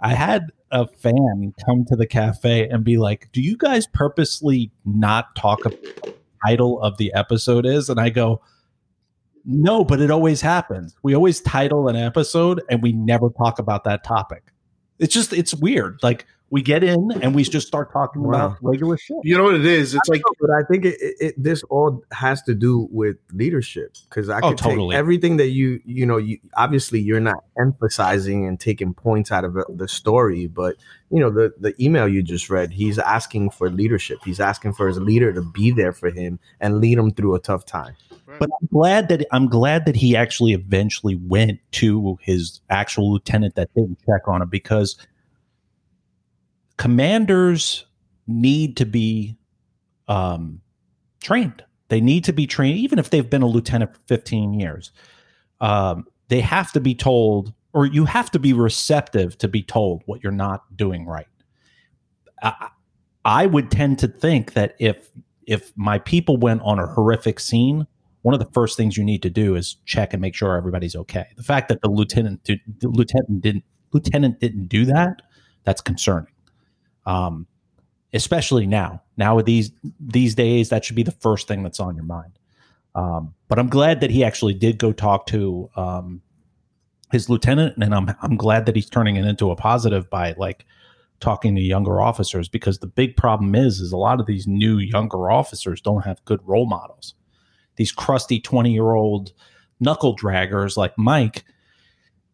I 0.00 0.12
had 0.14 0.50
a 0.70 0.86
fan 0.86 1.54
come 1.64 1.84
to 1.86 1.96
the 1.96 2.06
cafe 2.06 2.68
and 2.68 2.84
be 2.84 2.98
like, 2.98 3.28
"Do 3.32 3.40
you 3.40 3.56
guys 3.56 3.86
purposely 3.86 4.70
not 4.84 5.34
talk 5.36 5.64
about 5.64 5.78
title 6.46 6.80
of 6.82 6.98
the 6.98 7.12
episode 7.14 7.64
is?" 7.64 7.88
And 7.88 7.98
I 7.98 8.10
go, 8.10 8.42
"No, 9.46 9.84
but 9.84 10.00
it 10.00 10.10
always 10.10 10.40
happens. 10.40 10.94
We 11.02 11.14
always 11.14 11.40
title 11.40 11.88
an 11.88 11.96
episode 11.96 12.62
and 12.68 12.82
we 12.82 12.92
never 12.92 13.30
talk 13.30 13.58
about 13.58 13.84
that 13.84 14.04
topic. 14.04 14.42
It's 14.98 15.14
just 15.14 15.32
it's 15.32 15.54
weird. 15.54 16.00
Like 16.02 16.26
we 16.50 16.62
get 16.62 16.84
in 16.84 17.10
and 17.22 17.34
we 17.34 17.42
just 17.42 17.66
start 17.66 17.92
talking 17.92 18.22
Wow. 18.22 18.46
about 18.46 18.58
regular 18.62 18.96
shit. 18.96 19.16
You 19.24 19.36
know 19.36 19.44
what 19.44 19.54
it 19.56 19.66
is? 19.66 19.94
It's 19.96 20.08
like 20.08 20.22
but 20.40 20.50
I 20.50 20.62
think 20.70 20.84
it, 20.84 20.94
it, 21.00 21.16
it 21.20 21.34
this 21.42 21.62
all 21.64 22.04
has 22.12 22.40
to 22.42 22.54
do 22.54 22.88
with 22.92 23.16
leadership 23.32 23.96
because 24.08 24.28
I 24.28 24.38
Oh, 24.42 24.50
could 24.50 24.58
totally. 24.58 24.92
take 24.92 24.98
everything 24.98 25.38
that 25.38 25.48
you 25.48 25.80
you 25.84 26.06
know 26.06 26.18
you 26.18 26.38
obviously 26.56 27.00
you're 27.00 27.18
not 27.20 27.42
emphasizing 27.58 28.46
and 28.46 28.58
taking 28.60 28.94
points 28.94 29.32
out 29.32 29.44
of 29.44 29.54
the- 29.54 29.66
the 29.74 29.88
story, 29.88 30.46
but 30.46 30.76
you 31.10 31.18
know 31.20 31.30
the 31.30 31.52
the 31.58 31.74
email 31.84 32.06
you 32.08 32.22
just 32.22 32.48
read, 32.48 32.70
he's 32.72 32.98
asking 32.98 33.50
for 33.50 33.68
leadership. 33.68 34.18
He's 34.24 34.40
asking 34.40 34.74
for 34.74 34.86
his 34.88 34.98
leader 34.98 35.32
to 35.32 35.42
be 35.42 35.70
there 35.72 35.92
for 35.92 36.10
him 36.10 36.38
and 36.60 36.80
lead 36.80 36.96
him 36.98 37.10
through 37.10 37.34
a 37.34 37.40
tough 37.40 37.66
time. 37.66 37.94
But 38.38 38.50
I'm 38.60 38.68
glad 38.72 39.08
that 39.08 39.26
I'm 39.32 39.48
glad 39.48 39.84
that 39.86 39.96
he 39.96 40.14
actually 40.16 40.52
eventually 40.52 41.14
went 41.16 41.58
to 41.72 42.18
his 42.22 42.60
actual 42.70 43.12
lieutenant 43.12 43.54
that 43.56 43.72
didn't 43.74 43.98
check 44.06 44.28
on 44.28 44.42
him 44.42 44.48
because 44.48 44.96
commanders 46.76 47.86
need 48.26 48.76
to 48.78 48.86
be 48.86 49.36
um, 50.08 50.60
trained. 51.20 51.64
They 51.88 52.00
need 52.00 52.24
to 52.24 52.32
be 52.32 52.46
trained, 52.46 52.78
even 52.78 52.98
if 52.98 53.10
they've 53.10 53.28
been 53.28 53.42
a 53.42 53.46
lieutenant 53.46 53.94
for 53.94 54.00
15 54.08 54.54
years. 54.54 54.92
Um, 55.60 56.06
they 56.28 56.40
have 56.40 56.72
to 56.72 56.80
be 56.80 56.94
told, 56.94 57.52
or 57.72 57.86
you 57.86 58.04
have 58.04 58.30
to 58.32 58.38
be 58.38 58.52
receptive 58.52 59.38
to 59.38 59.48
be 59.48 59.62
told 59.62 60.02
what 60.06 60.22
you're 60.22 60.32
not 60.32 60.76
doing 60.76 61.06
right. 61.06 61.28
I, 62.42 62.70
I 63.24 63.46
would 63.46 63.70
tend 63.70 63.98
to 64.00 64.08
think 64.08 64.52
that 64.54 64.74
if 64.78 65.10
if 65.46 65.72
my 65.76 66.00
people 66.00 66.36
went 66.36 66.60
on 66.62 66.80
a 66.80 66.86
horrific 66.86 67.38
scene, 67.38 67.86
one 68.22 68.34
of 68.34 68.40
the 68.40 68.50
first 68.52 68.76
things 68.76 68.96
you 68.96 69.04
need 69.04 69.22
to 69.22 69.30
do 69.30 69.54
is 69.54 69.76
check 69.84 70.12
and 70.12 70.20
make 70.20 70.34
sure 70.34 70.56
everybody's 70.56 70.96
okay. 70.96 71.26
The 71.36 71.44
fact 71.44 71.68
that 71.68 71.80
the 71.82 71.88
lieutenant 71.88 72.44
the 72.44 72.58
lieutenant 72.82 73.40
didn't 73.40 73.64
lieutenant 73.92 74.40
didn't 74.40 74.66
do 74.66 74.84
that, 74.86 75.22
that's 75.64 75.80
concerning. 75.80 76.32
Um, 77.06 77.46
especially 78.12 78.66
now. 78.66 79.02
Now 79.16 79.40
these 79.40 79.70
these 80.00 80.34
days, 80.34 80.68
that 80.70 80.84
should 80.84 80.96
be 80.96 81.02
the 81.02 81.12
first 81.12 81.48
thing 81.48 81.62
that's 81.62 81.80
on 81.80 81.94
your 81.94 82.04
mind. 82.04 82.38
Um, 82.94 83.34
but 83.48 83.58
I'm 83.58 83.68
glad 83.68 84.00
that 84.00 84.10
he 84.10 84.24
actually 84.24 84.54
did 84.54 84.78
go 84.78 84.92
talk 84.92 85.26
to 85.26 85.70
um, 85.76 86.22
his 87.12 87.28
lieutenant, 87.28 87.76
and 87.76 87.94
I'm 87.94 88.14
I'm 88.22 88.36
glad 88.36 88.66
that 88.66 88.74
he's 88.74 88.90
turning 88.90 89.16
it 89.16 89.24
into 89.24 89.50
a 89.50 89.56
positive 89.56 90.08
by 90.10 90.34
like 90.36 90.64
talking 91.20 91.54
to 91.54 91.62
younger 91.62 92.00
officers 92.00 92.48
because 92.48 92.78
the 92.78 92.86
big 92.86 93.16
problem 93.16 93.54
is 93.54 93.80
is 93.80 93.92
a 93.92 93.96
lot 93.96 94.20
of 94.20 94.26
these 94.26 94.46
new 94.46 94.78
younger 94.78 95.30
officers 95.30 95.80
don't 95.80 96.04
have 96.04 96.24
good 96.24 96.40
role 96.44 96.66
models. 96.66 97.14
These 97.76 97.92
crusty 97.92 98.40
20 98.40 98.72
year 98.72 98.92
old 98.92 99.32
knuckle 99.80 100.16
draggers 100.16 100.76
like 100.76 100.92
Mike, 100.96 101.44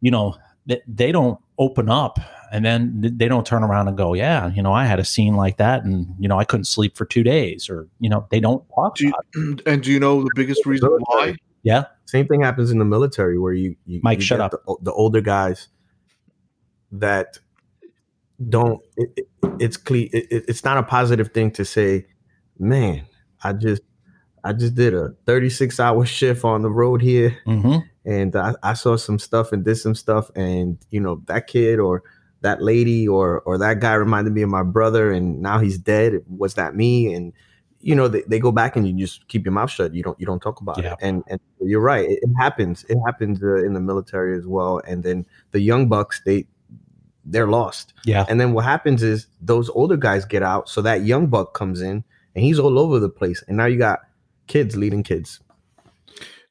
you 0.01 0.11
know, 0.11 0.37
they, 0.67 0.81
they 0.87 1.13
don't 1.13 1.41
open 1.59 1.89
up 1.89 2.19
and 2.53 2.65
then 2.65 3.01
they 3.17 3.27
don't 3.27 3.45
turn 3.45 3.65
around 3.65 3.89
and 3.89 3.97
go, 3.97 4.13
yeah, 4.15 4.53
you 4.53 4.63
know, 4.63 4.73
I 4.73 4.85
had 4.85 5.01
a 5.01 5.05
scene 5.05 5.35
like 5.35 5.57
that 5.57 5.83
and, 5.85 6.07
you 6.21 6.29
know, 6.29 6.39
I 6.39 6.45
couldn't 6.45 6.67
sleep 6.67 6.97
for 6.97 7.05
two 7.05 7.23
days 7.25 7.69
or, 7.69 7.89
you 7.99 8.09
know, 8.09 8.27
they 8.31 8.39
don't 8.41 8.63
talk 8.75 8.97
Do 8.97 9.07
you, 9.07 9.11
about 9.11 9.25
it. 9.35 9.63
and 9.67 9.83
do 9.83 9.91
you 9.91 9.99
know 9.99 10.23
the 10.23 10.31
biggest 10.37 10.65
reason 10.67 10.91
why? 11.07 11.35
Yeah. 11.65 11.85
Same 12.05 12.29
thing 12.29 12.43
happens 12.43 12.71
in 12.71 12.79
the 12.79 12.85
military 12.85 13.39
where 13.39 13.53
you, 13.55 13.75
you 13.87 14.01
Mike, 14.05 14.19
you 14.19 14.25
shut 14.25 14.39
get 14.39 14.45
up. 14.45 14.51
The, 14.67 14.77
the 14.83 14.93
older 14.93 15.21
guys 15.23 15.69
that 16.93 17.39
don't. 18.49 18.81
It, 18.97 19.11
it, 19.17 19.27
it's 19.59 19.77
cle- 19.77 20.09
it, 20.13 20.27
it- 20.31 20.45
It's 20.49 20.65
not 20.65 20.77
a 20.79 20.83
positive 20.83 21.33
thing 21.33 21.51
to 21.53 21.65
say, 21.65 22.07
man. 22.59 23.07
I 23.43 23.53
just 23.53 23.83
I 24.45 24.53
just 24.53 24.75
did 24.75 24.95
a 24.95 25.15
36 25.27 25.79
hour 25.81 26.05
shift 26.05 26.45
on 26.45 26.63
the 26.63 26.71
road 26.71 27.01
here, 27.03 27.39
Mm-hmm. 27.47 27.79
and 28.05 28.37
I, 28.37 28.55
I 28.63 28.75
saw 28.75 28.97
some 28.97 29.19
stuff 29.19 29.53
and 29.53 29.65
did 29.65 29.77
some 29.77 29.95
stuff, 29.95 30.31
and 30.35 30.79
you 30.91 31.01
know 31.01 31.23
that 31.27 31.47
kid 31.47 31.79
or 31.79 32.03
that 32.43 32.63
lady 32.63 33.09
or 33.09 33.41
or 33.41 33.59
that 33.59 33.81
guy 33.81 33.95
reminded 33.95 34.33
me 34.35 34.43
of 34.43 34.51
my 34.51 34.63
brother, 34.63 35.11
and 35.13 35.41
now 35.41 35.59
he's 35.59 35.79
dead. 35.79 36.23
Was 36.29 36.55
that 36.55 36.75
me? 36.77 37.13
And 37.15 37.33
you 37.81 37.95
know 37.97 38.07
they, 38.07 38.23
they 38.29 38.39
go 38.39 38.53
back 38.53 38.77
and 38.77 38.87
you 38.87 38.93
just 38.95 39.27
keep 39.29 39.45
your 39.45 39.53
mouth 39.53 39.71
shut. 39.71 39.93
You 39.95 40.03
don't 40.05 40.19
you 40.21 40.27
don't 40.27 40.41
talk 40.41 40.61
about 40.61 40.79
Yeah. 40.83 40.93
it. 40.93 40.99
And 41.03 41.25
and 41.29 41.41
you're 41.61 41.81
right. 41.81 42.05
It, 42.09 42.21
it 42.23 42.31
happens. 42.39 42.85
It 42.89 42.99
happens 43.07 43.43
uh, 43.43 43.57
in 43.65 43.73
the 43.73 43.81
military 43.81 44.37
as 44.39 44.47
well. 44.47 44.81
And 44.87 45.03
then 45.03 45.27
the 45.51 45.61
young 45.61 45.89
bucks 45.89 46.21
they 46.25 46.47
they're 47.25 47.47
lost. 47.49 47.95
Yeah. 48.05 48.25
And 48.29 48.41
then 48.41 48.53
what 48.53 48.65
happens 48.65 49.03
is 49.03 49.27
those 49.41 49.69
older 49.71 49.97
guys 49.97 50.25
get 50.25 50.43
out, 50.43 50.69
so 50.69 50.83
that 50.83 51.05
young 51.05 51.27
buck 51.29 51.55
comes 51.55 51.81
in 51.81 52.05
and 52.35 52.45
he's 52.45 52.59
all 52.59 52.79
over 52.79 52.99
the 52.99 53.09
place. 53.09 53.43
And 53.49 53.57
now 53.57 53.67
you 53.67 53.79
got 53.79 54.01
kids 54.49 54.77
leading 54.77 55.03
kids. 55.03 55.41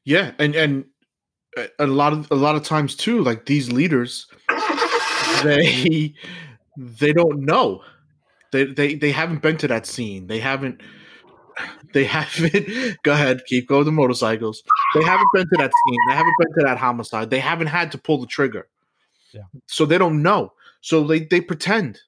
Yeah, 0.04 0.32
and 0.38 0.54
and 0.54 0.84
a- 1.56 1.68
a 1.80 1.86
lot 1.86 2.12
of 2.12 2.30
a 2.30 2.34
lot 2.34 2.56
of 2.56 2.62
times 2.64 2.96
too, 2.96 3.22
like 3.22 3.46
these 3.46 3.70
leaders, 3.72 4.26
they 5.44 6.14
they 6.76 7.12
don't 7.12 7.40
know. 7.40 7.82
They 8.52 8.64
they 8.64 8.94
they 8.94 9.12
haven't 9.12 9.42
been 9.42 9.56
to 9.58 9.68
that 9.68 9.86
scene. 9.86 10.26
They 10.26 10.38
haven't. 10.38 10.80
They 11.92 12.04
haven't. 12.04 12.98
Go 13.02 13.12
ahead, 13.12 13.42
keep 13.46 13.68
going. 13.68 13.84
The 13.84 13.92
motorcycles. 13.92 14.62
They 14.94 15.02
haven't 15.02 15.28
been 15.34 15.48
to 15.48 15.56
that 15.58 15.70
scene. 15.70 15.98
They 16.08 16.14
haven't 16.14 16.34
been 16.38 16.52
to 16.58 16.64
that 16.64 16.78
homicide. 16.78 17.30
They 17.30 17.40
haven't 17.40 17.66
had 17.66 17.92
to 17.92 17.98
pull 17.98 18.18
the 18.18 18.26
trigger. 18.26 18.68
Yeah. 19.32 19.42
So 19.66 19.84
they 19.86 19.98
don't 19.98 20.22
know. 20.22 20.52
So 20.80 21.06
they 21.06 21.20
they 21.20 21.40
pretend, 21.40 22.00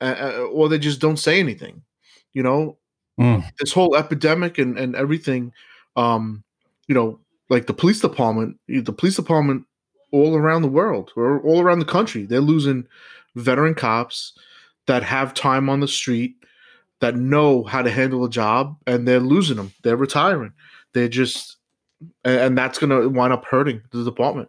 uh, 0.00 0.16
uh, 0.18 0.46
or 0.52 0.68
they 0.68 0.78
just 0.78 1.00
don't 1.00 1.18
say 1.18 1.38
anything. 1.40 1.82
You 2.32 2.42
know, 2.42 2.76
Mm. 3.18 3.44
this 3.58 3.72
whole 3.72 3.96
epidemic 3.96 4.56
and, 4.56 4.78
and 4.78 4.96
everything 4.96 5.52
um 5.96 6.42
you 6.88 6.94
know 6.94 7.18
like 7.50 7.66
the 7.66 7.74
police 7.74 8.00
department 8.00 8.58
the 8.66 8.92
police 8.92 9.16
department 9.16 9.66
all 10.12 10.36
around 10.36 10.62
the 10.62 10.68
world 10.68 11.12
or 11.16 11.40
all 11.42 11.60
around 11.60 11.78
the 11.78 11.84
country 11.84 12.24
they're 12.26 12.40
losing 12.40 12.86
veteran 13.36 13.74
cops 13.74 14.32
that 14.86 15.02
have 15.02 15.34
time 15.34 15.68
on 15.68 15.80
the 15.80 15.88
street 15.88 16.34
that 17.00 17.16
know 17.16 17.62
how 17.64 17.80
to 17.82 17.90
handle 17.90 18.24
a 18.24 18.30
job 18.30 18.76
and 18.86 19.06
they're 19.06 19.20
losing 19.20 19.56
them 19.56 19.72
they're 19.82 19.96
retiring 19.96 20.52
they're 20.92 21.08
just 21.08 21.56
and, 22.24 22.40
and 22.40 22.58
that's 22.58 22.78
going 22.78 22.90
to 22.90 23.08
wind 23.08 23.32
up 23.32 23.44
hurting 23.44 23.80
the 23.92 24.04
department 24.04 24.48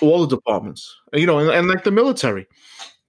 all 0.00 0.26
the 0.26 0.36
departments 0.36 0.94
you 1.12 1.26
know 1.26 1.38
and, 1.38 1.50
and 1.50 1.68
like 1.68 1.84
the 1.84 1.90
military 1.90 2.46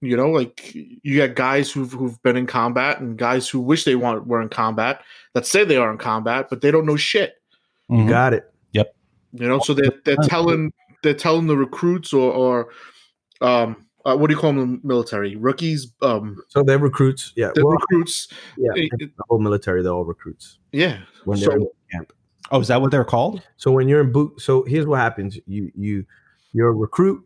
you 0.02 0.16
know, 0.16 0.30
like 0.30 0.76
you 0.76 1.18
got 1.18 1.36
guys 1.36 1.72
who've 1.72 1.92
who've 1.92 2.22
been 2.22 2.38
in 2.38 2.46
combat 2.46 3.00
and 3.00 3.18
guys 3.18 3.50
who 3.50 3.60
wish 3.60 3.84
they 3.84 3.96
want 3.96 4.28
were 4.28 4.42
in 4.42 4.50
combat 4.50 5.02
that 5.34 5.46
say 5.48 5.64
they 5.64 5.78
are 5.78 5.92
in 5.92 5.98
combat, 5.98 6.48
but 6.50 6.62
they 6.62 6.70
don't 6.70 6.86
know 6.86 6.96
shit. 6.96 7.42
You 7.90 8.04
Mhm. 8.04 8.10
got 8.10 8.34
it. 8.34 8.52
Yep. 8.74 8.96
You 9.34 9.48
know, 9.48 9.60
so 9.60 9.74
they're 9.74 9.94
they're 10.06 10.18
telling 10.18 10.72
they're 11.04 11.14
telling 11.14 11.48
the 11.48 11.58
recruits 11.58 12.14
or 12.14 12.32
or 12.32 12.70
um 13.42 13.86
uh, 14.06 14.16
what 14.16 14.28
do 14.30 14.34
you 14.34 14.40
call 14.40 14.54
them? 14.54 14.80
Military 14.86 15.36
rookies, 15.36 15.92
um, 16.02 16.38
So 16.48 16.64
they're 16.64 16.78
recruits. 16.80 17.34
Yeah. 17.36 17.52
the 17.54 17.66
well, 17.66 17.74
recruits. 17.76 18.30
yeah. 18.58 18.72
eh, 18.78 18.88
The 19.00 19.10
whole 19.28 19.40
military, 19.40 19.84
they're 19.84 19.92
all 19.92 20.06
recruits 20.06 20.60
Yeah. 20.72 21.00
when 21.26 21.40
they're 21.42 21.52
So 21.52 21.58
boot 21.60 21.76
camp. 21.92 22.14
Oh, 22.50 22.62
is 22.62 22.70
that 22.70 22.80
what 22.80 22.92
they're 22.92 23.04
called? 23.04 23.42
So 23.58 23.70
when 23.72 23.90
you're 23.90 24.00
in 24.00 24.14
boot, 24.14 24.40
so 24.40 24.64
here's 24.64 24.86
what 24.86 25.00
happens: 25.00 25.38
you 25.46 25.72
you 25.76 26.06
you're 26.54 26.70
a 26.70 26.74
recruit, 26.74 27.22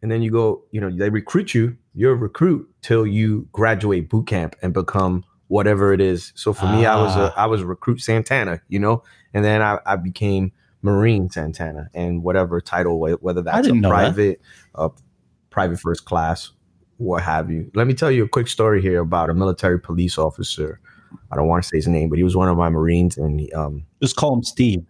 and 0.00 0.10
then 0.10 0.22
you 0.22 0.30
go, 0.30 0.64
you 0.70 0.80
know, 0.80 0.90
they 0.90 1.10
recruit 1.10 1.52
you. 1.52 1.76
You're 1.94 2.12
a 2.12 2.16
recruit 2.16 2.66
till 2.80 3.06
you 3.06 3.46
graduate 3.52 4.08
boot 4.08 4.26
camp 4.26 4.56
and 4.62 4.72
become 4.72 5.24
whatever 5.48 5.92
it 5.92 6.00
is. 6.00 6.32
So 6.36 6.54
for 6.54 6.64
me, 6.64 6.86
I 6.86 6.96
was 6.96 7.14
a 7.16 7.34
Ah. 7.36 7.46
Was 7.46 7.60
a 7.60 7.66
recruit 7.66 8.00
Santana, 8.00 8.62
you 8.68 8.78
know, 8.78 9.02
and 9.34 9.44
then 9.44 9.60
I, 9.60 9.78
I 9.84 9.96
became 9.96 10.52
Marine 10.84 11.30
Santana 11.30 11.88
and 11.94 12.22
whatever 12.22 12.60
title, 12.60 13.00
whether 13.00 13.42
that's 13.42 13.66
a 13.66 13.72
that. 13.72 13.82
private, 13.88 14.40
a 14.74 14.90
private 15.50 15.80
first 15.80 16.04
class, 16.04 16.50
what 16.98 17.22
have 17.22 17.50
you. 17.50 17.70
Let 17.74 17.86
me 17.86 17.94
tell 17.94 18.10
you 18.10 18.24
a 18.24 18.28
quick 18.28 18.46
story 18.48 18.82
here 18.82 19.00
about 19.00 19.30
a 19.30 19.34
military 19.34 19.80
police 19.80 20.18
officer. 20.18 20.78
I 21.32 21.36
don't 21.36 21.48
want 21.48 21.62
to 21.62 21.68
say 21.68 21.78
his 21.78 21.88
name, 21.88 22.10
but 22.10 22.18
he 22.18 22.22
was 22.22 22.36
one 22.36 22.48
of 22.48 22.56
my 22.56 22.68
Marines, 22.68 23.16
and 23.16 23.40
he, 23.40 23.50
um, 23.52 23.86
Just 24.02 24.16
call 24.16 24.34
him 24.34 24.42
Steve. 24.42 24.84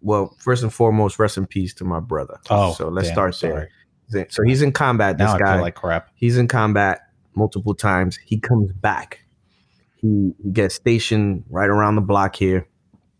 well, 0.00 0.34
first 0.38 0.62
and 0.62 0.72
foremost, 0.72 1.18
rest 1.18 1.36
in 1.36 1.46
peace 1.46 1.74
to 1.74 1.84
my 1.84 2.00
brother. 2.00 2.38
Oh, 2.50 2.72
so 2.74 2.88
let's 2.88 3.08
damn, 3.08 3.14
start 3.14 3.34
sorry. 3.34 3.68
there. 4.08 4.26
So 4.30 4.42
he's 4.42 4.62
in 4.62 4.72
combat. 4.72 5.18
This 5.18 5.26
Now 5.28 5.34
I 5.34 5.38
guy, 5.38 5.60
like 5.60 5.74
crap. 5.74 6.10
he's 6.14 6.36
in 6.38 6.48
combat 6.48 7.00
multiple 7.34 7.74
times. 7.74 8.18
He 8.24 8.38
comes 8.38 8.72
back. 8.72 9.20
He 9.96 10.32
gets 10.52 10.74
stationed 10.74 11.44
right 11.50 11.68
around 11.70 11.96
the 11.96 12.02
block 12.02 12.36
here. 12.36 12.66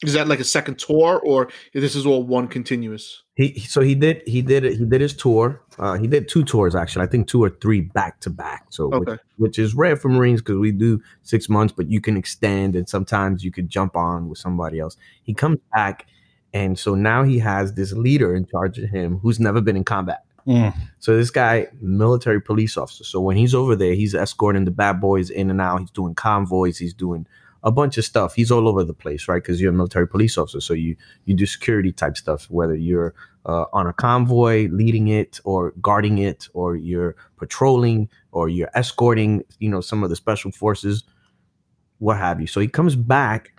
Is 0.04 0.14
that 0.14 0.28
like 0.28 0.40
a 0.40 0.44
second 0.44 0.78
tour 0.78 1.20
or 1.24 1.48
this 1.72 1.94
is 1.94 2.06
all 2.06 2.22
one 2.22 2.48
continuous? 2.48 3.22
He 3.34 3.48
he- 3.48 3.60
so 3.60 3.80
he 3.80 3.94
did 3.94 4.22
he 4.26 4.42
did 4.42 4.64
it. 4.64 4.78
He 4.78 4.84
did 4.84 5.00
his 5.00 5.14
tour. 5.14 5.60
Uh, 5.78 5.94
he 5.94 6.06
did 6.06 6.28
two 6.28 6.44
tours 6.44 6.74
actually. 6.74 7.04
I 7.04 7.08
think 7.08 7.26
two 7.26 7.42
or 7.42 7.50
three 7.50 7.80
back 7.80 8.20
to 8.20 8.30
back. 8.30 8.66
So 8.70 8.88
which, 9.00 9.20
which 9.36 9.58
is 9.58 9.74
rare 9.74 9.96
for 9.96 10.08
Marines 10.08 10.40
because 10.40 10.58
we 10.58 10.72
do 10.72 11.02
six 11.22 11.48
months, 11.48 11.74
but 11.76 11.90
you 11.90 12.00
can 12.00 12.16
extend 12.16 12.76
and 12.76 12.88
sometimes 12.88 13.44
you 13.44 13.50
could 13.50 13.68
jump 13.68 13.96
on 13.96 14.28
with 14.28 14.38
somebody 14.38 14.78
else. 14.78 14.96
He 15.22 15.34
comes 15.34 15.58
back, 15.74 16.06
and 16.52 16.78
so 16.78 16.94
now 16.94 17.24
he 17.24 17.38
has 17.40 17.74
this 17.74 17.92
leader 17.92 18.34
in 18.34 18.46
charge 18.46 18.78
of 18.78 18.88
him 18.90 19.18
who's 19.18 19.40
never 19.40 19.60
been 19.60 19.76
in 19.76 19.84
combat. 19.84 20.24
Mm. 20.46 20.74
So 20.98 21.16
this 21.16 21.30
guy, 21.30 21.68
military 21.80 22.40
police 22.40 22.76
officer. 22.76 23.04
So 23.04 23.20
when 23.20 23.36
he's 23.36 23.54
over 23.54 23.74
there, 23.74 23.94
he's 23.94 24.14
escorting 24.14 24.64
the 24.64 24.70
bad 24.70 25.00
boys 25.00 25.30
in 25.30 25.50
and 25.50 25.60
out. 25.60 25.80
He's 25.80 25.90
doing 25.90 26.14
convoys. 26.14 26.78
He's 26.78 26.94
doing 26.94 27.26
a 27.64 27.72
bunch 27.72 27.98
of 27.98 28.04
stuff. 28.04 28.34
He's 28.34 28.50
all 28.52 28.68
over 28.68 28.84
the 28.84 28.94
place, 28.94 29.26
right? 29.26 29.42
Because 29.42 29.60
you're 29.60 29.72
a 29.72 29.74
military 29.74 30.06
police 30.06 30.38
officer, 30.38 30.60
so 30.60 30.74
you 30.74 30.94
you 31.24 31.34
do 31.34 31.46
security 31.46 31.90
type 31.92 32.16
stuff. 32.16 32.46
Whether 32.50 32.76
you're 32.76 33.14
uh, 33.46 33.64
on 33.72 33.86
a 33.86 33.92
convoy 33.92 34.68
leading 34.70 35.08
it, 35.08 35.40
or 35.44 35.72
guarding 35.82 36.18
it, 36.18 36.48
or 36.54 36.76
you're 36.76 37.16
patrolling, 37.38 38.08
or 38.32 38.48
you're 38.48 38.70
escorting, 38.74 39.42
you 39.58 39.68
know, 39.68 39.80
some 39.80 40.02
of 40.04 40.10
the 40.10 40.16
special 40.16 40.50
forces, 40.52 41.04
what 41.98 42.16
have 42.18 42.40
you. 42.40 42.46
So 42.46 42.60
he 42.60 42.68
comes 42.68 42.96
back 42.96 43.50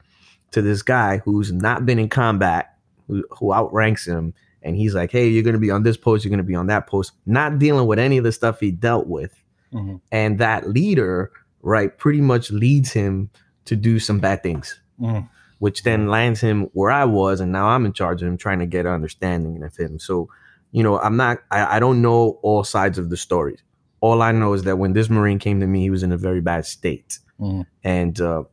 to 0.51 0.62
this 0.62 0.82
guy 0.82 1.18
who's 1.26 1.51
not 1.51 1.86
been 1.86 1.99
in 1.99 2.10
combat, 2.10 2.76
who, 3.08 3.24
who 3.32 3.53
outranks 3.53 4.06
him, 4.08 4.34
and 4.62 4.76
he's 4.76 4.93
like, 4.95 5.12
"Hey, 5.12 5.28
you're 5.28 5.43
going 5.43 5.53
to 5.53 5.60
be 5.60 5.72
on 5.72 5.84
this 5.84 5.97
post, 5.97 6.24
you're 6.24 6.30
going 6.30 6.38
to 6.38 6.43
be 6.43 6.56
on 6.56 6.68
that 6.68 6.88
post," 6.88 7.12
not 7.26 7.60
dealing 7.60 7.88
with 7.88 7.99
any 7.99 8.18
of 8.18 8.24
the 8.24 8.32
stuff 8.32 8.60
he 8.60 8.72
dealt 8.72 9.08
with, 9.08 9.34
Mhm. 9.74 9.99
and 10.12 10.38
that 10.39 10.70
leader, 10.70 11.32
right, 11.64 11.95
pretty 11.97 12.22
much 12.22 12.51
leads 12.51 12.91
him 12.91 13.30
to 13.66 13.76
do 13.76 13.99
some 13.99 14.20
bad 14.20 14.41
things 14.43 14.80
Mm. 15.01 15.28
which 15.59 15.84
then 15.84 16.07
lands 16.07 16.39
him 16.41 16.70
where 16.74 16.91
I 16.91 17.03
was, 17.05 17.39
and 17.41 17.51
now 17.51 17.68
I'm 17.68 17.86
in 17.86 17.93
charge 17.93 18.22
of 18.22 18.28
him, 18.28 18.38
trying 18.38 18.59
to 18.59 18.66
get 18.66 18.86
an 18.86 18.93
understanding 18.93 19.61
of 19.63 19.76
him. 19.76 19.99
So, 19.99 20.30
you 20.72 20.84
know, 20.84 20.99
I'm 20.99 21.18
not, 21.18 21.39
I, 21.51 21.78
I 21.78 21.80
don't 21.80 22.01
know 22.01 22.39
all 22.43 22.63
sides 22.63 22.97
of 22.97 23.09
the 23.09 23.18
story. 23.18 23.57
All 24.01 24.22
I 24.22 24.32
know 24.32 24.53
is 24.53 24.63
that 24.63 24.78
when 24.78 24.93
this 24.93 25.09
Marine 25.09 25.39
came 25.39 25.59
to 25.59 25.68
me, 25.68 25.82
he 25.82 25.89
was 25.89 26.03
in 26.03 26.11
a 26.11 26.18
very 26.18 26.41
bad 26.41 26.66
state, 26.66 27.20
Mhm. 27.39 27.66
and 27.84 28.22
uh, 28.22 28.43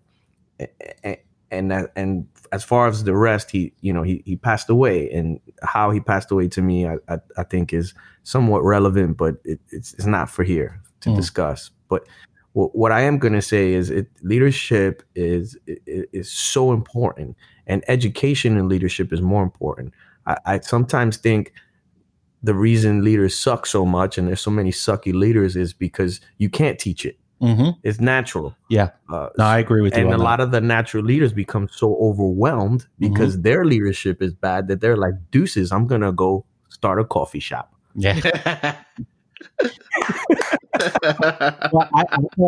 a- 0.61 0.69
a- 1.05 1.23
and 1.51 1.73
and 1.97 2.27
as 2.51 2.65
far 2.65 2.89
as 2.89 3.05
the 3.05 3.15
rest, 3.15 3.51
he, 3.51 3.73
you 3.83 3.93
know, 3.93 4.03
he 4.03 4.23
he 4.25 4.37
passed 4.37 4.71
away, 4.71 5.11
and 5.11 5.39
how 5.63 5.91
he 5.91 6.01
passed 6.01 6.31
away 6.31 6.49
to 6.49 6.63
me, 6.63 6.87
I 6.89 6.97
I, 7.09 7.19
I 7.37 7.43
think 7.45 7.73
is 7.73 7.95
somewhat 8.25 8.65
relevant, 8.65 9.17
but 9.17 9.37
it, 9.45 9.61
it's 9.71 9.93
it's 9.95 10.07
not 10.07 10.31
for 10.31 10.45
here 10.45 10.81
to 11.03 11.11
Mm. 11.11 11.17
discuss. 11.17 11.71
But 11.89 12.07
what, 12.53 12.75
what 12.77 12.93
I 12.93 13.01
am 13.03 13.19
going 13.19 13.33
to 13.35 13.43
say 13.43 13.73
is 13.73 13.91
it 13.91 14.09
leadership 14.23 15.03
is, 15.15 15.57
is 15.67 16.07
is 16.13 16.31
so 16.31 16.73
important, 16.73 17.37
and 17.67 17.83
education 17.89 18.57
in 18.57 18.69
leadership 18.69 19.13
is 19.13 19.21
more 19.23 19.43
important. 19.43 19.95
I, 20.27 20.37
I 20.47 20.61
sometimes 20.61 21.17
think 21.17 21.53
the 22.43 22.55
reason 22.55 23.03
leaders 23.05 23.39
suck 23.39 23.67
so 23.67 23.87
much 23.87 24.19
and 24.19 24.27
there's 24.29 24.41
so 24.41 24.51
many 24.51 24.71
sucky 24.73 25.13
leaders 25.15 25.55
is 25.57 25.73
because 25.73 26.21
you 26.39 26.51
can't 26.51 26.79
teach 26.79 27.05
it. 27.07 27.17
Mhm. 27.41 27.77
It's 27.85 28.01
natural. 28.01 28.55
Yeah. 28.69 28.91
Uh, 29.09 29.29
No, 29.39 29.45
I 29.45 29.59
agree 29.59 29.81
with 29.81 29.95
you. 29.97 30.03
and 30.03 30.13
a 30.13 30.17
that. 30.19 30.23
lot 30.23 30.41
of 30.41 30.51
the 30.51 30.61
natural 30.61 31.05
leaders 31.05 31.33
become 31.33 31.69
so 31.71 31.97
overwhelmed 32.01 32.87
because 32.99 33.41
their 33.43 33.65
leadership 33.65 34.21
is 34.23 34.33
bad 34.35 34.69
that 34.69 34.81
they're 34.81 34.97
like 34.97 35.15
deuces. 35.31 35.71
I'm 35.73 35.87
gonna 35.87 36.13
go 36.13 36.45
start 36.69 37.01
a 37.01 37.05
coffee 37.05 37.41
shop. 37.41 37.75
yeah. 37.95 38.77
well, 41.73 41.89
I, 41.95 42.05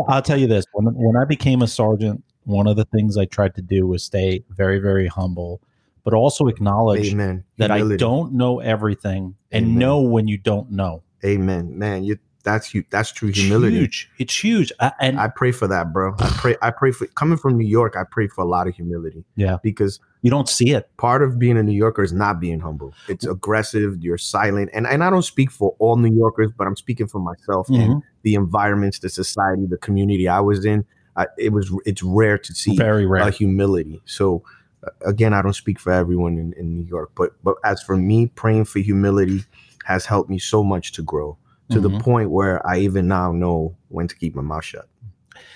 I'll 0.08 0.22
tell 0.22 0.38
you 0.38 0.46
this: 0.46 0.64
when 0.72 0.86
when 0.94 1.16
I 1.16 1.24
became 1.24 1.62
a 1.62 1.68
sergeant, 1.68 2.22
one 2.44 2.66
of 2.66 2.76
the 2.76 2.84
things 2.86 3.16
I 3.16 3.24
tried 3.24 3.54
to 3.56 3.62
do 3.62 3.86
was 3.86 4.04
stay 4.04 4.44
very, 4.50 4.78
very 4.78 5.06
humble, 5.06 5.60
but 6.02 6.14
also 6.14 6.46
acknowledge 6.46 7.12
Amen. 7.12 7.44
that 7.58 7.70
I 7.70 7.96
don't 7.96 8.32
know 8.32 8.60
everything 8.60 9.34
and 9.52 9.66
Amen. 9.66 9.78
know 9.78 10.00
when 10.00 10.28
you 10.28 10.38
don't 10.38 10.70
know. 10.70 11.02
Amen, 11.24 11.78
man. 11.78 12.04
You 12.04 12.18
that's 12.44 12.70
huge. 12.70 12.86
That's 12.90 13.10
true 13.10 13.30
It's 13.30 13.38
humility. 13.40 13.76
huge. 13.78 14.10
It's 14.18 14.44
huge. 14.44 14.70
I, 14.80 14.92
and 15.00 15.18
I 15.18 15.28
pray 15.28 15.50
for 15.50 15.66
that, 15.66 15.92
bro. 15.92 16.14
I 16.18 16.28
pray. 16.36 16.56
I 16.62 16.70
pray 16.70 16.92
for 16.92 17.06
coming 17.08 17.36
from 17.38 17.58
New 17.58 17.66
York. 17.66 17.96
I 17.96 18.04
pray 18.08 18.28
for 18.28 18.42
a 18.44 18.46
lot 18.46 18.68
of 18.68 18.74
humility. 18.76 19.24
Yeah. 19.36 19.56
because 19.62 19.98
you 20.22 20.30
don't 20.30 20.48
see 20.48 20.70
it. 20.70 20.88
part 20.96 21.22
of 21.22 21.38
being 21.38 21.58
a 21.58 21.62
New 21.62 21.76
Yorker 21.76 22.02
is 22.02 22.12
not 22.12 22.40
being 22.40 22.60
humble. 22.60 22.94
It's 23.08 23.26
aggressive. 23.26 23.96
You're 24.02 24.16
silent, 24.18 24.70
and 24.72 24.86
and 24.86 25.02
I 25.04 25.10
don't 25.10 25.22
speak 25.34 25.50
for 25.50 25.74
all 25.78 25.96
New 25.96 26.14
Yorkers, 26.14 26.50
but 26.56 26.66
I'm 26.66 26.76
speaking 26.76 27.08
for 27.08 27.18
myself 27.18 27.68
and 27.68 27.96
Mhm. 27.96 28.02
the 28.22 28.34
environments, 28.34 29.00
the 29.00 29.08
society, 29.08 29.66
the 29.66 29.76
community 29.78 30.28
I 30.28 30.40
was 30.40 30.64
in. 30.64 30.84
I, 31.16 31.26
it 31.38 31.52
was. 31.52 31.70
It's 31.84 32.02
rare 32.02 32.38
to 32.38 32.54
see 32.54 32.74
Very 32.76 33.04
rare. 33.06 33.22
uh, 33.24 33.30
humility. 33.30 34.00
So 34.06 34.42
uh, 34.82 34.90
again, 35.06 35.32
I 35.34 35.42
don't 35.42 35.52
speak 35.54 35.78
for 35.78 35.92
everyone 35.92 36.38
in, 36.38 36.52
in 36.54 36.74
New 36.74 36.86
York, 36.86 37.10
but 37.14 37.30
but 37.44 37.56
as 37.64 37.82
for 37.82 37.96
me, 37.96 38.26
praying 38.28 38.64
for 38.64 38.78
humility 38.80 39.44
has 39.84 40.06
helped 40.06 40.30
me 40.30 40.38
so 40.38 40.64
much 40.64 40.92
to 40.92 41.02
grow 41.02 41.36
to 41.70 41.80
the 41.80 41.90
Mhm. 41.90 42.00
point 42.00 42.30
where 42.30 42.64
I 42.66 42.78
even 42.78 43.08
now 43.08 43.32
know 43.32 43.76
when 43.88 44.06
to 44.08 44.14
keep 44.16 44.34
my 44.34 44.42
mouth 44.42 44.64
shut. 44.64 44.88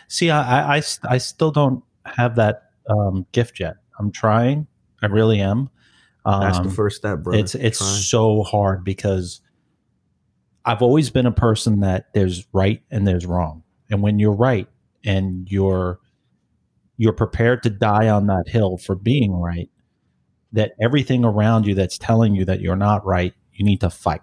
See, 0.08 0.30
I, 0.30 0.40
I, 0.60 0.76
I, 0.76 0.80
st- 0.80 1.12
I 1.12 1.18
still 1.18 1.50
don't 1.50 1.84
have 2.04 2.36
that 2.36 2.70
um, 2.88 3.26
gift 3.32 3.60
yet. 3.60 3.76
I'm 3.98 4.10
trying. 4.10 4.66
I 5.02 5.06
really 5.06 5.40
am. 5.40 5.68
Um, 6.24 6.40
That's 6.40 6.60
the 6.60 6.70
first 6.70 6.96
step, 6.96 7.20
bro. 7.20 7.36
It's 7.36 7.54
it's 7.54 7.78
so 7.78 8.42
hard 8.42 8.84
because 8.84 9.40
I've 10.64 10.82
always 10.82 11.10
been 11.10 11.26
a 11.26 11.32
person 11.32 11.80
that 11.80 12.12
there's 12.14 12.46
right 12.52 12.82
and 12.90 13.06
there's 13.06 13.24
wrong, 13.26 13.62
and 13.90 14.02
when 14.02 14.18
you're 14.18 14.32
right 14.34 14.68
and 15.04 15.46
you're 15.50 16.00
you're 16.96 17.12
prepared 17.12 17.62
to 17.62 17.70
die 17.70 18.08
on 18.08 18.26
that 18.26 18.44
hill 18.48 18.76
for 18.76 18.94
being 18.94 19.32
right, 19.32 19.70
that 20.52 20.72
everything 20.80 21.24
around 21.24 21.66
you 21.66 21.74
that's 21.74 21.96
telling 21.96 22.34
you 22.34 22.44
that 22.44 22.60
you're 22.60 22.76
not 22.76 23.04
right, 23.06 23.34
you 23.52 23.64
need 23.64 23.80
to 23.80 23.90
fight. 23.90 24.20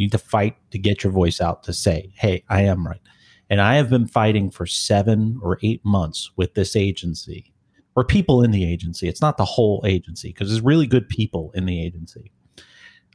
You 0.00 0.06
need 0.06 0.12
to 0.12 0.18
fight 0.18 0.56
to 0.70 0.78
get 0.78 1.04
your 1.04 1.12
voice 1.12 1.42
out 1.42 1.62
to 1.64 1.74
say, 1.74 2.10
"Hey, 2.14 2.42
I 2.48 2.62
am 2.62 2.86
right." 2.86 3.02
And 3.50 3.60
I 3.60 3.74
have 3.74 3.90
been 3.90 4.06
fighting 4.06 4.50
for 4.50 4.64
seven 4.64 5.38
or 5.42 5.58
eight 5.62 5.84
months 5.84 6.30
with 6.36 6.54
this 6.54 6.74
agency 6.74 7.52
or 7.94 8.02
people 8.02 8.42
in 8.42 8.50
the 8.50 8.64
agency. 8.64 9.08
It's 9.08 9.20
not 9.20 9.36
the 9.36 9.44
whole 9.44 9.84
agency 9.84 10.28
because 10.28 10.48
there's 10.48 10.62
really 10.62 10.86
good 10.86 11.06
people 11.06 11.50
in 11.54 11.66
the 11.66 11.84
agency. 11.84 12.32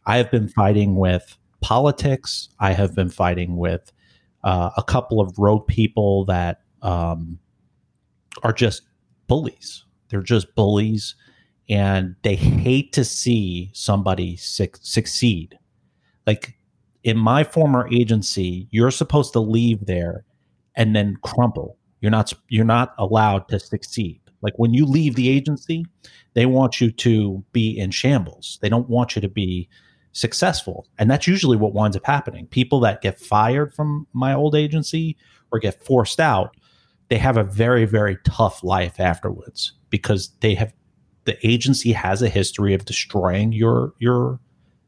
I 0.05 0.17
have 0.17 0.29
been 0.29 0.47
fighting 0.47 0.95
with 0.95 1.39
politics. 1.59 2.49
I 2.59 2.73
have 2.73 2.93
been 2.93 3.09
fighting 3.09 3.57
with 3.57 3.91
uh, 4.43 4.69
a 4.77 4.83
couple 4.83 5.19
of 5.19 5.39
rogue 5.39 5.65
people 5.65 6.25
that 6.25 6.61
um, 6.83 7.39
are 8.43 8.53
just 8.53 8.83
bullies. 9.25 9.85
They're 10.09 10.21
just 10.21 10.53
bullies, 10.53 11.15
and 11.67 12.15
they 12.21 12.35
hate 12.35 12.93
to 12.93 13.03
see 13.03 13.71
somebody 13.73 14.35
suc 14.35 14.77
succeed. 14.83 15.57
Like 16.27 16.54
in 17.05 17.17
my 17.17 17.43
former 17.43 17.87
agency, 17.93 18.67
you're 18.71 18.91
supposed 18.91 19.31
to 19.33 19.39
leave 19.39 19.85
there 19.85 20.25
and 20.75 20.95
then 20.95 21.15
crumble. 21.21 21.77
You're 22.01 22.11
not 22.11 22.33
you're 22.49 22.65
not 22.65 22.93
allowed 22.97 23.47
to 23.49 23.59
succeed. 23.59 24.19
Like 24.41 24.53
when 24.57 24.73
you 24.73 24.85
leave 24.85 25.15
the 25.15 25.29
agency, 25.29 25.85
they 26.33 26.45
want 26.47 26.81
you 26.81 26.91
to 26.91 27.43
be 27.53 27.77
in 27.77 27.91
shambles. 27.91 28.59
They 28.61 28.69
don't 28.69 28.89
want 28.89 29.15
you 29.15 29.21
to 29.21 29.29
be 29.29 29.69
successful. 30.11 30.87
And 30.97 31.09
that's 31.09 31.27
usually 31.27 31.57
what 31.57 31.73
winds 31.73 31.95
up 31.95 32.05
happening. 32.05 32.47
People 32.47 32.79
that 32.81 33.01
get 33.01 33.19
fired 33.19 33.73
from 33.73 34.07
my 34.13 34.33
old 34.33 34.55
agency 34.55 35.15
or 35.51 35.59
get 35.59 35.85
forced 35.85 36.19
out, 36.19 36.57
they 37.09 37.19
have 37.19 37.37
a 37.37 37.43
very 37.43 37.85
very 37.85 38.17
tough 38.23 38.63
life 38.63 38.99
afterwards 38.99 39.73
because 39.91 40.29
they 40.39 40.55
have 40.55 40.73
the 41.25 41.37
agency 41.47 41.91
has 41.91 42.23
a 42.23 42.29
history 42.29 42.73
of 42.73 42.85
destroying 42.85 43.51
your 43.51 43.93
your 43.99 44.39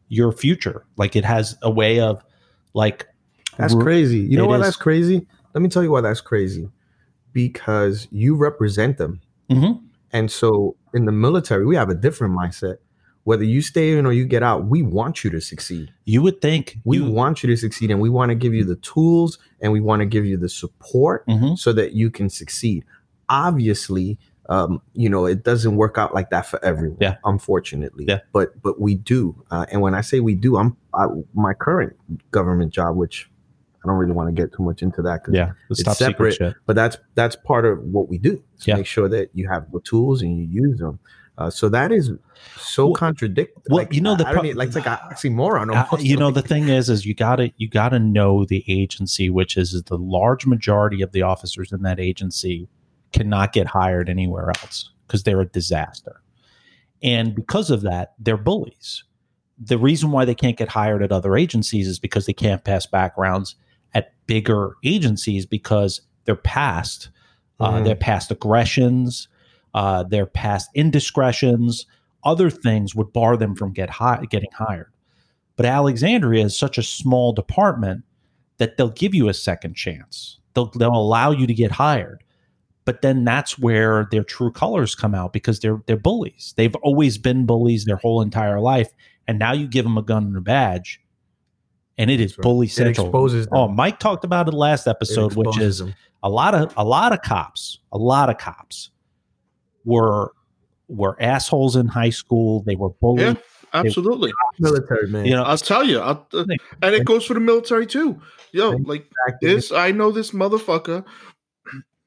your 0.10 0.32
future. 0.32 0.86
Like 0.98 1.16
it 1.16 1.26
has 1.26 1.58
a 1.62 1.70
way 1.72 2.00
of 2.00 2.24
like 2.74 3.08
That's 3.58 3.74
crazy. 3.76 4.20
You 4.20 4.38
know 4.38 4.46
why 4.48 4.58
is. 4.58 4.62
that's 4.64 4.76
crazy? 4.76 5.26
Let 5.54 5.62
me 5.62 5.70
tell 5.70 5.84
you 5.84 5.92
why 5.92 6.02
that's 6.02 6.22
crazy. 6.22 6.70
Because 7.34 8.08
you 8.12 8.36
represent 8.36 8.98
them. 8.98 9.22
Mhm. 9.50 9.82
And 10.14 10.32
so 10.32 10.76
in 10.94 11.06
the 11.06 11.12
military, 11.12 11.66
we 11.66 11.76
have 11.76 11.90
a 11.90 11.96
different 11.96 12.34
mindset. 12.38 12.78
Whether 13.26 13.44
you 13.44 13.62
stay 13.62 13.98
in 13.98 14.06
or 14.06 14.14
you 14.14 14.26
get 14.26 14.42
out, 14.42 14.68
we 14.68 14.82
want 14.82 15.24
you 15.24 15.30
to 15.32 15.42
succeed. 15.42 15.92
You 16.06 16.22
would 16.22 16.40
think 16.42 16.78
We 16.86 16.98
you, 16.98 17.12
want 17.12 17.44
you 17.44 17.48
to 17.50 17.58
succeed 17.58 17.92
and 17.92 18.00
we 18.00 18.10
want 18.10 18.30
to 18.30 18.36
give 18.36 18.54
you 18.54 18.64
the 18.64 18.78
tools 18.78 19.38
and 19.60 19.74
we 19.74 19.82
want 19.82 20.00
to 20.00 20.06
give 20.06 20.26
you 20.26 20.38
the 20.38 20.48
support 20.48 21.28
Mhm. 21.28 21.58
so 21.58 21.74
that 21.74 21.92
you 21.94 22.10
can 22.10 22.30
succeed. 22.30 22.86
Obviously, 23.28 24.18
um, 24.50 24.82
you 24.94 25.10
know, 25.10 25.26
it 25.26 25.44
doesn't 25.44 25.76
work 25.76 25.98
out 25.98 26.14
like 26.14 26.30
that 26.30 26.46
for 26.46 26.64
everyone, 26.64 26.98
Yeah. 27.02 27.18
unfortunately. 27.26 28.06
Yeah. 28.08 28.20
But 28.34 28.62
but 28.62 28.80
we 28.80 28.96
do. 28.96 29.36
Uh, 29.52 29.66
and 29.72 29.82
when 29.82 29.94
I 29.94 30.02
say 30.02 30.20
we 30.20 30.36
do, 30.36 30.58
I'm 30.58 30.76
I, 30.94 31.08
my 31.34 31.54
current 31.54 31.96
government 32.32 32.72
job, 32.74 32.96
which 32.96 33.30
I 33.84 33.88
don't 33.88 33.98
really 33.98 34.14
want 34.14 34.34
to 34.36 34.42
get 34.42 34.54
too 34.54 34.64
much 34.64 34.82
into 34.82 35.02
that 35.04 35.22
because 35.24 35.36
yeah, 35.36 35.52
it's 35.70 35.84
top 35.84 35.96
secret 35.98 36.34
separate, 36.34 36.34
shit. 36.36 36.56
but 36.66 36.76
that's 36.76 36.98
that's 37.16 37.36
part 37.36 37.66
of 37.66 37.80
what 37.84 38.10
we 38.10 38.18
do 38.18 38.42
Yeah. 38.66 38.76
make 38.76 38.86
sure 38.86 39.08
that 39.10 39.30
you 39.34 39.48
have 39.50 39.72
the 39.72 39.80
tools 39.82 40.22
and 40.22 40.38
you 40.38 40.46
use 40.70 40.80
them. 40.80 41.00
Uh, 41.38 41.52
so 41.52 41.70
that 41.70 41.92
is 41.92 42.12
so 42.58 42.88
Well- 42.88 42.96
contradictory. 42.96 43.62
well, 43.70 43.86
you 43.92 44.02
know, 44.02 44.16
the 44.16 44.26
I, 44.26 44.30
I 44.30 44.34
don't 44.34 44.40
pro- 44.42 44.48
need, 44.50 44.56
like 44.56 44.68
it's 44.70 44.76
like 44.76 44.88
an 44.88 44.98
oxymoron. 45.12 45.70
Uh, 45.76 45.86
Almost. 45.92 46.04
you 46.10 46.18
know 46.18 46.32
the 46.32 46.42
thing 46.42 46.68
is 46.70 46.90
is 46.90 47.06
you 47.06 47.14
gotta 47.14 47.52
you 47.58 47.70
gotta 47.70 48.00
know 48.00 48.44
the 48.46 48.64
agency 48.68 49.30
which 49.30 49.56
is 49.58 49.84
the 49.84 49.98
large 49.98 50.48
majority 50.48 51.02
of 51.04 51.12
the 51.12 51.22
officers 51.22 51.72
in 51.72 51.84
that 51.84 52.00
agency 52.00 52.68
cannot 53.18 53.54
get 53.54 53.68
hired 53.68 54.10
anywhere 54.10 54.50
else 54.50 54.92
because 55.06 55.24
they're 55.24 55.42
a 55.42 55.46
disaster 55.46 56.22
and 57.04 57.36
because 57.36 57.70
of 57.72 57.82
that 57.82 58.14
they're 58.20 58.38
bullies 58.38 59.04
the 59.60 59.78
reason 59.78 60.12
why 60.12 60.24
they 60.26 60.36
can't 60.36 60.58
get 60.58 60.70
hired 60.70 61.02
at 61.02 61.12
other 61.12 61.36
agencies 61.36 61.88
is 61.88 62.00
because 62.00 62.26
they 62.26 62.34
can't 62.34 62.64
pass 62.64 62.86
backgrounds 62.86 63.56
at 63.94 64.14
bigger 64.28 64.74
agencies 64.84 65.46
because 65.46 66.02
their 66.26 66.36
past 66.36 67.10
uh, 67.60 67.72
Mhm. 67.72 67.86
their 67.86 67.96
past 67.96 68.32
aggressions 68.32 69.28
uh, 69.74 70.04
their 70.04 70.26
past 70.26 70.70
indiscretions 70.76 71.86
other 72.24 72.50
things 72.50 72.94
would 72.96 73.14
bar 73.14 73.38
them 73.38 73.56
from 73.56 73.72
get 73.74 73.90
hi- 73.90 74.26
getting 74.30 74.52
hired 74.52 74.92
but 75.56 75.66
Alexandria 75.66 76.46
is 76.46 76.58
such 76.58 76.78
a 76.78 76.84
small 76.84 77.34
department 77.34 78.04
that 78.58 78.78
they'll 78.78 78.90
give 78.90 79.14
you 79.16 79.28
a 79.28 79.34
second 79.34 79.76
chance. 79.76 80.40
They'll 80.54 80.70
they'll 80.72 80.96
allow 80.96 81.32
you 81.32 81.48
to 81.48 81.54
get 81.54 81.72
hired. 81.72 82.24
But 82.88 83.02
then 83.02 83.26
that's 83.26 83.60
where 83.60 84.08
their 84.12 84.24
true 84.24 84.50
colors 84.50 84.96
come 84.96 85.14
out 85.14 85.34
because 85.34 85.60
they're 85.60 85.82
they're 85.88 85.98
bullies. 85.98 86.54
They've 86.56 86.74
always 86.78 87.18
been 87.18 87.46
bullies 87.46 87.84
their 87.84 87.98
whole 87.98 88.22
entire 88.22 88.62
life, 88.62 88.88
and 89.28 89.38
now 89.38 89.52
you 89.52 89.68
give 89.68 89.84
them 89.84 89.98
a 89.98 90.02
gun 90.02 90.24
and 90.24 90.38
a 90.38 90.42
badge, 90.42 91.02
and 91.98 92.10
it 92.10 92.22
is 92.22 92.38
right. 92.38 92.44
bully 92.44 92.68
It 92.68 92.72
central. 92.72 93.08
exposes 93.08 93.48
them. 93.48 93.58
oh, 93.58 93.68
Mike 93.68 94.00
talked 94.00 94.24
about 94.24 94.48
it 94.48 94.54
last 94.54 94.88
It 94.88 94.92
episode, 94.92 95.36
which 95.36 95.58
is 95.60 95.80
them. 95.80 95.94
a 96.24 96.30
lot 96.30 96.56
of 96.56 96.74
a 96.78 96.86
lot 96.86 97.12
of 97.12 97.22
cops, 97.24 97.80
a 97.92 97.98
lot 97.98 98.30
of 98.30 98.38
cops 98.38 98.90
were 99.84 100.32
were 100.88 101.22
assholes 101.22 101.76
in 101.76 101.88
high 101.88 102.10
school. 102.10 102.64
They 102.66 102.76
were 102.76 102.92
bullied. 102.92 103.20
Yeah, 103.22 103.34
absolutely. 103.74 104.32
military 104.60 105.08
man. 105.10 105.26
You 105.26 105.36
know, 105.36 105.44
I'll 105.44 105.58
tell 105.58 105.84
you, 105.84 106.00
I'll, 106.00 106.26
uh, 106.34 106.46
and 106.82 106.96
it 106.96 107.04
goes 107.04 107.26
for 107.26 107.34
the 107.34 107.42
military 107.42 107.86
too. 107.86 108.22
Yo, 108.54 108.70
like 108.86 109.06
this, 109.42 109.74
I 109.74 109.92
know 109.92 110.10
this 110.14 110.32
motherfucker. 110.32 111.04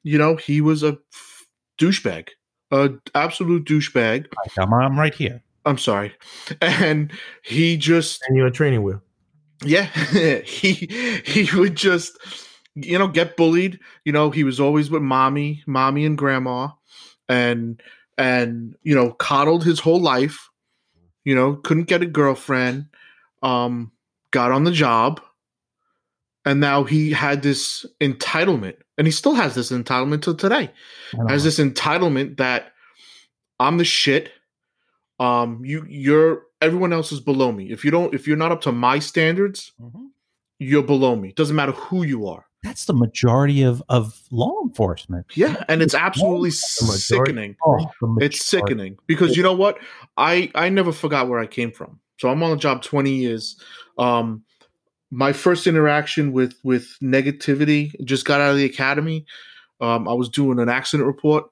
You 0.03 0.19
know, 0.19 0.37
he 0.37 0.61
was 0.61 0.83
a 0.83 0.99
douchebag, 1.79 2.29
a 2.71 2.91
absolute 3.15 3.65
douchebag. 3.65 4.27
I'm, 4.59 4.73
I'm 4.73 4.99
right 4.99 5.15
here. 5.15 5.43
I'm 5.65 5.79
sorry, 5.79 6.15
and 6.63 7.13
he 7.43 7.77
just 7.77 8.23
and 8.27 8.37
you're 8.37 8.47
a 8.47 8.53
training 8.53 8.83
wheel. 8.83 9.03
yeah, 9.65 9.85
he 10.45 10.73
he 11.25 11.49
would 11.57 11.77
just 11.77 12.19
you 12.75 12.99
know 12.99 13.09
get 13.09 13.37
bullied. 13.37 13.79
You 14.05 14.13
know, 14.13 14.31
he 14.31 14.45
was 14.45 14.59
always 14.59 14.91
with 14.91 15.03
mommy, 15.03 15.63
mommy 15.67 16.07
and 16.07 16.17
grandma, 16.17 16.69
and 17.29 17.81
and 18.17 18.75
you 18.83 18.95
know 18.95 19.13
coddled 19.13 19.65
his 19.65 19.81
whole 19.81 20.01
life. 20.01 20.49
You 21.25 21.35
know, 21.35 21.57
couldn't 21.57 21.85
get 21.85 22.03
a 22.03 22.07
girlfriend. 22.07 22.87
Um, 23.43 23.93
got 24.31 24.53
on 24.53 24.65
the 24.65 24.73
job, 24.73 25.21
and 26.45 26.61
now 26.61 26.85
he 26.85 27.13
had 27.13 27.43
this 27.43 27.85
entitlement, 28.01 28.77
and 28.97 29.07
he 29.07 29.11
still 29.11 29.35
has 29.35 29.55
this 29.55 29.71
entitlement 29.71 30.23
to 30.23 30.35
today. 30.35 30.71
Has 31.29 31.45
this 31.45 31.59
entitlement 31.59 32.37
that 32.39 32.73
I'm 33.59 33.77
the 33.79 33.85
shit. 33.85 34.31
Um, 35.19 35.63
you 35.65 35.85
you're 35.89 36.45
everyone 36.61 36.93
else 36.93 37.13
is 37.13 37.21
below 37.21 37.53
me. 37.53 37.71
If 37.71 37.85
you 37.85 37.91
don't, 37.91 38.15
if 38.15 38.27
you're 38.27 38.37
not 38.37 38.53
up 38.53 38.63
to 38.63 38.73
my 38.73 38.99
standards, 38.99 39.73
you're 40.59 40.83
below 40.83 41.17
me. 41.17 41.33
Doesn't 41.33 41.57
matter 41.57 41.73
who 41.73 42.05
you 42.05 42.27
are. 42.27 42.47
That's 42.63 42.87
the 42.87 42.95
majority 42.95 43.63
of 43.63 43.83
of 43.89 44.19
law 44.31 44.55
enforcement. 44.63 45.27
Yeah, 45.35 45.63
and 45.69 45.83
it's 45.83 45.95
absolutely 45.95 46.51
sickening. 46.51 47.57
Oh, 47.65 47.87
It's 48.21 48.47
sickening 48.47 48.97
because 49.07 49.37
you 49.37 49.43
know 49.43 49.55
what? 49.55 49.79
I 50.17 50.51
I 50.55 50.69
never 50.69 50.93
forgot 50.93 51.29
where 51.29 51.39
I 51.39 51.47
came 51.47 51.73
from. 51.73 52.01
So 52.19 52.29
I'm 52.29 52.43
on 52.43 52.51
the 52.51 52.57
job 52.59 52.83
20 52.83 53.11
years. 53.11 53.57
Um, 53.97 54.45
my 55.11 55.33
first 55.33 55.67
interaction 55.67 56.33
with 56.33 56.55
with 56.63 56.97
negativity 57.03 57.93
just 58.05 58.25
got 58.25 58.41
out 58.41 58.53
of 58.53 58.57
the 58.57 58.65
academy. 58.65 59.27
Um, 59.81 60.09
I 60.09 60.13
was 60.13 60.29
doing 60.29 60.59
an 60.59 60.69
accident 60.69 61.07
report, 61.07 61.47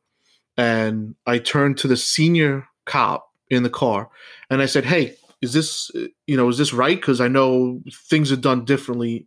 and 0.56 1.14
I 1.26 1.38
turned 1.38 1.78
to 1.78 1.88
the 1.88 1.96
senior 1.96 2.66
cop 2.84 3.30
in 3.50 3.62
the 3.62 3.70
car, 3.70 4.08
and 4.50 4.62
I 4.62 4.66
said, 4.66 4.84
"Hey, 4.84 5.16
is 5.40 5.52
this 5.52 5.90
you 6.26 6.36
know 6.36 6.48
is 6.48 6.58
this 6.58 6.72
right? 6.72 6.96
Because 6.96 7.20
I 7.20 7.28
know 7.28 7.80
things 8.08 8.30
are 8.30 8.36
done 8.36 8.64
differently 8.64 9.26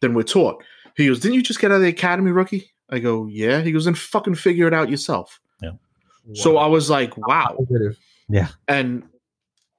than 0.00 0.14
we're 0.14 0.22
taught." 0.22 0.62
He 0.96 1.06
goes, 1.06 1.20
"Didn't 1.20 1.34
you 1.34 1.42
just 1.42 1.60
get 1.60 1.70
out 1.70 1.76
of 1.76 1.82
the 1.82 1.88
academy, 1.88 2.30
rookie?" 2.30 2.70
I 2.88 2.98
go, 2.98 3.26
"Yeah." 3.26 3.60
He 3.60 3.72
goes, 3.72 3.84
"Then 3.84 3.94
fucking 3.94 4.36
figure 4.36 4.66
it 4.66 4.74
out 4.74 4.90
yourself." 4.90 5.40
Yeah. 5.62 5.72
So 6.34 6.56
I 6.56 6.66
was 6.66 6.88
like, 6.88 7.16
"Wow." 7.16 7.56
Yeah. 8.28 8.48
and 8.68 9.02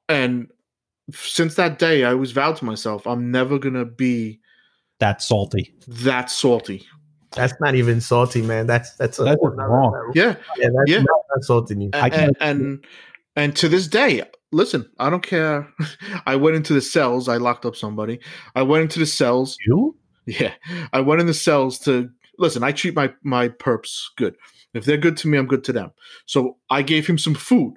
and 0.10 0.52
since 1.14 1.56
that 1.56 1.80
day 1.80 2.04
i 2.04 2.12
always 2.12 2.32
vowed 2.32 2.56
to 2.56 2.66
myself 2.66 3.06
i'm 3.08 3.32
never 3.32 3.58
gonna 3.60 3.86
be 3.86 4.40
That's 5.00 5.28
salty. 5.28 5.74
that 5.88 6.30
salty 6.30 6.86
That's 7.36 7.54
not 7.62 7.76
even 7.76 8.02
salty, 8.02 8.42
man. 8.42 8.68
That's 8.68 8.94
that's 8.96 9.18
That's 9.18 9.40
whole 9.40 9.52
wrong. 9.52 9.94
level. 9.94 10.12
yeah 10.14 10.36
Yeah, 10.58 10.70
that's 10.76 10.92
Yeah. 10.92 11.02
not 11.02 11.22
insulting 11.36 11.82
you. 11.82 11.90
I 11.94 12.08
and, 12.08 12.14
can- 12.14 12.24
and 12.24 12.36
and 12.42 12.86
and 13.38 13.56
to 13.56 13.70
this 13.70 13.88
day 13.88 14.22
listen 14.52 14.86
i 15.00 15.10
don't 15.10 15.24
care 15.24 15.66
i 16.26 16.36
went 16.36 16.58
into 16.58 16.74
the 16.74 16.82
cells 16.82 17.30
i 17.30 17.38
locked 17.38 17.66
up 17.66 17.76
somebody 17.76 18.20
i 18.56 18.62
went 18.62 18.82
into 18.84 19.00
the 19.00 19.06
cells 19.06 19.56
You? 19.66 19.96
yeah 20.26 20.54
i 20.92 21.00
went 21.00 21.22
in 21.22 21.28
the 21.28 21.34
cells 21.34 21.80
to 21.80 22.10
listen 22.38 22.62
i 22.64 22.74
treat 22.74 22.94
my 22.96 23.14
my 23.24 23.48
perps 23.48 24.08
good 24.18 24.36
if 24.74 24.84
they're 24.84 24.98
good 24.98 25.16
to 25.18 25.30
me 25.30 25.38
i'm 25.38 25.48
good 25.48 25.64
to 25.64 25.72
them 25.74 25.92
so 26.26 26.58
i 26.70 26.82
gave 26.82 27.08
him 27.08 27.18
some 27.18 27.34
food 27.34 27.76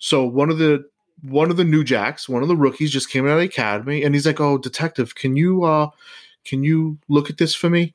so 0.00 0.24
one 0.26 0.50
of 0.50 0.58
the 0.58 0.82
one 1.22 1.50
of 1.50 1.56
the 1.56 1.64
new 1.64 1.82
jacks 1.82 2.28
one 2.28 2.42
of 2.42 2.48
the 2.48 2.56
rookies 2.56 2.90
just 2.90 3.10
came 3.10 3.26
out 3.26 3.32
of 3.32 3.38
the 3.38 3.44
academy 3.46 4.02
and 4.02 4.14
he's 4.14 4.26
like 4.26 4.40
oh 4.40 4.58
detective 4.58 5.14
can 5.14 5.36
you 5.36 5.64
uh 5.64 5.88
can 6.44 6.62
you 6.62 6.98
look 7.08 7.28
at 7.28 7.38
this 7.38 7.54
for 7.54 7.68
me 7.68 7.94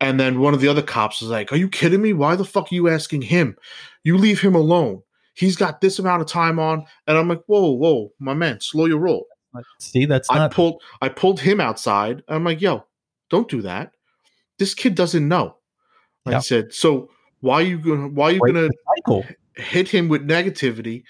and 0.00 0.18
then 0.18 0.40
one 0.40 0.52
of 0.52 0.60
the 0.60 0.68
other 0.68 0.82
cops 0.82 1.20
was 1.20 1.30
like 1.30 1.52
are 1.52 1.56
you 1.56 1.68
kidding 1.68 2.02
me 2.02 2.12
why 2.12 2.34
the 2.34 2.44
fuck 2.44 2.70
are 2.72 2.74
you 2.74 2.88
asking 2.88 3.22
him 3.22 3.56
you 4.02 4.18
leave 4.18 4.40
him 4.40 4.54
alone 4.54 5.02
he's 5.34 5.56
got 5.56 5.80
this 5.80 5.98
amount 5.98 6.20
of 6.20 6.28
time 6.28 6.58
on 6.58 6.84
and 7.06 7.16
i'm 7.16 7.28
like 7.28 7.42
whoa 7.46 7.70
whoa 7.70 8.12
my 8.18 8.34
man 8.34 8.60
slow 8.60 8.86
your 8.86 8.98
roll 8.98 9.26
See, 9.78 10.06
that's 10.06 10.30
I 10.30 10.38
not. 10.38 10.52
pulled 10.52 10.82
I 11.00 11.08
pulled 11.08 11.40
him 11.40 11.60
outside. 11.60 12.22
I'm 12.28 12.44
like, 12.44 12.60
yo, 12.60 12.84
don't 13.30 13.48
do 13.48 13.62
that. 13.62 13.92
This 14.58 14.74
kid 14.74 14.94
doesn't 14.94 15.26
know. 15.26 15.56
I 16.26 16.32
Yep. 16.32 16.42
said, 16.42 16.74
so 16.74 17.10
why 17.40 17.56
are 17.56 17.62
you 17.62 17.78
gonna 17.78 18.08
why 18.08 18.26
are 18.26 18.32
you 18.32 18.40
Break 18.40 18.54
gonna 18.54 18.70
hit 19.54 19.88
him 19.88 20.08
with 20.08 20.26
negativity? 20.26 21.04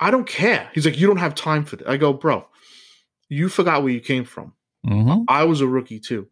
I 0.00 0.10
don't 0.10 0.26
care. 0.26 0.70
He's 0.74 0.86
like, 0.86 0.98
you 0.98 1.06
don't 1.06 1.18
have 1.18 1.34
time 1.34 1.64
for 1.64 1.76
that. 1.76 1.88
I 1.88 1.96
go, 1.98 2.12
bro, 2.12 2.46
you 3.28 3.48
forgot 3.48 3.82
where 3.82 3.92
you 3.92 4.00
came 4.00 4.24
from. 4.24 4.54
Mhm, 4.86 5.26
I 5.28 5.44
was 5.44 5.60
a 5.60 5.66
rookie 5.66 6.00
too. 6.00 6.26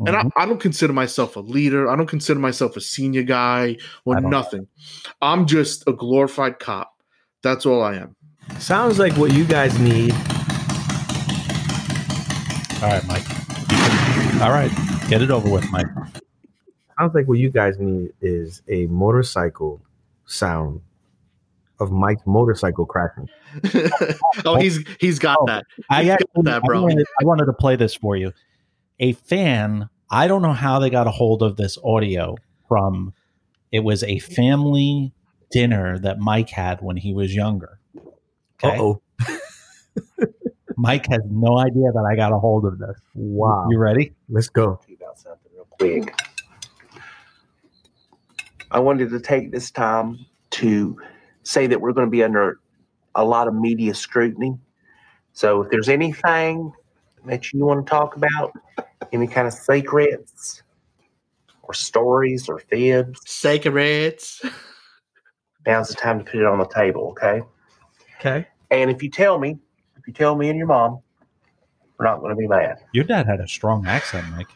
And 0.00 0.08
mhm. 0.08 0.30
I, 0.36 0.42
I 0.42 0.46
don't 0.46 0.60
consider 0.60 0.92
myself 0.92 1.36
a 1.36 1.40
leader. 1.40 1.88
I 1.88 1.96
don't 1.96 2.06
consider 2.06 2.38
myself 2.38 2.76
a 2.76 2.80
senior 2.80 3.22
guy 3.22 3.78
or 4.04 4.16
I 4.16 4.20
don't 4.20 4.30
nothing. 4.30 4.66
I'm 5.22 5.46
just 5.46 5.82
a 5.86 5.92
glorified 5.92 6.58
cop. 6.58 6.92
That's 7.42 7.64
all 7.64 7.82
I 7.82 7.96
am. 7.96 8.14
Sounds 8.58 8.98
like 8.98 9.14
what 9.14 9.32
you 9.32 9.44
guys 9.44 9.78
need. 9.78 10.12
All 12.82 12.88
right, 12.88 13.06
Mike. 13.06 13.24
All 14.42 14.50
right, 14.50 14.70
get 15.08 15.22
it 15.22 15.30
over 15.30 15.50
with, 15.50 15.70
Mike. 15.70 15.86
Sounds 16.98 17.14
like 17.14 17.28
what 17.28 17.38
you 17.38 17.50
guys 17.50 17.78
need 17.78 18.12
is 18.20 18.62
a 18.68 18.86
motorcycle 18.86 19.80
sound 20.26 20.80
of 21.80 21.90
Mike's 21.90 22.22
motorcycle 22.26 22.86
crashing. 22.86 23.28
oh, 24.44 24.56
he's 24.56 24.84
he's 25.00 25.18
got 25.18 25.38
Oh, 25.40 25.46
that. 25.46 25.64
I 25.90 26.02
He's 26.02 26.08
got 26.08 26.20
actually, 26.20 26.42
that, 26.44 26.62
I 26.68 26.80
wanted, 26.80 27.06
I 27.20 27.24
wanted 27.24 27.46
to 27.46 27.52
play 27.52 27.76
this 27.76 27.94
for 27.94 28.16
you. 28.16 28.32
A 29.00 29.12
fan, 29.14 29.88
I 30.10 30.28
don't 30.28 30.42
know 30.42 30.52
how 30.52 30.78
they 30.78 30.90
got 30.90 31.06
a 31.06 31.10
hold 31.10 31.42
of 31.42 31.56
this 31.56 31.78
audio 31.84 32.36
from. 32.68 33.12
It 33.72 33.80
was 33.84 34.02
a 34.02 34.18
family 34.18 35.12
dinner 35.52 35.96
that 36.00 36.18
Mike 36.18 36.50
had 36.50 36.80
when 36.82 36.96
he 36.96 37.12
was 37.14 37.34
younger. 37.34 37.78
Okay, 38.64 38.76
Uh 38.76 38.82
oh. 38.82 39.02
Mike 40.76 41.06
has 41.10 41.20
no 41.30 41.58
idea 41.58 41.92
that 41.92 42.08
I 42.10 42.16
got 42.16 42.32
a 42.32 42.38
hold 42.38 42.64
of 42.64 42.78
this. 42.78 42.96
Wow. 43.14 43.68
You 43.70 43.78
ready? 43.78 44.12
Let's 44.28 44.48
go. 44.48 44.80
you 44.88 44.96
about 45.00 45.18
something 45.18 45.50
real 45.54 45.66
quick. 45.70 46.14
I 48.70 48.78
wanted 48.78 49.10
to 49.10 49.20
take 49.20 49.52
this 49.52 49.70
time 49.70 50.18
to 50.50 50.96
say 51.50 51.66
that 51.66 51.80
we're 51.80 51.92
going 51.92 52.06
to 52.06 52.10
be 52.10 52.22
under 52.22 52.60
a 53.14 53.24
lot 53.24 53.48
of 53.48 53.54
media 53.54 53.94
scrutiny. 53.94 54.56
So 55.32 55.62
if 55.62 55.70
there's 55.70 55.88
anything 55.88 56.72
that 57.26 57.52
you 57.52 57.64
want 57.64 57.84
to 57.84 57.90
talk 57.90 58.16
about, 58.16 58.52
any 59.12 59.26
kind 59.26 59.46
of 59.46 59.52
secrets 59.52 60.62
or 61.62 61.74
stories 61.74 62.48
or 62.48 62.58
fibs, 62.58 63.20
secrets, 63.26 64.42
now's 65.66 65.88
the 65.88 65.94
time 65.94 66.18
to 66.18 66.24
put 66.24 66.36
it 66.36 66.46
on 66.46 66.58
the 66.58 66.66
table, 66.66 67.08
okay? 67.10 67.42
Okay. 68.18 68.46
And 68.70 68.90
if 68.90 69.02
you 69.02 69.10
tell 69.10 69.38
me, 69.38 69.58
if 69.96 70.06
you 70.06 70.12
tell 70.12 70.36
me 70.36 70.48
and 70.48 70.58
your 70.58 70.68
mom, 70.68 71.00
we're 71.98 72.06
not 72.06 72.20
going 72.20 72.30
to 72.30 72.36
be 72.36 72.46
mad. 72.46 72.78
Your 72.92 73.04
dad 73.04 73.26
had 73.26 73.40
a 73.40 73.48
strong 73.48 73.86
accent, 73.86 74.26
Mike. 74.30 74.48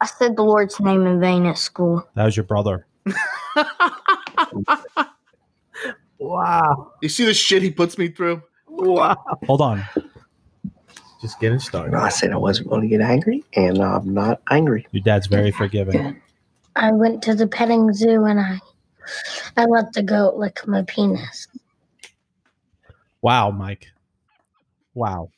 I 0.00 0.06
said 0.06 0.36
the 0.36 0.42
Lord's 0.42 0.80
name 0.80 1.06
in 1.06 1.20
vain 1.20 1.46
at 1.46 1.58
school. 1.58 2.06
That 2.14 2.24
was 2.24 2.36
your 2.36 2.44
brother. 2.44 2.86
Wow. 6.24 6.92
You 7.02 7.10
see 7.10 7.26
the 7.26 7.34
shit 7.34 7.62
he 7.62 7.70
puts 7.70 7.98
me 7.98 8.08
through? 8.08 8.42
Wow. 8.66 9.16
Hold 9.46 9.60
on. 9.60 9.84
Just 11.20 11.38
getting 11.38 11.58
started. 11.58 11.94
I 11.94 12.08
said 12.08 12.32
I 12.32 12.36
wasn't 12.36 12.70
going 12.70 12.82
to 12.82 12.88
get 12.88 13.00
angry, 13.00 13.44
and 13.54 13.78
I'm 13.78 14.12
not 14.12 14.40
angry. 14.50 14.86
Your 14.92 15.02
dad's 15.02 15.26
very 15.26 15.50
forgiving. 15.50 16.20
I 16.76 16.92
went 16.92 17.22
to 17.24 17.34
the 17.34 17.46
petting 17.46 17.92
zoo 17.92 18.24
and 18.24 18.40
I 18.40 18.58
I 19.56 19.66
let 19.66 19.92
the 19.92 20.02
goat 20.02 20.36
lick 20.36 20.66
my 20.66 20.82
penis. 20.82 21.46
Wow, 23.22 23.50
Mike. 23.50 23.86
Wow. 24.94 25.30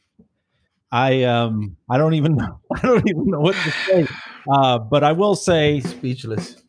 I 0.91 1.25
um 1.25 1.77
I 1.91 1.99
don't 1.99 2.15
even 2.15 2.37
know 2.37 2.61
I 2.75 2.81
don't 2.81 3.09
even 3.09 3.27
know 3.27 3.41
what 3.41 3.57
to 3.57 3.71
say. 3.71 4.07
Uh, 4.49 4.79
but 4.79 5.03
I 5.03 5.13
will 5.13 5.35
say, 5.35 5.81
Speechless. 5.81 6.63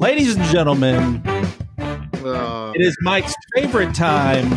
Ladies 0.00 0.34
and 0.36 0.44
gentlemen, 0.46 1.22
Uh, 2.22 2.72
it 2.74 2.82
is 2.82 2.96
Mike's 3.00 3.34
favorite 3.54 3.94
time. 3.94 4.48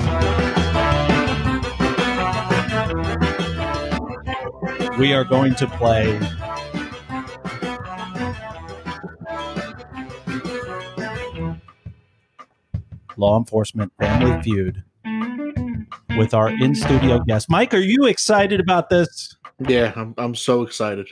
We 5.00 5.14
are 5.14 5.24
going 5.24 5.56
to 5.56 5.68
play 5.68 6.20
Law 13.18 13.38
Enforcement 13.38 13.92
Family 14.00 14.42
Feud. 14.42 14.84
with 16.18 16.34
our 16.36 16.50
in 16.50 16.76
studio 16.76 17.20
guest. 17.20 17.50
Mike, 17.50 17.74
are 17.74 17.80
you 17.80 18.06
excited 18.06 18.60
about 18.60 18.90
this? 18.90 19.36
Yeah, 19.68 19.94
I'm, 19.96 20.14
I'm 20.20 20.36
so 20.36 20.62
excited. 20.62 21.10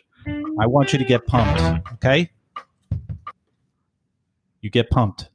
I 0.60 0.68
want 0.68 0.94
you 0.94 1.00
to 1.00 1.06
get 1.06 1.26
pumped, 1.26 1.60
okay? 1.94 2.30
You 4.62 4.70
get 4.70 4.90
pumped. 4.90 5.30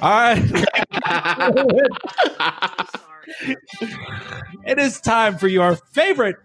All 0.00 0.10
right. 0.10 0.38
it 4.64 4.78
is 4.78 5.00
time 5.00 5.38
for 5.38 5.48
your 5.48 5.74
favorite 5.74 6.36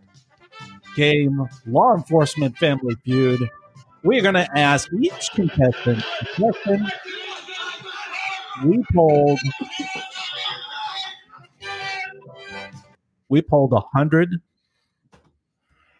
game, 0.95 1.47
Law 1.67 1.95
Enforcement 1.95 2.57
Family 2.57 2.95
Feud. 3.05 3.47
We're 4.03 4.24
going 4.24 4.34
to 4.34 4.47
ask 4.57 4.91
each 4.93 5.30
contestant 5.34 6.03
a 6.21 6.26
question. 6.36 6.88
We 8.65 8.84
polled. 8.93 9.39
We 13.30 13.41
polled 13.41 13.74
a 13.74 13.82
hundred 13.95 14.30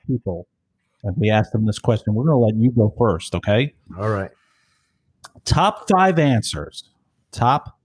people, 0.06 0.48
and 1.04 1.16
we 1.18 1.30
asked 1.30 1.52
them 1.52 1.66
this 1.66 1.80
question. 1.80 2.14
We're 2.14 2.26
going 2.26 2.36
to 2.36 2.46
let 2.46 2.56
you 2.56 2.72
go 2.72 2.94
first, 2.98 3.36
okay? 3.36 3.74
All 3.98 4.10
right. 4.10 4.32
Top 5.46 5.90
five 5.90 6.18
answers. 6.18 6.90
Top 7.32 7.78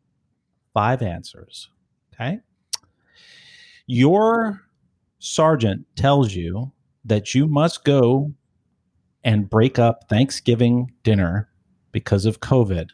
five 0.72 1.02
answers. 1.02 1.68
Okay. 2.14 2.40
Your 3.86 4.62
sergeant 5.18 5.86
tells 5.96 6.34
you 6.34 6.72
that 7.04 7.34
you 7.34 7.48
must 7.48 7.84
go 7.84 8.32
and 9.24 9.50
break 9.50 9.78
up 9.78 10.04
Thanksgiving 10.08 10.92
dinner 11.02 11.48
because 11.90 12.26
of 12.26 12.40
COVID 12.40 12.90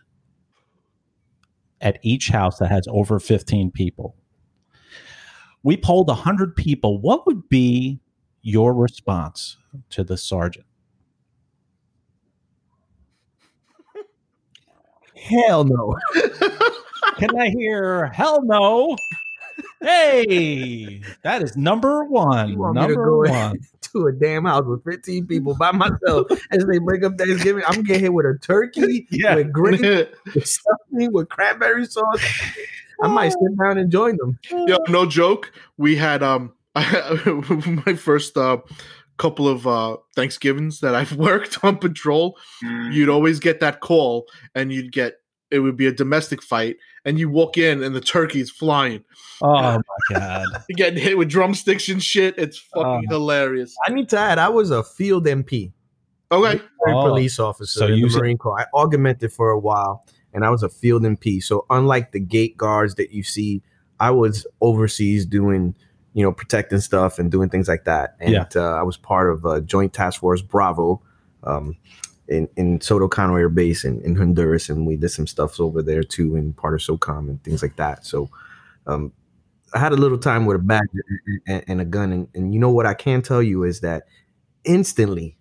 at 1.80 1.98
each 2.02 2.28
house 2.28 2.58
that 2.58 2.70
has 2.70 2.86
over 2.88 3.18
15 3.20 3.70
people. 3.70 4.16
We 5.62 5.76
polled 5.76 6.08
100 6.08 6.56
people. 6.56 7.00
What 7.00 7.26
would 7.26 7.48
be 7.48 8.00
your 8.42 8.74
response 8.74 9.56
to 9.90 10.04
the 10.04 10.16
sergeant? 10.16 10.66
Hell 15.16 15.64
no. 15.64 15.96
Can 17.18 17.38
I 17.38 17.48
hear 17.50 18.06
hell 18.08 18.42
no? 18.42 18.96
Hey, 19.80 21.02
that 21.22 21.42
is 21.42 21.56
number 21.56 22.04
one. 22.04 22.48
You 22.48 22.58
want 22.58 22.74
me 22.74 22.80
to 22.82 22.86
number 22.88 23.04
go 23.26 23.30
one. 23.30 23.58
to 23.92 24.06
a 24.06 24.12
damn 24.12 24.44
house 24.44 24.64
with 24.66 24.82
15 24.84 25.26
people 25.26 25.54
by 25.54 25.70
myself 25.70 26.26
as 26.50 26.64
they 26.64 26.78
break 26.78 27.04
up 27.04 27.16
Thanksgiving. 27.16 27.62
I'm 27.66 27.82
getting 27.82 28.02
hit 28.02 28.12
with 28.14 28.26
a 28.26 28.38
turkey, 28.40 29.06
Yeah. 29.10 29.36
with 29.36 29.52
gravy, 29.52 30.06
with 30.34 30.46
stuffing, 30.46 31.12
with 31.12 31.28
cranberry 31.28 31.84
sauce. 31.86 32.20
I 33.02 33.08
might 33.08 33.30
sit 33.32 33.58
down 33.62 33.78
and 33.78 33.92
join 33.92 34.16
them. 34.16 34.38
Yo, 34.66 34.78
no 34.88 35.06
joke. 35.06 35.52
We 35.76 35.96
had 35.96 36.22
um 36.22 36.52
my 36.74 37.94
first 37.96 38.36
uh 38.36 38.58
couple 39.16 39.48
of 39.48 39.66
uh 39.66 39.96
Thanksgivings 40.16 40.80
that 40.80 40.94
I've 40.94 41.12
worked 41.16 41.62
on 41.64 41.78
patrol. 41.78 42.36
You'd 42.90 43.08
always 43.08 43.40
get 43.40 43.60
that 43.60 43.80
call 43.80 44.26
and 44.54 44.72
you'd 44.72 44.92
get 44.92 45.14
it 45.50 45.60
would 45.60 45.76
be 45.76 45.86
a 45.86 45.92
domestic 45.92 46.42
fight 46.42 46.76
and 47.04 47.16
you 47.18 47.28
walk 47.28 47.56
in 47.56 47.82
and 47.82 47.94
the 47.94 48.00
turkey's 48.00 48.50
flying. 48.50 49.04
Oh 49.40 49.52
my 50.10 50.18
god. 50.18 50.46
You're 50.68 50.76
getting 50.76 50.98
hit 51.02 51.16
with 51.16 51.28
drumsticks 51.28 51.88
and 51.88 52.02
shit. 52.02 52.34
It's 52.38 52.58
fucking 52.58 53.04
Oh. 53.08 53.14
hilarious. 53.14 53.74
I 53.86 53.92
need 53.92 54.08
to 54.08 54.18
add, 54.18 54.38
I 54.38 54.48
was 54.48 54.70
a 54.72 54.82
field 54.82 55.26
MP, 55.26 55.72
Okay. 56.32 56.60
Oh. 56.88 57.02
police 57.08 57.38
officer 57.38 57.80
So 57.80 57.86
in 57.86 57.98
you 57.98 58.06
the 58.06 58.10
said- 58.14 58.20
Marine 58.20 58.38
Corps. 58.38 58.60
I 58.60 58.66
augmented 58.74 59.32
for 59.32 59.50
a 59.50 59.58
while, 59.58 60.04
and 60.32 60.44
I 60.44 60.50
was 60.50 60.62
a 60.64 60.68
field 60.68 61.02
MP. 61.02 61.40
So 61.42 61.66
unlike 61.70 62.10
the 62.12 62.20
gate 62.20 62.56
guards 62.56 62.96
that 62.96 63.12
you 63.12 63.22
see, 63.22 63.62
I 64.00 64.10
was 64.10 64.46
overseas 64.60 65.24
doing, 65.26 65.76
you 66.14 66.22
know, 66.24 66.32
protecting 66.32 66.80
stuff 66.80 67.18
and 67.18 67.30
doing 67.30 67.50
things 67.50 67.68
like 67.68 67.84
that. 67.84 68.16
And 68.20 68.32
Yeah. 68.32 68.46
uh, 68.56 68.74
I 68.76 68.82
was 68.82 68.96
part 68.96 69.30
of 69.30 69.44
uh, 69.44 69.60
Joint 69.60 69.92
Task 69.92 70.20
Force 70.20 70.40
Bravo. 70.40 71.02
Um, 71.42 71.76
in, 72.26 72.48
in 72.56 72.80
Soto 72.80 73.06
Cano 73.06 73.36
Air 73.36 73.50
Base 73.50 73.84
in, 73.84 74.00
in 74.00 74.16
Honduras, 74.16 74.70
and 74.70 74.86
we 74.86 74.96
did 74.96 75.10
some 75.10 75.26
stuff 75.26 75.60
over 75.60 75.82
there 75.82 76.02
too, 76.02 76.36
in 76.36 76.54
part 76.54 76.72
of 76.72 76.80
SOCOM 76.80 77.28
and 77.28 77.44
things 77.44 77.60
like 77.60 77.76
that. 77.76 78.06
So, 78.06 78.30
um, 78.86 79.12
I 79.74 79.78
had 79.78 79.92
a 79.92 79.96
little 79.96 80.16
time 80.16 80.46
with 80.46 80.56
a 80.56 80.60
bag 80.60 80.86
and, 81.46 81.64
and 81.68 81.80
a 81.82 81.84
gun, 81.84 82.12
and, 82.12 82.28
and 82.34 82.54
you 82.54 82.60
know 82.60 82.70
what 82.70 82.86
I 82.86 82.94
can 82.94 83.20
tell 83.20 83.42
you 83.42 83.64
is 83.64 83.80
that 83.80 84.04
instantly, 84.64 85.36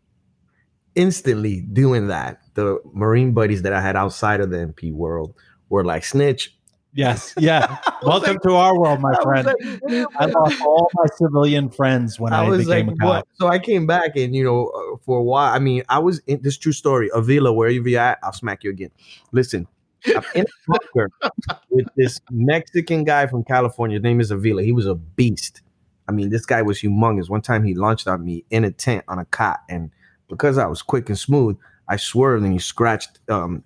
instantly 0.95 1.61
doing 1.61 2.07
that, 2.07 2.41
the 2.55 2.79
Marine 2.93 3.31
buddies 3.33 3.61
that 3.61 3.73
I 3.73 3.81
had 3.81 3.95
outside 3.95 4.41
of 4.41 4.49
the 4.49 4.57
MP 4.57 4.91
world 4.91 5.35
were 5.69 5.83
like, 5.85 6.03
"Snitch." 6.03 6.55
Yes, 6.95 7.33
yeah. 7.37 7.77
Welcome 8.03 8.37
to 8.43 8.53
our 8.53 8.77
world, 8.77 8.99
my 9.01 9.13
I 9.19 9.23
friend. 9.23 9.47
like, 9.47 10.07
I 10.19 10.25
lost 10.25 10.61
all 10.61 10.89
my 10.93 11.05
civilian 11.15 11.69
friends 11.69 12.19
when 12.19 12.33
I, 12.33 12.43
I 12.43 12.49
was 12.49 12.67
like, 12.67 12.85
became 12.85 13.01
a 13.01 13.05
what? 13.05 13.15
cop. 13.15 13.27
So 13.33 13.47
I 13.47 13.57
came 13.57 13.87
back, 13.87 14.15
and 14.15 14.35
you 14.35 14.43
know, 14.43 14.67
uh, 14.67 14.97
for 15.03 15.19
a 15.19 15.23
while, 15.23 15.53
I 15.53 15.59
mean, 15.59 15.83
I 15.89 15.99
was 15.99 16.21
in 16.27 16.41
this 16.43 16.57
true 16.57 16.71
story. 16.71 17.09
Avila, 17.13 17.51
wherever 17.51 17.73
you 17.89 17.97
at, 17.97 18.19
I'll 18.21 18.33
smack 18.33 18.63
you 18.63 18.69
again. 18.69 18.91
Listen, 19.31 19.67
I'm 20.05 20.23
in 20.35 20.45
a 20.45 20.71
bunker 20.71 21.09
with 21.69 21.87
this 21.97 22.21
Mexican 22.29 23.03
guy 23.03 23.25
from 23.25 23.43
California. 23.43 23.95
His 23.97 24.03
name 24.03 24.21
is 24.21 24.29
Avila. 24.29 24.61
He 24.61 24.71
was 24.71 24.85
a 24.85 24.95
beast. 24.95 25.61
I 26.07 26.11
mean, 26.11 26.29
this 26.29 26.45
guy 26.45 26.61
was 26.61 26.79
humongous. 26.79 27.29
One 27.29 27.41
time 27.41 27.63
he 27.63 27.73
launched 27.73 28.07
on 28.07 28.23
me 28.23 28.43
in 28.51 28.65
a 28.65 28.71
tent 28.71 29.03
on 29.07 29.17
a 29.17 29.25
cot, 29.25 29.61
and 29.67 29.89
because 30.27 30.59
I 30.59 30.67
was 30.67 30.83
quick 30.83 31.09
and 31.09 31.17
smooth, 31.17 31.57
I 31.87 31.97
swerved 31.97 32.43
and 32.43 32.53
he 32.53 32.59
scratched 32.59 33.19
um, 33.29 33.63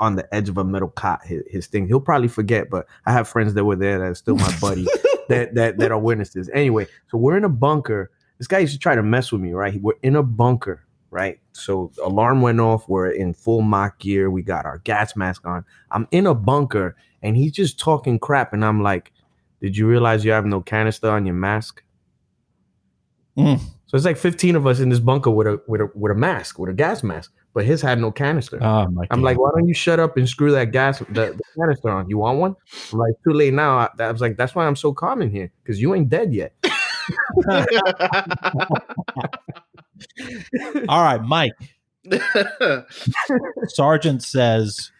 on 0.00 0.16
the 0.16 0.34
edge 0.34 0.48
of 0.48 0.58
a 0.58 0.64
metal 0.64 0.88
cot. 0.88 1.24
His, 1.24 1.42
his 1.48 1.66
thing. 1.66 1.86
He'll 1.86 2.00
probably 2.00 2.28
forget, 2.28 2.70
but 2.70 2.86
I 3.06 3.12
have 3.12 3.28
friends 3.28 3.54
that 3.54 3.64
were 3.64 3.76
there 3.76 3.98
that 3.98 4.04
are 4.04 4.14
still 4.14 4.36
my 4.36 4.54
buddy 4.60 4.86
that 5.28 5.54
that 5.54 5.78
that 5.78 5.92
are 5.92 5.98
witnesses. 5.98 6.50
Anyway, 6.52 6.86
so 7.08 7.18
we're 7.18 7.36
in 7.36 7.44
a 7.44 7.48
bunker. 7.48 8.10
This 8.38 8.46
guy 8.46 8.58
used 8.58 8.74
to 8.74 8.78
try 8.78 8.94
to 8.94 9.02
mess 9.02 9.32
with 9.32 9.40
me, 9.40 9.52
right? 9.52 9.80
We're 9.80 9.94
in 10.02 10.16
a 10.16 10.22
bunker, 10.22 10.84
right? 11.10 11.40
So 11.52 11.90
alarm 12.02 12.42
went 12.42 12.60
off. 12.60 12.88
We're 12.88 13.10
in 13.10 13.32
full 13.32 13.62
MOPP 13.62 13.98
gear. 13.98 14.30
We 14.30 14.42
got 14.42 14.66
our 14.66 14.78
gas 14.78 15.16
mask 15.16 15.46
on. 15.46 15.64
I'm 15.90 16.06
in 16.10 16.26
a 16.26 16.34
bunker, 16.34 16.96
and 17.22 17.36
he's 17.36 17.52
just 17.52 17.78
talking 17.78 18.18
crap, 18.18 18.52
and 18.52 18.64
I'm 18.64 18.82
like, 18.82 19.12
"Did 19.60 19.76
you 19.76 19.86
realize 19.86 20.24
you 20.24 20.32
have 20.32 20.46
no 20.46 20.60
canister 20.60 21.10
on 21.10 21.26
your 21.26 21.34
mask?" 21.34 21.82
Mm. 23.36 23.60
So 23.86 23.96
it's 23.96 24.04
like 24.04 24.16
15 24.16 24.56
of 24.56 24.66
us 24.66 24.80
in 24.80 24.88
this 24.88 24.98
bunker 24.98 25.30
with 25.30 25.46
a 25.46 25.62
with 25.66 25.80
a 25.80 25.90
with 25.94 26.12
a 26.12 26.14
mask, 26.14 26.58
with 26.58 26.70
a 26.70 26.74
gas 26.74 27.02
mask, 27.02 27.32
but 27.56 27.64
his 27.64 27.80
had 27.80 27.98
no 27.98 28.12
canister. 28.12 28.62
Oh 28.62 28.86
my 28.90 29.06
I'm 29.10 29.20
God. 29.20 29.24
like, 29.24 29.38
why 29.38 29.48
don't 29.54 29.66
you 29.66 29.72
shut 29.72 29.98
up 29.98 30.18
and 30.18 30.28
screw 30.28 30.52
that 30.52 30.72
gas 30.72 30.98
the, 30.98 31.04
the 31.08 31.40
canister 31.58 31.88
on? 31.88 32.06
You 32.06 32.18
want 32.18 32.38
one? 32.38 32.54
I'm 32.92 32.98
like, 32.98 33.14
too 33.24 33.32
late 33.32 33.54
now. 33.54 33.78
I, 33.78 33.88
I 33.98 34.12
was 34.12 34.20
like, 34.20 34.36
that's 34.36 34.54
why 34.54 34.66
I'm 34.66 34.76
so 34.76 34.92
calm 34.92 35.22
in 35.22 35.30
here 35.30 35.50
because 35.62 35.80
you 35.80 35.94
ain't 35.94 36.10
dead 36.10 36.34
yet. 36.34 36.52
all 40.86 41.02
right, 41.02 41.22
Mike. 41.22 41.54
Sergeant 43.68 44.22
says, 44.22 44.92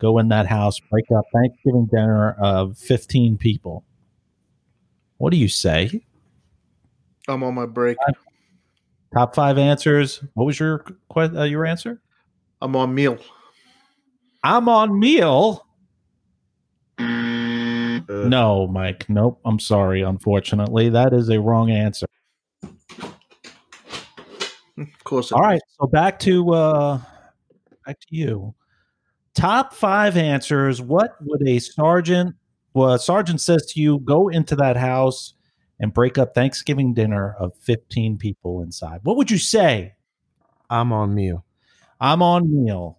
go 0.00 0.18
in 0.18 0.30
that 0.30 0.46
house, 0.46 0.80
break 0.90 1.04
up 1.16 1.24
Thanksgiving 1.32 1.86
dinner 1.92 2.32
of 2.40 2.76
15 2.76 3.38
people. 3.38 3.84
What 5.18 5.30
do 5.30 5.36
you 5.36 5.46
say? 5.46 6.02
I'm 7.28 7.44
on 7.44 7.54
my 7.54 7.66
break. 7.66 7.98
Top 9.14 9.34
five 9.34 9.58
answers. 9.58 10.22
What 10.34 10.44
was 10.44 10.58
your 10.58 10.78
que- 11.12 11.36
uh, 11.36 11.44
your 11.44 11.64
answer? 11.64 12.00
I'm 12.60 12.74
on 12.74 12.94
meal. 12.94 13.18
I'm 14.42 14.68
on 14.68 14.98
meal. 14.98 15.66
Uh, 16.98 17.04
No, 18.08 18.66
Mike. 18.66 19.08
Nope. 19.08 19.40
I'm 19.44 19.60
sorry. 19.60 20.02
Unfortunately, 20.02 20.88
that 20.88 21.12
is 21.12 21.28
a 21.30 21.40
wrong 21.40 21.70
answer. 21.70 22.06
Of 24.76 25.04
course. 25.04 25.30
All 25.30 25.40
right. 25.40 25.62
So 25.80 25.86
back 25.86 26.18
to 26.20 26.52
uh 26.52 26.98
back 27.86 28.00
to 28.00 28.06
you. 28.10 28.54
Top 29.34 29.74
five 29.74 30.16
answers. 30.16 30.82
What 30.82 31.14
would 31.20 31.46
a 31.46 31.60
sergeant 31.60 32.34
well, 32.72 32.94
a 32.94 32.98
sergeant 32.98 33.40
says 33.40 33.66
to 33.66 33.80
you, 33.80 34.00
go 34.00 34.28
into 34.28 34.56
that 34.56 34.76
house 34.76 35.34
and 35.80 35.92
break 35.92 36.18
up 36.18 36.34
Thanksgiving 36.34 36.94
dinner 36.94 37.34
of 37.38 37.54
15 37.60 38.18
people 38.18 38.62
inside. 38.62 39.00
What 39.02 39.16
would 39.16 39.30
you 39.30 39.38
say? 39.38 39.94
I'm 40.70 40.92
on 40.92 41.14
meal. 41.14 41.44
I'm 42.00 42.22
on 42.22 42.64
meal. 42.64 42.98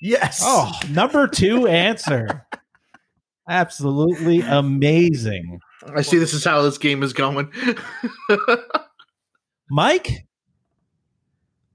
Yes. 0.00 0.40
Oh, 0.42 0.72
number 0.90 1.26
two 1.26 1.66
answer. 1.66 2.46
Absolutely 3.48 4.40
amazing. 4.40 5.60
I 5.94 6.02
see 6.02 6.18
this 6.18 6.34
is 6.34 6.44
how 6.44 6.62
this 6.62 6.78
game 6.78 7.02
is 7.02 7.12
going. 7.12 7.50
Mike, 9.70 10.26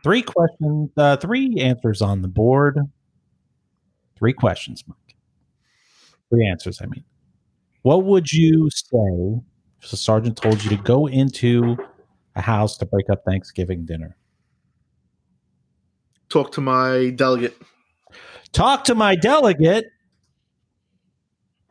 three 0.04 0.22
questions, 0.22 0.90
uh, 0.98 1.18
three 1.18 1.56
answers 1.60 2.02
on 2.02 2.22
the 2.22 2.28
board. 2.28 2.78
Three 4.18 4.34
questions, 4.34 4.84
Mike. 4.88 5.16
Three 6.30 6.48
answers, 6.48 6.82
I 6.82 6.86
mean. 6.86 7.04
What 7.84 8.04
would 8.04 8.32
you 8.32 8.70
say 8.70 8.88
if 8.94 9.44
the 9.90 9.98
sergeant 9.98 10.38
told 10.38 10.64
you 10.64 10.70
to 10.70 10.78
go 10.78 11.08
into 11.08 11.78
a 12.36 12.42
house 12.42 12.78
to 12.78 12.86
break 12.86 13.10
up 13.10 13.24
Thanksgiving 13.26 13.86
dinner? 13.86 14.16
Talk 16.30 16.52
to 16.54 16.62
my 16.62 17.10
delegate. 17.10 17.58
Talk 18.54 18.84
to 18.86 18.96
my 18.96 19.16
delegate. 19.16 19.86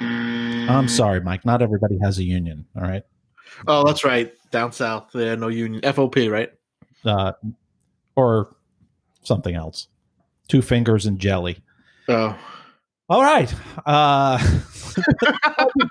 I'm 0.00 0.88
sorry, 0.88 1.20
Mike. 1.20 1.44
Not 1.44 1.62
everybody 1.62 1.98
has 2.02 2.18
a 2.18 2.24
union. 2.24 2.66
All 2.76 2.82
right. 2.82 3.02
Oh, 3.66 3.84
that's 3.84 4.04
right. 4.04 4.32
Down 4.50 4.72
south, 4.72 5.10
yeah, 5.14 5.34
no 5.34 5.48
union. 5.48 5.82
FOP, 5.82 6.30
right? 6.30 6.50
Uh, 7.04 7.32
or 8.16 8.54
something 9.22 9.54
else. 9.54 9.88
Two 10.48 10.62
fingers 10.62 11.06
and 11.06 11.18
jelly. 11.18 11.58
Oh, 12.08 12.36
All 13.10 13.22
right. 13.22 13.52
Uh, 13.84 14.38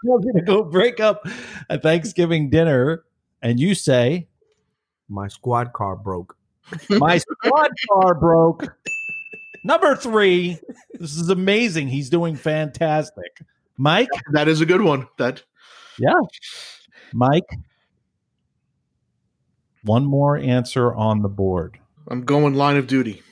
we're 0.05 0.19
going 0.19 0.35
to 0.35 0.41
go 0.41 0.63
break 0.63 1.01
up 1.01 1.27
a 1.69 1.77
Thanksgiving 1.77 2.49
dinner. 2.49 3.03
And 3.41 3.59
you 3.59 3.75
say, 3.75 4.29
My 5.09 5.27
squad 5.27 5.73
car 5.73 5.97
broke. 5.97 6.37
My 6.89 7.17
squad 7.17 7.71
car 7.89 8.15
broke. 8.15 8.73
Number 9.65 9.97
three. 9.97 10.59
This 10.93 11.17
is 11.17 11.29
amazing. 11.29 11.89
He's 11.89 12.09
doing 12.09 12.37
fantastic. 12.37 13.41
Mike? 13.77 14.07
that 14.31 14.47
is 14.47 14.61
a 14.61 14.65
good 14.65 14.81
one. 14.81 15.05
That 15.17 15.43
Yeah. 15.97 16.21
Mike? 17.13 17.49
One 19.83 20.05
more 20.05 20.37
answer 20.37 20.93
on 20.93 21.21
the 21.21 21.29
board. 21.29 21.79
I'm 22.07 22.21
going 22.23 22.53
line 22.53 22.77
of 22.77 22.87
duty. 22.87 23.23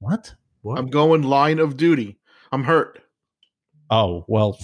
What? 0.00 0.34
What? 0.62 0.78
I'm 0.78 0.88
going 0.88 1.22
line 1.22 1.60
of 1.60 1.76
duty. 1.76 2.18
I'm 2.54 2.62
hurt. 2.62 3.00
Oh, 3.90 4.24
well. 4.28 4.52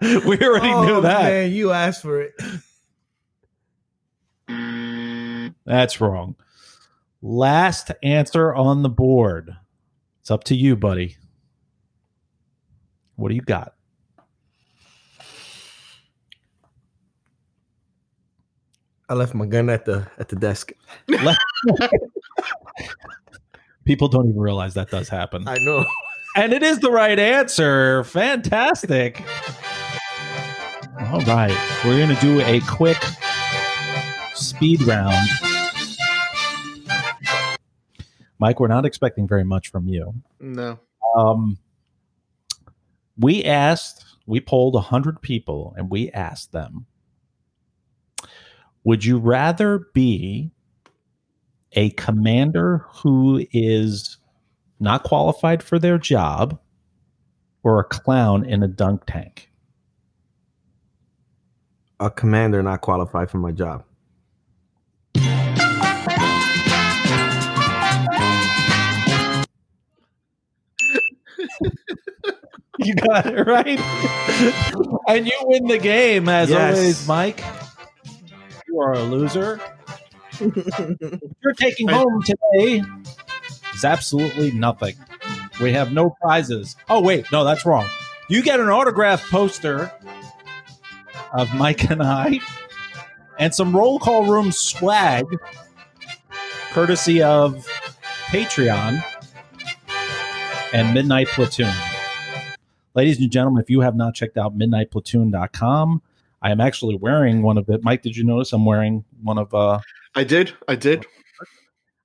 we 0.00 0.38
already 0.40 0.68
knew 0.68 0.94
Oh, 0.94 1.00
that. 1.00 1.24
Man, 1.24 1.50
you 1.50 1.72
asked 1.72 2.02
for 2.02 2.22
it. 2.22 2.32
That's 5.66 6.00
wrong. 6.00 6.36
Last 7.22 7.90
answer 8.04 8.54
on 8.54 8.84
the 8.84 8.88
board. 8.88 9.56
It's 10.20 10.30
up 10.30 10.44
to 10.44 10.54
you, 10.54 10.76
buddy. 10.76 11.16
What 13.16 13.30
do 13.30 13.34
you 13.34 13.40
got? 13.40 13.74
I 19.08 19.14
left 19.14 19.34
my 19.34 19.46
gun 19.46 19.68
at 19.70 19.86
the 19.86 20.06
at 20.18 20.28
the 20.28 20.36
desk. 20.36 20.70
People 23.84 24.08
don't 24.08 24.28
even 24.28 24.40
realize 24.40 24.74
that 24.74 24.90
does 24.90 25.08
happen. 25.08 25.46
I 25.46 25.56
know. 25.60 25.84
And 26.36 26.52
it 26.52 26.62
is 26.62 26.80
the 26.80 26.90
right 26.90 27.18
answer. 27.18 28.02
Fantastic. 28.04 29.22
All 31.00 31.20
right. 31.20 31.80
We're 31.84 31.98
going 31.98 32.14
to 32.14 32.20
do 32.20 32.40
a 32.40 32.60
quick 32.62 32.98
speed 34.34 34.82
round. 34.82 35.28
Mike, 38.38 38.58
we're 38.58 38.68
not 38.68 38.84
expecting 38.84 39.28
very 39.28 39.44
much 39.44 39.70
from 39.70 39.86
you. 39.86 40.14
No. 40.40 40.78
Um, 41.16 41.58
we 43.18 43.44
asked, 43.44 44.04
we 44.26 44.40
polled 44.40 44.74
100 44.74 45.22
people 45.22 45.74
and 45.76 45.90
we 45.90 46.10
asked 46.10 46.52
them 46.52 46.86
Would 48.82 49.04
you 49.04 49.18
rather 49.18 49.86
be 49.94 50.50
a 51.74 51.90
commander 51.90 52.84
who 53.02 53.44
is 53.52 54.16
not 54.80 55.02
qualified 55.02 55.62
for 55.62 55.78
their 55.78 55.98
job 55.98 56.58
or 57.62 57.78
a 57.80 57.84
clown 57.84 58.44
in 58.44 58.62
a 58.62 58.68
dunk 58.68 59.02
tank? 59.06 59.50
A 62.00 62.10
commander 62.10 62.62
not 62.62 62.80
qualified 62.80 63.30
for 63.30 63.38
my 63.38 63.52
job. 63.52 63.84
You 72.78 72.94
got 72.96 73.26
it 73.26 73.46
right. 73.46 73.78
and 75.08 75.26
you 75.26 75.38
win 75.44 75.66
the 75.68 75.78
game 75.78 76.28
as 76.28 76.50
Yes. 76.50 76.76
always, 76.76 77.08
Mike. 77.08 77.42
You 78.66 78.80
are 78.80 78.92
a 78.94 79.02
loser. 79.02 79.60
You're 80.40 81.54
taking 81.56 81.88
home 81.88 82.22
today 82.22 82.82
is 83.74 83.84
absolutely 83.84 84.50
nothing. 84.52 84.96
We 85.60 85.72
have 85.72 85.92
no 85.92 86.10
prizes. 86.20 86.76
Oh 86.88 87.00
wait, 87.00 87.30
no, 87.32 87.44
that's 87.44 87.64
wrong. 87.66 87.86
You 88.28 88.42
get 88.42 88.60
an 88.60 88.68
autograph 88.68 89.28
poster 89.30 89.92
of 91.32 91.54
Mike 91.54 91.90
and 91.90 92.02
I 92.02 92.40
and 93.38 93.54
some 93.54 93.74
roll 93.74 93.98
call 93.98 94.26
room 94.26 94.52
swag 94.52 95.24
courtesy 96.70 97.22
of 97.22 97.66
Patreon 98.26 99.04
and 100.72 100.94
Midnight 100.94 101.28
Platoon. 101.28 101.72
Ladies 102.94 103.20
and 103.20 103.30
gentlemen, 103.30 103.62
if 103.62 103.70
you 103.70 103.80
have 103.80 103.96
not 103.96 104.14
checked 104.14 104.38
out 104.38 104.56
midnightplatoon.com, 104.56 106.02
I 106.42 106.50
am 106.50 106.60
actually 106.60 106.96
wearing 106.96 107.42
one 107.42 107.58
of 107.58 107.68
it. 107.68 107.82
Mike, 107.82 108.02
did 108.02 108.16
you 108.16 108.24
notice 108.24 108.52
I'm 108.52 108.64
wearing 108.64 109.04
one 109.22 109.38
of 109.38 109.52
uh 109.54 109.80
I 110.14 110.24
did. 110.24 110.52
I 110.68 110.76
did. 110.76 111.06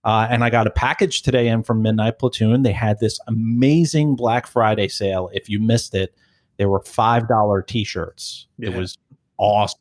uh, 0.03 0.27
and 0.29 0.43
I 0.43 0.49
got 0.49 0.67
a 0.67 0.71
package 0.71 1.21
today 1.21 1.47
in 1.47 1.63
from 1.63 1.81
Midnight 1.81 2.19
Platoon. 2.19 2.63
They 2.63 2.71
had 2.71 2.99
this 2.99 3.19
amazing 3.27 4.15
Black 4.15 4.47
Friday 4.47 4.87
sale. 4.87 5.29
If 5.33 5.49
you 5.49 5.59
missed 5.59 5.93
it, 5.93 6.15
they 6.57 6.65
were 6.65 6.81
five 6.81 7.27
dollar 7.27 7.61
t-shirts. 7.61 8.47
It 8.59 8.73
was 8.73 8.97
awesome, 9.37 9.79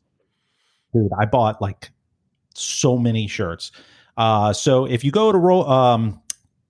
dude. 0.93 1.11
I 1.19 1.25
bought 1.25 1.61
like 1.61 1.91
so 2.53 2.97
many 2.97 3.27
shirts. 3.27 3.71
Uh, 4.17 4.53
so 4.53 4.85
if 4.85 5.03
you 5.03 5.11
go 5.11 5.31
to 5.31 5.37
roll, 5.37 5.69
um, 5.69 6.21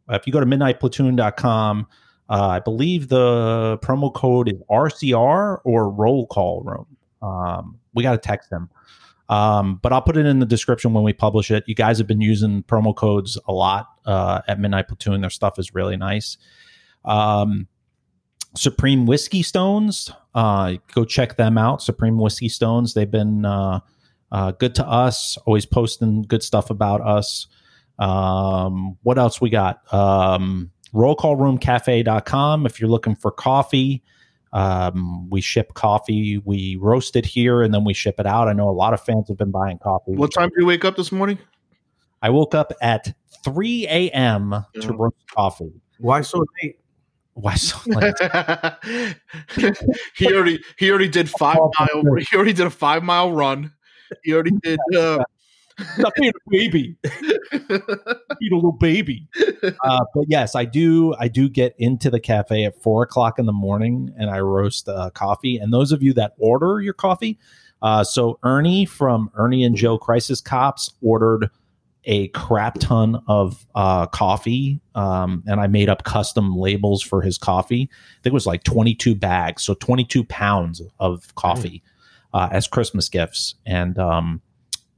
if 0.10 0.26
you 0.26 0.34
go 0.34 0.40
to 0.40 0.46
midnightplatoon.com, 0.46 1.88
uh, 2.30 2.48
I 2.48 2.60
believe 2.60 3.10
the 3.10 3.80
promo 3.82 4.14
code 4.14 4.50
is 4.50 4.62
RCR 4.70 5.60
or 5.64 5.90
Roll 5.90 6.28
Call 6.28 6.62
Room. 6.62 6.86
Um, 7.22 7.80
we 7.94 8.04
got 8.04 8.12
to 8.12 8.18
text 8.20 8.50
them. 8.50 8.70
Um, 9.30 9.80
but 9.82 9.94
I'll 9.94 10.02
put 10.02 10.18
it 10.18 10.26
in 10.26 10.40
the 10.40 10.46
description 10.46 10.94
when 10.94 11.04
we 11.04 11.14
publish 11.14 11.52
it. 11.52 11.64
You 11.68 11.76
guys 11.76 12.00
have 12.00 12.08
been 12.08 12.22
using 12.22 12.64
promo 12.64 12.96
codes 12.96 13.38
a 13.48 13.54
lot 13.54 13.88
uh, 14.06 14.42
at 14.48 14.60
Midnight 14.60 14.88
Platoon. 14.88 15.22
Their 15.22 15.30
stuff 15.30 15.60
is 15.60 15.74
really 15.76 15.98
nice. 15.98 16.38
Um, 17.06 17.68
Supreme 18.56 19.06
Whiskey 19.06 19.44
Stones, 19.44 20.12
uh, 20.34 20.76
go 20.94 21.06
check 21.06 21.38
them 21.38 21.58
out. 21.58 21.84
Supreme 21.84 22.18
Whiskey 22.18 22.50
Stones, 22.50 22.96
they've 22.96 23.10
been 23.10 23.46
uh, 23.46 23.82
uh, 24.32 24.52
good 24.52 24.74
to 24.76 24.88
us, 24.88 25.38
always 25.46 25.68
posting 25.68 26.24
good 26.24 26.42
stuff 26.42 26.72
about 26.72 27.02
us. 27.02 27.46
Um, 28.00 28.98
what 29.04 29.20
else 29.20 29.40
we 29.40 29.52
got? 29.52 29.94
Um, 29.94 30.72
rollcallroomcafe.com 30.94 32.66
if 32.66 32.80
you're 32.80 32.90
looking 32.90 33.16
for 33.16 33.30
coffee. 33.30 34.04
Um, 34.52 35.30
we 35.30 35.42
ship 35.42 35.74
coffee. 35.74 36.42
We 36.44 36.76
roast 36.78 37.16
it 37.16 37.26
here 37.26 37.62
and 37.62 37.74
then 37.74 37.84
we 37.84 37.94
ship 37.94 38.16
it 38.20 38.26
out. 38.26 38.48
I 38.48 38.54
know 38.54 38.70
a 38.70 38.72
lot 38.72 38.94
of 38.94 39.02
fans 39.02 39.28
have 39.28 39.38
been 39.38 39.52
buying 39.52 39.78
coffee. 39.78 40.14
What 40.14 40.34
time 40.34 40.50
did 40.50 40.60
you 40.60 40.66
wake 40.66 40.86
up 40.86 40.96
this 40.96 41.12
morning? 41.12 41.38
I 42.22 42.30
woke 42.30 42.56
up 42.56 42.74
at 42.82 43.14
3 43.44 43.88
a.m. 43.88 44.66
to 44.82 44.94
roast 44.94 45.16
coffee. 45.34 45.72
Why 46.00 46.22
so 46.22 46.46
late? 46.62 46.78
Why 47.34 47.56
so 47.56 47.78
late? 47.86 48.16
he 50.16 50.34
already 50.34 50.60
he 50.78 50.90
already 50.90 51.08
did 51.08 51.30
five 51.30 51.58
mile 51.80 52.04
he 52.18 52.36
already 52.36 52.54
did 52.54 52.68
a 52.68 52.72
five 52.72 53.04
mile 53.04 53.32
run. 53.32 53.72
He 54.24 54.34
already 54.34 54.52
did 54.64 54.80
uh 54.98 55.24
Stop 55.96 56.14
being 56.16 56.30
a 56.30 56.50
baby. 56.50 56.96
Being 57.52 58.54
a 58.54 58.56
little 58.56 58.78
baby. 58.80 59.28
Uh, 59.84 60.00
but 60.14 60.26
yes, 60.28 60.56
I 60.56 60.66
do. 60.66 61.14
I 61.20 61.28
do 61.28 61.50
get 61.50 61.76
into 61.78 62.10
the 62.10 62.20
cafe 62.20 62.64
at 62.64 62.82
four 62.82 63.04
o'clock 63.04 63.40
in 63.40 63.46
the 63.46 63.54
morning, 63.54 64.14
and 64.18 64.30
I 64.30 64.40
roast 64.40 64.88
uh, 64.88 65.10
coffee. 65.12 65.58
And 65.58 65.74
those 65.74 65.92
of 65.92 66.02
you 66.02 66.14
that 66.14 66.34
order 66.38 66.80
your 66.80 66.94
coffee, 66.94 67.38
uh, 67.82 68.04
so 68.04 68.40
Ernie 68.44 68.86
from 68.86 69.30
Ernie 69.36 69.64
and 69.64 69.76
Joe 69.76 69.98
Crisis 69.98 70.42
Cops 70.42 70.92
ordered 71.02 71.50
a 72.06 72.30
crap 72.30 72.80
ton 72.80 73.22
of 73.28 73.66
uh, 73.76 74.06
coffee, 74.08 74.80
um, 74.96 75.44
and 75.48 75.60
I 75.60 75.68
made 75.68 75.90
up 75.90 76.04
custom 76.04 76.56
labels 76.56 77.04
for 77.04 77.22
his 77.22 77.38
coffee. 77.38 77.90
I 77.92 78.24
think 78.24 78.32
it 78.32 78.34
was 78.34 78.48
like 78.48 78.64
twenty-two 78.64 79.16
bags, 79.16 79.64
so 79.64 79.74
twenty-two 79.74 80.24
pounds 80.26 80.82
of 81.00 81.34
coffee 81.36 81.84
uh, 82.34 82.50
as 82.52 82.68
Christmas 82.68 83.10
gifts. 83.10 83.56
And 83.66 83.98
um, 83.98 84.42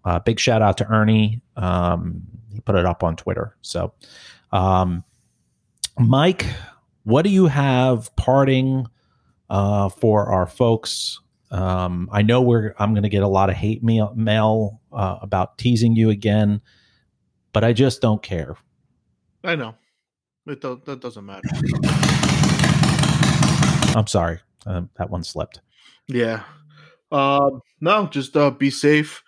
uh, 0.06 0.20
big 0.20 0.39
shout 0.39 0.62
out 0.62 0.78
to 0.78 0.88
Ernie. 0.88 1.41
Um, 1.56 2.22
he 2.52 2.60
put 2.60 2.76
it 2.76 2.86
up 2.86 3.04
on 3.04 3.16
Twitter. 3.16 3.56
So, 3.62 3.93
um, 4.52 5.04
Mike, 5.99 6.45
what 7.04 7.24
do 7.24 7.30
you 7.30 7.47
have 7.47 8.16
parting 8.16 8.88
uh, 9.49 9.89
for 9.89 10.28
our 10.28 10.47
folks? 10.47 11.20
Um, 11.52 12.10
I 12.12 12.22
know 12.22 12.41
we're. 12.41 12.74
I'm 12.80 12.93
going 12.93 13.04
to 13.04 13.10
get 13.10 13.24
a 13.24 13.28
lot 13.28 13.49
of 13.49 13.56
hate 13.56 13.84
mail, 13.84 14.14
mail 14.16 14.80
uh, 14.91 15.18
about 15.22 15.58
teasing 15.58 15.95
you 15.95 16.10
again, 16.10 16.62
but 17.54 17.64
I 17.64 17.74
just 17.74 18.02
don't 18.02 18.24
care. 18.24 18.56
I 19.43 19.56
know. 19.56 19.76
It 20.47 20.62
do, 20.62 20.82
that 20.86 21.02
doesn't 21.02 21.26
matter. 21.26 21.47
I'm 23.95 24.08
sorry. 24.08 24.39
Um, 24.66 24.89
that 24.97 25.10
one 25.10 25.24
slipped. 25.24 25.62
Yeah. 26.08 26.43
Um 27.12 27.62
no, 27.80 28.08
just 28.08 28.36
uh 28.38 28.52
be 28.52 28.70
safe. 28.70 29.24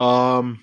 Um 0.00 0.60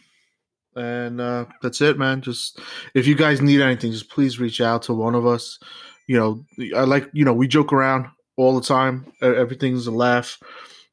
and 0.75 1.21
uh 1.21 1.45
that's 1.61 1.81
it, 1.81 1.97
man. 1.97 2.21
Just 2.21 2.59
if 2.93 3.07
you 3.07 3.15
guys 3.15 3.41
need 3.41 3.61
anything, 3.61 3.91
just 3.91 4.09
please 4.09 4.39
reach 4.39 4.61
out 4.61 4.81
to 4.83 4.93
one 4.93 5.15
of 5.15 5.25
us. 5.25 5.59
you 6.07 6.17
know, 6.17 6.43
I 6.75 6.81
like 6.83 7.09
you 7.13 7.25
know 7.25 7.33
we 7.33 7.47
joke 7.47 7.71
around 7.73 8.07
all 8.37 8.55
the 8.59 8.65
time. 8.65 9.11
Everything's 9.21 9.87
a 9.87 9.91
laugh. 9.91 10.37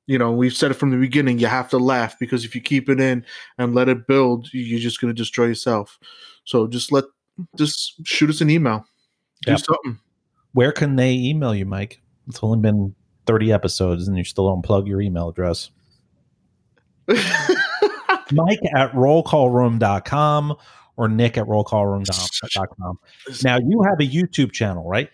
You 0.06 0.18
know, 0.18 0.32
we've 0.32 0.52
said 0.54 0.70
it 0.70 0.74
from 0.74 0.90
the 0.90 0.96
beginning. 0.96 1.38
You 1.38 1.46
have 1.46 1.70
to 1.70 1.78
laugh 1.78 2.18
because 2.18 2.44
if 2.44 2.54
you 2.54 2.60
keep 2.60 2.88
it 2.88 3.00
in 3.00 3.24
and 3.58 3.74
let 3.74 3.88
it 3.88 4.06
build, 4.06 4.52
you- 4.52 4.62
you're 4.62 4.80
just 4.80 5.00
going 5.00 5.14
to 5.14 5.16
destroy 5.18 5.46
yourself. 5.46 5.98
So 6.44 6.66
just 6.66 6.90
let, 6.90 7.04
just 7.56 8.04
shoot 8.04 8.28
us 8.28 8.40
an 8.40 8.50
email. 8.50 8.84
Do 9.46 9.52
something. 9.58 10.00
Where 10.54 10.72
can 10.72 10.96
they 10.96 11.12
email 11.14 11.54
you, 11.54 11.66
Mike? 11.66 12.00
It's 12.28 12.40
only 12.42 12.58
been 12.58 12.94
30 13.26 13.52
episodes 13.52 14.08
and 14.08 14.18
you 14.18 14.24
still 14.24 14.48
don't 14.48 14.62
plug 14.62 14.88
your 14.88 15.00
email 15.00 15.28
address. 15.28 15.70
Mike 18.32 18.60
at 18.74 18.92
rollcallroom.com 18.92 20.54
or 20.96 21.08
Nick 21.08 21.38
at 21.38 21.46
rollcallroom.com. 21.46 22.98
Now, 23.44 23.58
you 23.58 23.82
have 23.82 24.00
a 24.00 24.08
YouTube 24.10 24.52
channel, 24.52 24.88
right? 24.88 25.10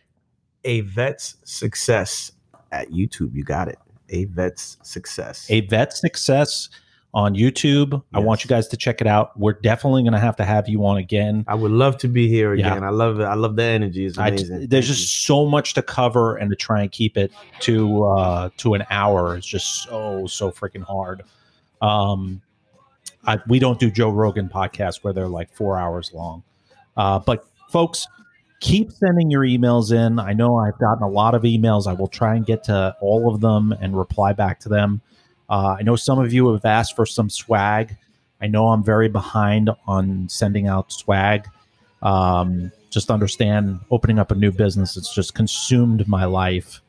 A 0.64 0.80
vet's 0.82 1.36
success 1.44 2.32
at 2.72 2.90
YouTube. 2.90 3.34
You 3.34 3.44
got 3.44 3.68
it. 3.68 3.78
A 4.10 4.24
vet's 4.26 4.76
success. 4.82 5.46
A 5.50 5.60
Vet's 5.62 6.00
Success 6.00 6.68
on 7.14 7.34
YouTube. 7.34 8.02
I 8.12 8.18
want 8.20 8.44
you 8.44 8.48
guys 8.48 8.68
to 8.68 8.76
check 8.76 9.00
it 9.00 9.06
out. 9.06 9.38
We're 9.38 9.54
definitely 9.54 10.02
going 10.02 10.12
to 10.12 10.18
have 10.18 10.36
to 10.36 10.44
have 10.44 10.68
you 10.68 10.84
on 10.86 10.98
again. 10.98 11.44
I 11.48 11.54
would 11.54 11.70
love 11.70 11.96
to 11.98 12.08
be 12.08 12.28
here 12.28 12.54
Yeah. 12.54 12.70
again. 12.72 12.84
I 12.84 12.90
love 12.90 13.20
it. 13.20 13.24
I 13.24 13.34
love 13.34 13.56
the 13.56 13.62
energy. 13.64 14.06
It's 14.06 14.18
I, 14.18 14.28
amazing. 14.28 14.66
there's 14.68 14.88
just 14.88 15.24
so 15.24 15.46
much 15.46 15.74
to 15.74 15.82
cover 15.82 16.36
and 16.36 16.50
to 16.50 16.56
try 16.56 16.82
and 16.82 16.90
keep 16.92 17.16
it 17.16 17.32
to 17.60 18.04
uh 18.04 18.50
to 18.58 18.74
an 18.74 18.84
hour 18.90 19.36
is 19.36 19.46
just 19.46 19.84
so 19.84 20.26
so 20.26 20.50
freaking 20.50 20.82
hard 20.82 21.22
um 21.80 22.40
I, 23.26 23.38
we 23.48 23.58
don't 23.58 23.78
do 23.78 23.90
joe 23.90 24.10
rogan 24.10 24.48
podcasts 24.48 25.02
where 25.02 25.12
they're 25.12 25.28
like 25.28 25.52
four 25.52 25.78
hours 25.78 26.12
long. 26.12 26.42
Uh 26.96 27.18
but 27.18 27.44
folks 27.70 28.06
keep 28.60 28.90
sending 28.90 29.30
your 29.30 29.42
emails 29.42 29.92
in. 29.92 30.18
I 30.18 30.32
know 30.32 30.56
i've 30.56 30.78
gotten 30.78 31.02
a 31.02 31.08
lot 31.08 31.34
of 31.34 31.42
emails. 31.42 31.86
I 31.86 31.92
will 31.92 32.08
try 32.08 32.34
and 32.34 32.44
get 32.46 32.64
to 32.64 32.96
all 33.00 33.32
of 33.32 33.40
them 33.40 33.72
and 33.72 33.96
reply 33.96 34.32
back 34.32 34.60
to 34.60 34.68
them. 34.68 35.00
Uh, 35.48 35.76
i 35.78 35.82
know 35.82 35.96
some 35.96 36.18
of 36.18 36.32
you 36.32 36.52
have 36.52 36.64
asked 36.64 36.96
for 36.96 37.06
some 37.06 37.30
swag. 37.30 37.96
I 38.40 38.46
know 38.46 38.68
i'm 38.68 38.84
very 38.84 39.08
behind 39.08 39.70
on 39.86 40.28
sending 40.28 40.66
out 40.66 40.92
swag. 40.92 41.48
Um, 42.02 42.70
just 42.90 43.10
understand 43.10 43.80
opening 43.90 44.18
up 44.18 44.30
a 44.30 44.34
new 44.34 44.52
business 44.52 44.96
it's 44.96 45.12
just 45.12 45.34
consumed 45.34 46.06
my 46.08 46.24
life 46.24 46.80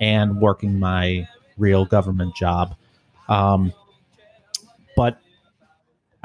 and 0.00 0.40
working 0.40 0.78
my 0.78 1.28
real 1.56 1.84
government 1.84 2.34
job. 2.34 2.76
Um, 3.28 3.72
but 4.96 5.18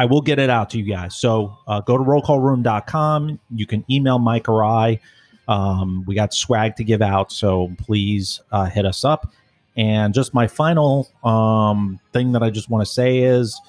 i 0.01 0.05
will 0.05 0.21
get 0.21 0.39
it 0.39 0.49
out 0.49 0.69
to 0.71 0.77
you 0.77 0.83
guys. 0.83 1.15
So 1.15 1.57
uh, 1.67 1.81
go 1.81 1.97
to 1.97 2.03
rollcallroom.com 2.03 3.39
you 3.53 3.65
can 3.65 3.85
email 3.89 4.19
mike 4.19 4.49
or 4.49 4.63
i. 4.63 4.99
Um, 5.47 6.03
we 6.07 6.15
got 6.15 6.33
swag 6.33 6.75
to 6.77 6.83
give 6.83 7.01
out 7.01 7.31
so 7.31 7.71
please 7.77 8.41
uh, 8.51 8.65
hit 8.65 8.85
us 8.85 9.03
up. 9.03 9.31
And 9.77 10.13
just 10.13 10.33
my 10.33 10.47
final 10.47 11.07
um, 11.23 11.99
thing 12.13 12.31
that 12.33 12.43
i 12.43 12.49
just 12.49 12.69
want 12.69 12.85
to 12.85 12.91
say 12.91 13.19
is 13.19 13.59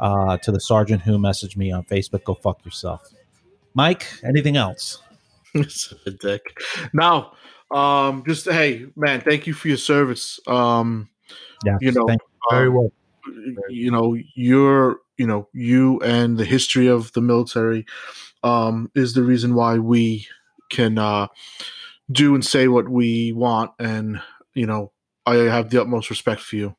uh, 0.00 0.36
to 0.38 0.50
the 0.50 0.60
sergeant 0.60 1.02
who 1.02 1.18
messaged 1.18 1.56
me 1.56 1.70
on 1.70 1.84
facebook 1.84 2.24
go 2.24 2.34
fuck 2.34 2.64
yourself. 2.64 3.12
Mike 3.74 4.06
anything 4.24 4.56
else? 4.56 5.02
Such 5.68 5.98
a 6.06 6.10
dick. 6.10 6.42
No, 6.92 7.32
um, 7.72 8.22
just 8.26 8.48
hey, 8.48 8.86
man, 8.96 9.20
thank 9.20 9.46
you 9.46 9.54
for 9.54 9.68
your 9.68 9.76
service. 9.76 10.40
Um, 10.46 11.08
Yeah, 11.64 11.78
you 11.80 11.92
know, 11.92 12.06
thank 12.06 12.20
um, 12.50 12.56
Very 12.56 12.68
well. 12.68 12.92
you 13.68 13.90
know, 13.90 14.16
your, 14.34 14.98
you 15.22 15.28
know, 15.28 15.46
you 15.52 16.00
and 16.00 16.36
the 16.36 16.44
history 16.44 16.88
of 16.88 17.12
the 17.12 17.20
military, 17.20 17.86
um, 18.42 18.90
is 18.96 19.14
the 19.14 19.22
reason 19.22 19.54
why 19.54 19.78
we 19.78 20.26
can 20.68 20.98
uh, 20.98 21.28
do 22.10 22.34
and 22.34 22.44
say 22.44 22.66
what 22.66 22.88
we 22.88 23.30
want, 23.30 23.70
and 23.78 24.20
you 24.52 24.66
know, 24.66 24.90
I 25.24 25.36
have 25.36 25.70
the 25.70 25.80
utmost 25.80 26.10
respect 26.10 26.40
for 26.40 26.56
you. 26.56 26.74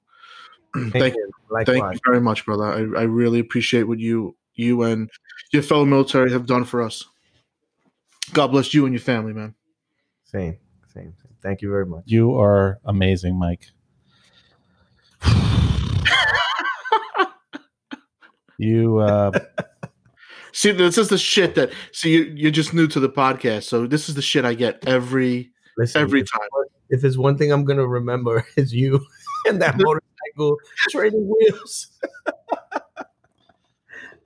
thank, 0.91 1.15
you. 1.15 1.31
thank 1.65 1.93
you 1.93 1.99
very 2.05 2.19
much, 2.19 2.45
brother. 2.45 2.65
I, 2.65 2.79
I 2.99 3.03
really 3.03 3.39
appreciate 3.39 3.83
what 3.83 3.99
you 3.99 4.35
you 4.55 4.83
and 4.83 5.09
your 5.53 5.63
fellow 5.63 5.85
military 5.85 6.29
have 6.33 6.45
done 6.45 6.65
for 6.65 6.81
us. 6.81 7.05
God 8.33 8.47
bless 8.47 8.73
you 8.73 8.85
and 8.85 8.93
your 8.93 8.99
family, 8.99 9.31
man. 9.31 9.55
Same, 10.25 10.57
same, 10.93 11.13
same. 11.21 11.37
Thank 11.41 11.61
you 11.61 11.69
very 11.69 11.85
much. 11.85 12.03
You 12.07 12.37
are 12.37 12.81
amazing, 12.83 13.39
Mike. 13.39 13.71
You 18.57 18.97
uh 18.99 19.31
See, 20.55 20.71
this 20.71 20.99
is 20.99 21.09
the 21.09 21.17
shit 21.17 21.55
that 21.55 21.71
see 21.93 22.11
you, 22.13 22.23
you're 22.35 22.51
just 22.51 22.75
new 22.75 22.85
to 22.89 22.99
the 22.99 23.09
podcast, 23.09 23.63
so 23.63 23.87
this 23.87 24.07
is 24.07 24.13
the 24.13 24.21
shit 24.21 24.45
I 24.45 24.53
get 24.53 24.87
every 24.87 25.51
Listen, 25.77 26.01
every 26.01 26.21
if- 26.21 26.31
time. 26.31 26.47
If 26.89 27.03
it's 27.03 27.17
one 27.17 27.37
thing 27.39 27.51
I'm 27.51 27.65
gonna 27.65 27.87
remember 27.87 28.45
is 28.55 28.71
you 28.73 29.03
and 29.47 29.59
that 29.63 29.77
motorcycle 29.79 30.57
trading 30.91 31.27
wheels. 31.27 31.87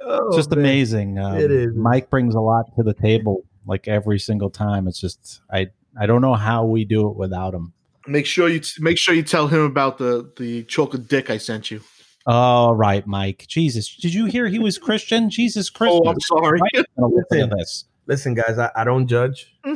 oh, 0.01 0.35
just 0.35 0.49
man. 0.51 0.59
amazing. 0.59 1.19
Um, 1.19 1.37
It 1.37 1.51
is. 1.51 1.73
Mike 1.75 2.09
brings 2.09 2.35
a 2.35 2.41
lot 2.41 2.75
to 2.75 2.83
the 2.83 2.93
table 2.93 3.45
like 3.65 3.87
every 3.87 4.19
single 4.19 4.49
time. 4.49 4.87
It's 4.87 4.99
just 4.99 5.41
I 5.51 5.67
I 5.99 6.05
don't 6.05 6.21
know 6.21 6.33
how 6.35 6.65
we 6.65 6.83
do 6.85 7.09
it 7.09 7.15
without 7.15 7.53
him. 7.53 7.73
Make 8.05 8.25
sure 8.25 8.49
you 8.49 8.61
make 8.79 8.97
sure 8.97 9.13
you 9.13 9.23
tell 9.23 9.47
him 9.47 9.61
about 9.61 9.97
the 9.97 10.29
the 10.37 10.63
chocolate 10.63 11.07
dick 11.07 11.29
I 11.29 11.37
sent 11.37 11.71
you. 11.71 11.81
All 12.27 12.75
right, 12.75 13.07
Mike. 13.07 13.45
Jesus, 13.47 13.95
did 13.95 14.13
you 14.13 14.25
hear 14.25 14.47
he 14.47 14.59
was 14.59 14.77
Christian? 14.77 15.29
Jesus 15.29 15.69
Christ. 15.69 15.93
Oh, 16.03 16.09
I'm 16.09 16.19
sorry. 16.19 16.59
Listen 16.73 16.87
Listen. 17.31 17.49
this. 17.57 17.85
Listen, 18.05 18.33
guys, 18.33 18.59
I, 18.59 18.69
I 18.75 18.83
don't 18.83 19.07
judge. 19.07 19.55
I 19.65 19.71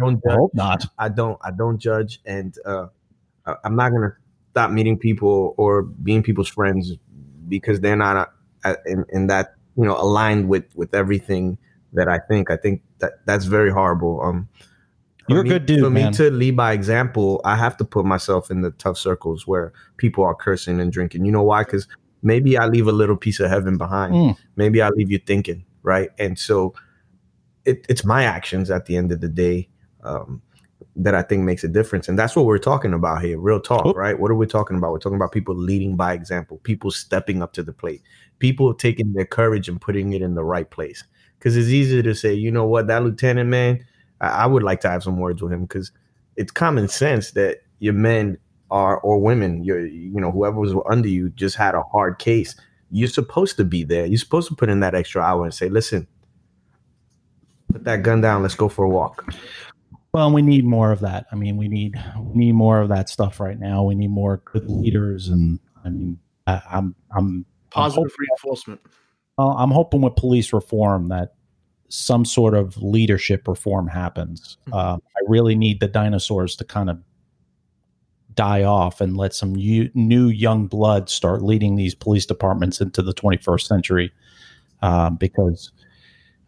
don't 0.00 0.16
I 0.26 0.28
judge. 0.28 0.36
hope 0.36 0.54
not. 0.54 0.84
I 0.98 1.08
don't 1.08 1.38
I 1.42 1.50
don't 1.52 1.78
judge 1.78 2.20
and 2.26 2.54
uh 2.64 2.86
I- 3.46 3.56
I'm 3.64 3.76
not 3.76 3.90
gonna 3.92 4.14
stop 4.50 4.70
meeting 4.72 4.98
people 4.98 5.54
or 5.58 5.82
being 5.82 6.22
people's 6.24 6.48
friends 6.48 6.92
because 7.48 7.80
they're 7.80 7.96
not 7.96 8.32
uh, 8.64 8.74
in, 8.86 9.04
in 9.10 9.26
that 9.28 9.54
you 9.76 9.84
know 9.84 9.96
aligned 9.96 10.48
with 10.48 10.64
with 10.74 10.92
everything 10.94 11.56
that 11.92 12.08
I 12.08 12.18
think. 12.18 12.50
I 12.50 12.56
think 12.56 12.82
that 12.98 13.24
that's 13.26 13.44
very 13.44 13.70
horrible. 13.70 14.20
Um 14.22 14.48
for 15.30 15.34
You're 15.34 15.40
a 15.42 15.44
me- 15.44 15.50
good 15.50 15.66
dude, 15.66 15.80
For 15.80 15.90
man. 15.90 16.10
me 16.10 16.16
to 16.16 16.30
lead 16.30 16.56
by 16.56 16.72
example, 16.72 17.40
I 17.44 17.56
have 17.56 17.76
to 17.78 17.84
put 17.84 18.04
myself 18.04 18.50
in 18.50 18.60
the 18.62 18.70
tough 18.72 18.98
circles 18.98 19.46
where 19.46 19.72
people 19.96 20.24
are 20.24 20.34
cursing 20.34 20.80
and 20.80 20.92
drinking. 20.92 21.24
You 21.24 21.32
know 21.32 21.42
why? 21.42 21.64
Because 21.64 21.86
maybe 22.22 22.58
I 22.58 22.66
leave 22.66 22.86
a 22.86 22.92
little 22.92 23.16
piece 23.16 23.40
of 23.40 23.48
heaven 23.50 23.78
behind. 23.78 24.14
Mm. 24.14 24.36
Maybe 24.56 24.82
I 24.82 24.88
leave 24.90 25.10
you 25.10 25.18
thinking, 25.18 25.64
right? 25.82 26.10
And 26.18 26.38
so 26.38 26.74
it, 27.64 27.86
it's 27.88 28.04
my 28.04 28.24
actions 28.24 28.70
at 28.70 28.86
the 28.86 28.96
end 28.96 29.12
of 29.12 29.20
the 29.20 29.28
day 29.28 29.68
um, 30.02 30.42
that 30.96 31.14
I 31.14 31.22
think 31.22 31.44
makes 31.44 31.62
a 31.64 31.68
difference. 31.68 32.08
And 32.08 32.18
that's 32.18 32.34
what 32.36 32.44
we're 32.46 32.58
talking 32.58 32.92
about 32.92 33.22
here. 33.22 33.38
Real 33.38 33.60
talk, 33.60 33.86
Oh. 33.86 33.92
right? 33.94 34.18
What 34.18 34.30
are 34.30 34.34
we 34.34 34.46
talking 34.46 34.76
about? 34.76 34.92
We're 34.92 34.98
talking 34.98 35.16
about 35.16 35.32
people 35.32 35.54
leading 35.54 35.96
by 35.96 36.12
example, 36.14 36.58
people 36.62 36.90
stepping 36.90 37.42
up 37.42 37.52
to 37.54 37.62
the 37.62 37.72
plate, 37.72 38.02
people 38.38 38.74
taking 38.74 39.12
their 39.12 39.24
courage 39.26 39.68
and 39.68 39.80
putting 39.80 40.12
it 40.12 40.22
in 40.22 40.34
the 40.34 40.44
right 40.44 40.68
place. 40.70 41.04
Because 41.38 41.56
it's 41.56 41.68
easy 41.68 42.02
to 42.02 42.14
say, 42.14 42.34
you 42.34 42.50
know 42.50 42.66
what, 42.66 42.86
that 42.88 43.02
lieutenant 43.02 43.48
man, 43.48 43.82
I, 44.20 44.28
I 44.28 44.46
would 44.46 44.62
like 44.62 44.80
to 44.80 44.90
have 44.90 45.02
some 45.02 45.18
words 45.18 45.42
with 45.42 45.52
him 45.52 45.62
because 45.62 45.92
it's 46.36 46.52
common 46.52 46.88
sense 46.88 47.32
that 47.32 47.58
your 47.78 47.94
men 47.94 48.38
are 48.70 48.98
or 48.98 49.18
women, 49.18 49.64
your 49.64 49.84
you 49.84 50.20
know, 50.20 50.30
whoever 50.30 50.58
was 50.58 50.74
under 50.88 51.08
you 51.08 51.30
just 51.30 51.56
had 51.56 51.74
a 51.74 51.82
hard 51.82 52.18
case. 52.18 52.54
You're 52.90 53.08
supposed 53.08 53.56
to 53.56 53.64
be 53.64 53.84
there. 53.84 54.06
You're 54.06 54.18
supposed 54.18 54.48
to 54.48 54.56
put 54.56 54.68
in 54.68 54.80
that 54.80 54.94
extra 54.94 55.22
hour 55.22 55.44
and 55.44 55.54
say, 55.54 55.68
listen, 55.68 56.06
put 57.72 57.84
that 57.84 58.02
gun 58.02 58.20
down, 58.20 58.42
let's 58.42 58.54
go 58.54 58.68
for 58.68 58.84
a 58.84 58.88
walk. 58.88 59.32
Well, 60.12 60.32
we 60.32 60.42
need 60.42 60.64
more 60.64 60.90
of 60.90 61.00
that. 61.00 61.26
I 61.30 61.36
mean, 61.36 61.56
we 61.56 61.68
need 61.68 61.94
we 62.18 62.46
need 62.46 62.52
more 62.52 62.80
of 62.80 62.88
that 62.88 63.08
stuff 63.08 63.38
right 63.38 63.58
now. 63.58 63.84
We 63.84 63.94
need 63.94 64.10
more 64.10 64.42
good 64.44 64.68
leaders, 64.68 65.28
and 65.28 65.60
I 65.84 65.88
mean, 65.90 66.18
I, 66.48 66.60
I'm 66.68 66.96
I'm 67.14 67.46
Positive 67.70 68.10
reinforcement. 68.18 68.80
Well, 69.38 69.50
I'm 69.50 69.70
hoping 69.70 70.02
with 70.02 70.16
police 70.16 70.52
reform 70.52 71.08
that 71.08 71.34
some 71.90 72.24
sort 72.24 72.54
of 72.54 72.80
leadership 72.80 73.46
reform 73.46 73.88
happens. 73.88 74.56
Uh, 74.72 74.96
I 74.96 75.20
really 75.26 75.56
need 75.56 75.80
the 75.80 75.88
dinosaurs 75.88 76.54
to 76.56 76.64
kind 76.64 76.88
of 76.88 76.98
die 78.34 78.62
off 78.62 79.00
and 79.00 79.16
let 79.16 79.34
some 79.34 79.56
u- 79.56 79.90
new 79.94 80.28
young 80.28 80.68
blood 80.68 81.10
start 81.10 81.42
leading 81.42 81.74
these 81.74 81.94
police 81.94 82.24
departments 82.24 82.80
into 82.80 83.02
the 83.02 83.12
21st 83.12 83.62
century 83.62 84.12
um, 84.82 85.16
because 85.16 85.72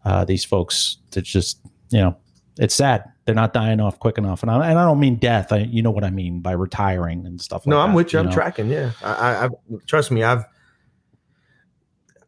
uh, 0.05 0.23
these 0.23 0.45
folks, 0.45 0.97
it's 1.13 1.29
just, 1.29 1.59
you 1.89 1.99
know, 1.99 2.15
it's 2.57 2.73
sad. 2.73 3.03
They're 3.25 3.35
not 3.35 3.51
dying 3.51 3.81
off 3.81 3.99
quick 3.99 4.17
enough. 4.17 4.43
And 4.43 4.51
I, 4.51 4.69
and 4.69 4.79
I 4.79 4.85
don't 4.85 4.99
mean 4.99 5.17
death. 5.17 5.51
I, 5.51 5.59
you 5.59 5.81
know 5.81 5.91
what 5.91 6.05
I 6.05 6.09
mean 6.09 6.39
by 6.39 6.53
retiring 6.53 7.25
and 7.25 7.41
stuff 7.41 7.65
like 7.65 7.71
no, 7.71 7.77
that. 7.77 7.83
I'm 7.83 7.93
with 7.93 8.13
you. 8.13 8.19
I'm 8.19 8.27
know? 8.27 8.31
tracking. 8.31 8.69
Yeah, 8.69 8.91
I, 9.03 9.11
I, 9.11 9.45
I 9.45 9.49
trust 9.87 10.11
me. 10.11 10.23
I've 10.23 10.45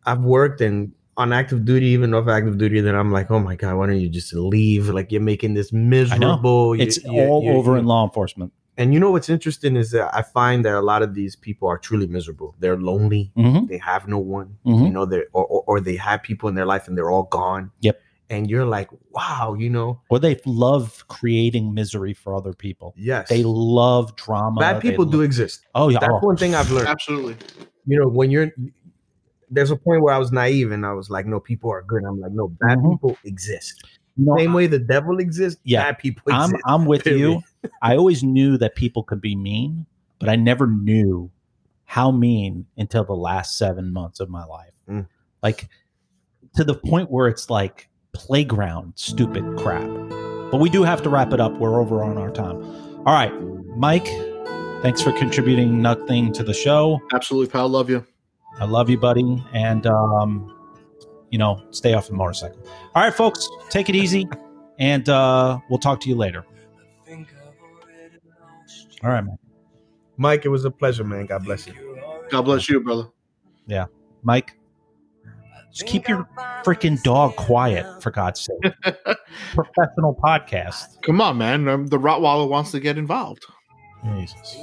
I've 0.05 0.21
worked 0.21 0.61
and 0.61 0.93
on 1.17 1.31
active 1.33 1.65
duty, 1.65 1.87
even 1.87 2.13
off 2.13 2.27
active 2.27 2.57
duty. 2.57 2.81
Then 2.81 2.95
I'm 2.95 3.11
like, 3.11 3.31
oh 3.31 3.39
my 3.39 3.55
god, 3.55 3.75
why 3.77 3.87
don't 3.87 3.99
you 3.99 4.09
just 4.09 4.33
leave? 4.33 4.89
Like 4.89 5.11
you're 5.11 5.21
making 5.21 5.53
this 5.53 5.71
miserable. 5.73 6.75
You- 6.75 6.83
It's 6.83 7.03
you- 7.03 7.21
all 7.21 7.43
you- 7.43 7.51
over 7.51 7.73
you- 7.73 7.79
in 7.79 7.85
law 7.85 8.03
enforcement. 8.05 8.51
And 8.77 8.93
you 8.93 8.99
know 8.99 9.09
what's 9.11 9.29
interesting 9.29 9.77
is 9.77 9.91
that 9.91 10.13
I 10.13 10.21
find 10.21 10.65
that 10.65 10.73
a 10.75 10.81
lot 10.81 11.01
of 11.01 11.13
these 11.15 11.37
people 11.37 11.69
are 11.69 11.77
truly 11.77 12.07
miserable. 12.07 12.55
They're 12.59 12.75
lonely. 12.77 13.31
Mhm. 13.37 13.69
They 13.69 13.77
have 13.77 14.05
no 14.09 14.19
one. 14.19 14.57
Mhm. 14.65 14.83
You 14.87 14.89
know, 14.91 15.05
they 15.05 15.21
or, 15.31 15.45
or 15.45 15.63
or 15.67 15.79
they 15.79 15.95
have 15.95 16.21
people 16.23 16.49
in 16.49 16.55
their 16.55 16.65
life 16.65 16.87
and 16.89 16.97
they're 16.97 17.09
all 17.11 17.23
gone. 17.23 17.71
Yep. 17.81 18.01
and 18.31 18.49
you're 18.49 18.65
like, 18.65 18.89
wow, 19.11 19.53
you 19.55 19.69
know, 19.69 20.01
Or 20.09 20.17
they 20.17 20.39
love 20.47 21.05
creating 21.07 21.75
misery 21.75 22.11
for 22.15 22.33
other 22.33 22.53
people. 22.53 22.95
yes, 22.97 23.29
They 23.29 23.43
love 23.43 24.15
drama. 24.15 24.59
bad 24.59 24.77
they 24.77 24.89
people 24.89 25.05
do 25.05 25.17
lo- 25.17 25.23
exist. 25.23 25.63
Oh 25.75 25.89
yeah. 25.89 25.99
That's 25.99 26.11
oh, 26.11 26.25
one 26.25 26.35
thing 26.35 26.55
I've 26.55 26.71
learned. 26.71 26.87
Absolutely. 26.87 27.35
You 27.85 27.99
know, 27.99 28.07
when 28.07 28.31
you're 28.31 28.51
there's 29.49 29.71
a 29.71 29.75
point 29.75 30.01
where 30.01 30.13
I 30.13 30.17
was 30.17 30.31
naive 30.31 30.71
and 30.71 30.85
I 30.85 30.93
was 30.93 31.09
like, 31.09 31.25
no, 31.25 31.39
people 31.39 31.71
are 31.71 31.81
good. 31.83 32.03
I'm 32.03 32.19
like, 32.19 32.31
no, 32.31 32.47
bad 32.47 32.79
Mhm. 32.79 32.91
people 32.93 33.17
exist. 33.23 33.83
no, 34.17 34.37
Same 34.37 34.53
way 34.53 34.65
the 34.67 34.79
devil 34.79 35.19
exists, 35.19 35.59
Yeah, 35.65 35.83
bad 35.83 35.99
people 35.99 36.23
I'm 36.33 36.51
exist. 36.51 36.63
I'm 36.65 36.85
with 36.85 37.05
you. 37.05 37.41
I 37.81 37.95
always 37.97 38.23
knew 38.23 38.57
that 38.59 38.75
people 38.75 39.03
could 39.03 39.19
be 39.21 39.35
mean, 39.35 39.85
but 40.19 40.29
I 40.29 40.35
never 40.37 40.67
knew 40.67 41.29
how 41.83 42.11
mean 42.11 42.65
until 42.77 43.03
the 43.03 43.13
last 43.13 43.57
seven 43.57 43.91
months 43.91 44.19
of 44.19 44.29
my 44.29 44.45
life. 44.45 44.71
Mm. 44.89 45.07
Like 45.43 45.67
to 46.55 46.63
the 46.63 46.73
point 46.75 47.11
where 47.11 47.27
it's 47.27 47.49
like 47.49 47.89
playground 48.13 48.93
stupid 48.95 49.43
crap. 49.57 49.85
But 50.49 50.59
we 50.61 50.69
do 50.69 50.83
have 50.83 51.01
to 51.03 51.09
wrap 51.09 51.33
it 51.33 51.41
up. 51.41 51.57
We're 51.59 51.81
over 51.81 52.01
on 52.03 52.17
our 52.17 52.31
time. 52.31 52.55
All 53.05 53.13
right, 53.13 53.33
Mike, 53.75 54.07
thanks 54.81 55.01
for 55.01 55.11
contributing 55.11 55.81
nothing 55.81 56.31
to 56.33 56.43
the 56.43 56.53
show. 56.53 57.01
Absolutely, 57.13 57.51
pal. 57.51 57.67
Love 57.67 57.89
you. 57.89 58.05
I 58.59 58.65
love 58.65 58.89
you, 58.89 58.97
buddy. 58.97 59.43
And 59.53 59.85
um, 59.85 60.51
you 61.29 61.37
know, 61.37 61.61
stay 61.71 61.93
off 61.93 62.07
the 62.07 62.13
motorcycle. 62.13 62.57
All 62.93 63.03
right, 63.03 63.13
folks, 63.13 63.49
take 63.69 63.89
it 63.89 63.95
easy, 63.95 64.27
and 64.79 65.07
uh, 65.09 65.59
we'll 65.69 65.79
talk 65.79 65.99
to 66.01 66.09
you 66.09 66.15
later. 66.15 66.45
All 69.03 69.11
right, 69.11 69.21
man. 69.23 69.37
Mike, 70.17 70.45
it 70.45 70.49
was 70.49 70.65
a 70.65 70.71
pleasure, 70.71 71.03
man. 71.03 71.25
God 71.25 71.43
bless 71.43 71.67
you. 71.67 71.73
God 72.29 72.43
bless 72.43 72.69
you, 72.69 72.79
brother. 72.79 73.09
Yeah. 73.67 73.85
Mike, 74.23 74.57
just 75.71 75.87
keep 75.87 76.07
your 76.07 76.27
freaking 76.63 77.01
dog 77.03 77.35
quiet, 77.35 78.01
for 78.01 78.09
God's 78.09 78.39
sake. 78.39 78.73
Professional 79.53 80.17
podcast. 80.23 81.01
Come 81.01 81.19
on, 81.19 81.37
man. 81.37 81.67
Um, 81.67 81.87
the 81.87 81.99
Rottweiler 81.99 82.47
wants 82.47 82.71
to 82.71 82.79
get 82.79 82.97
involved. 82.97 83.45
Jesus. 84.15 84.57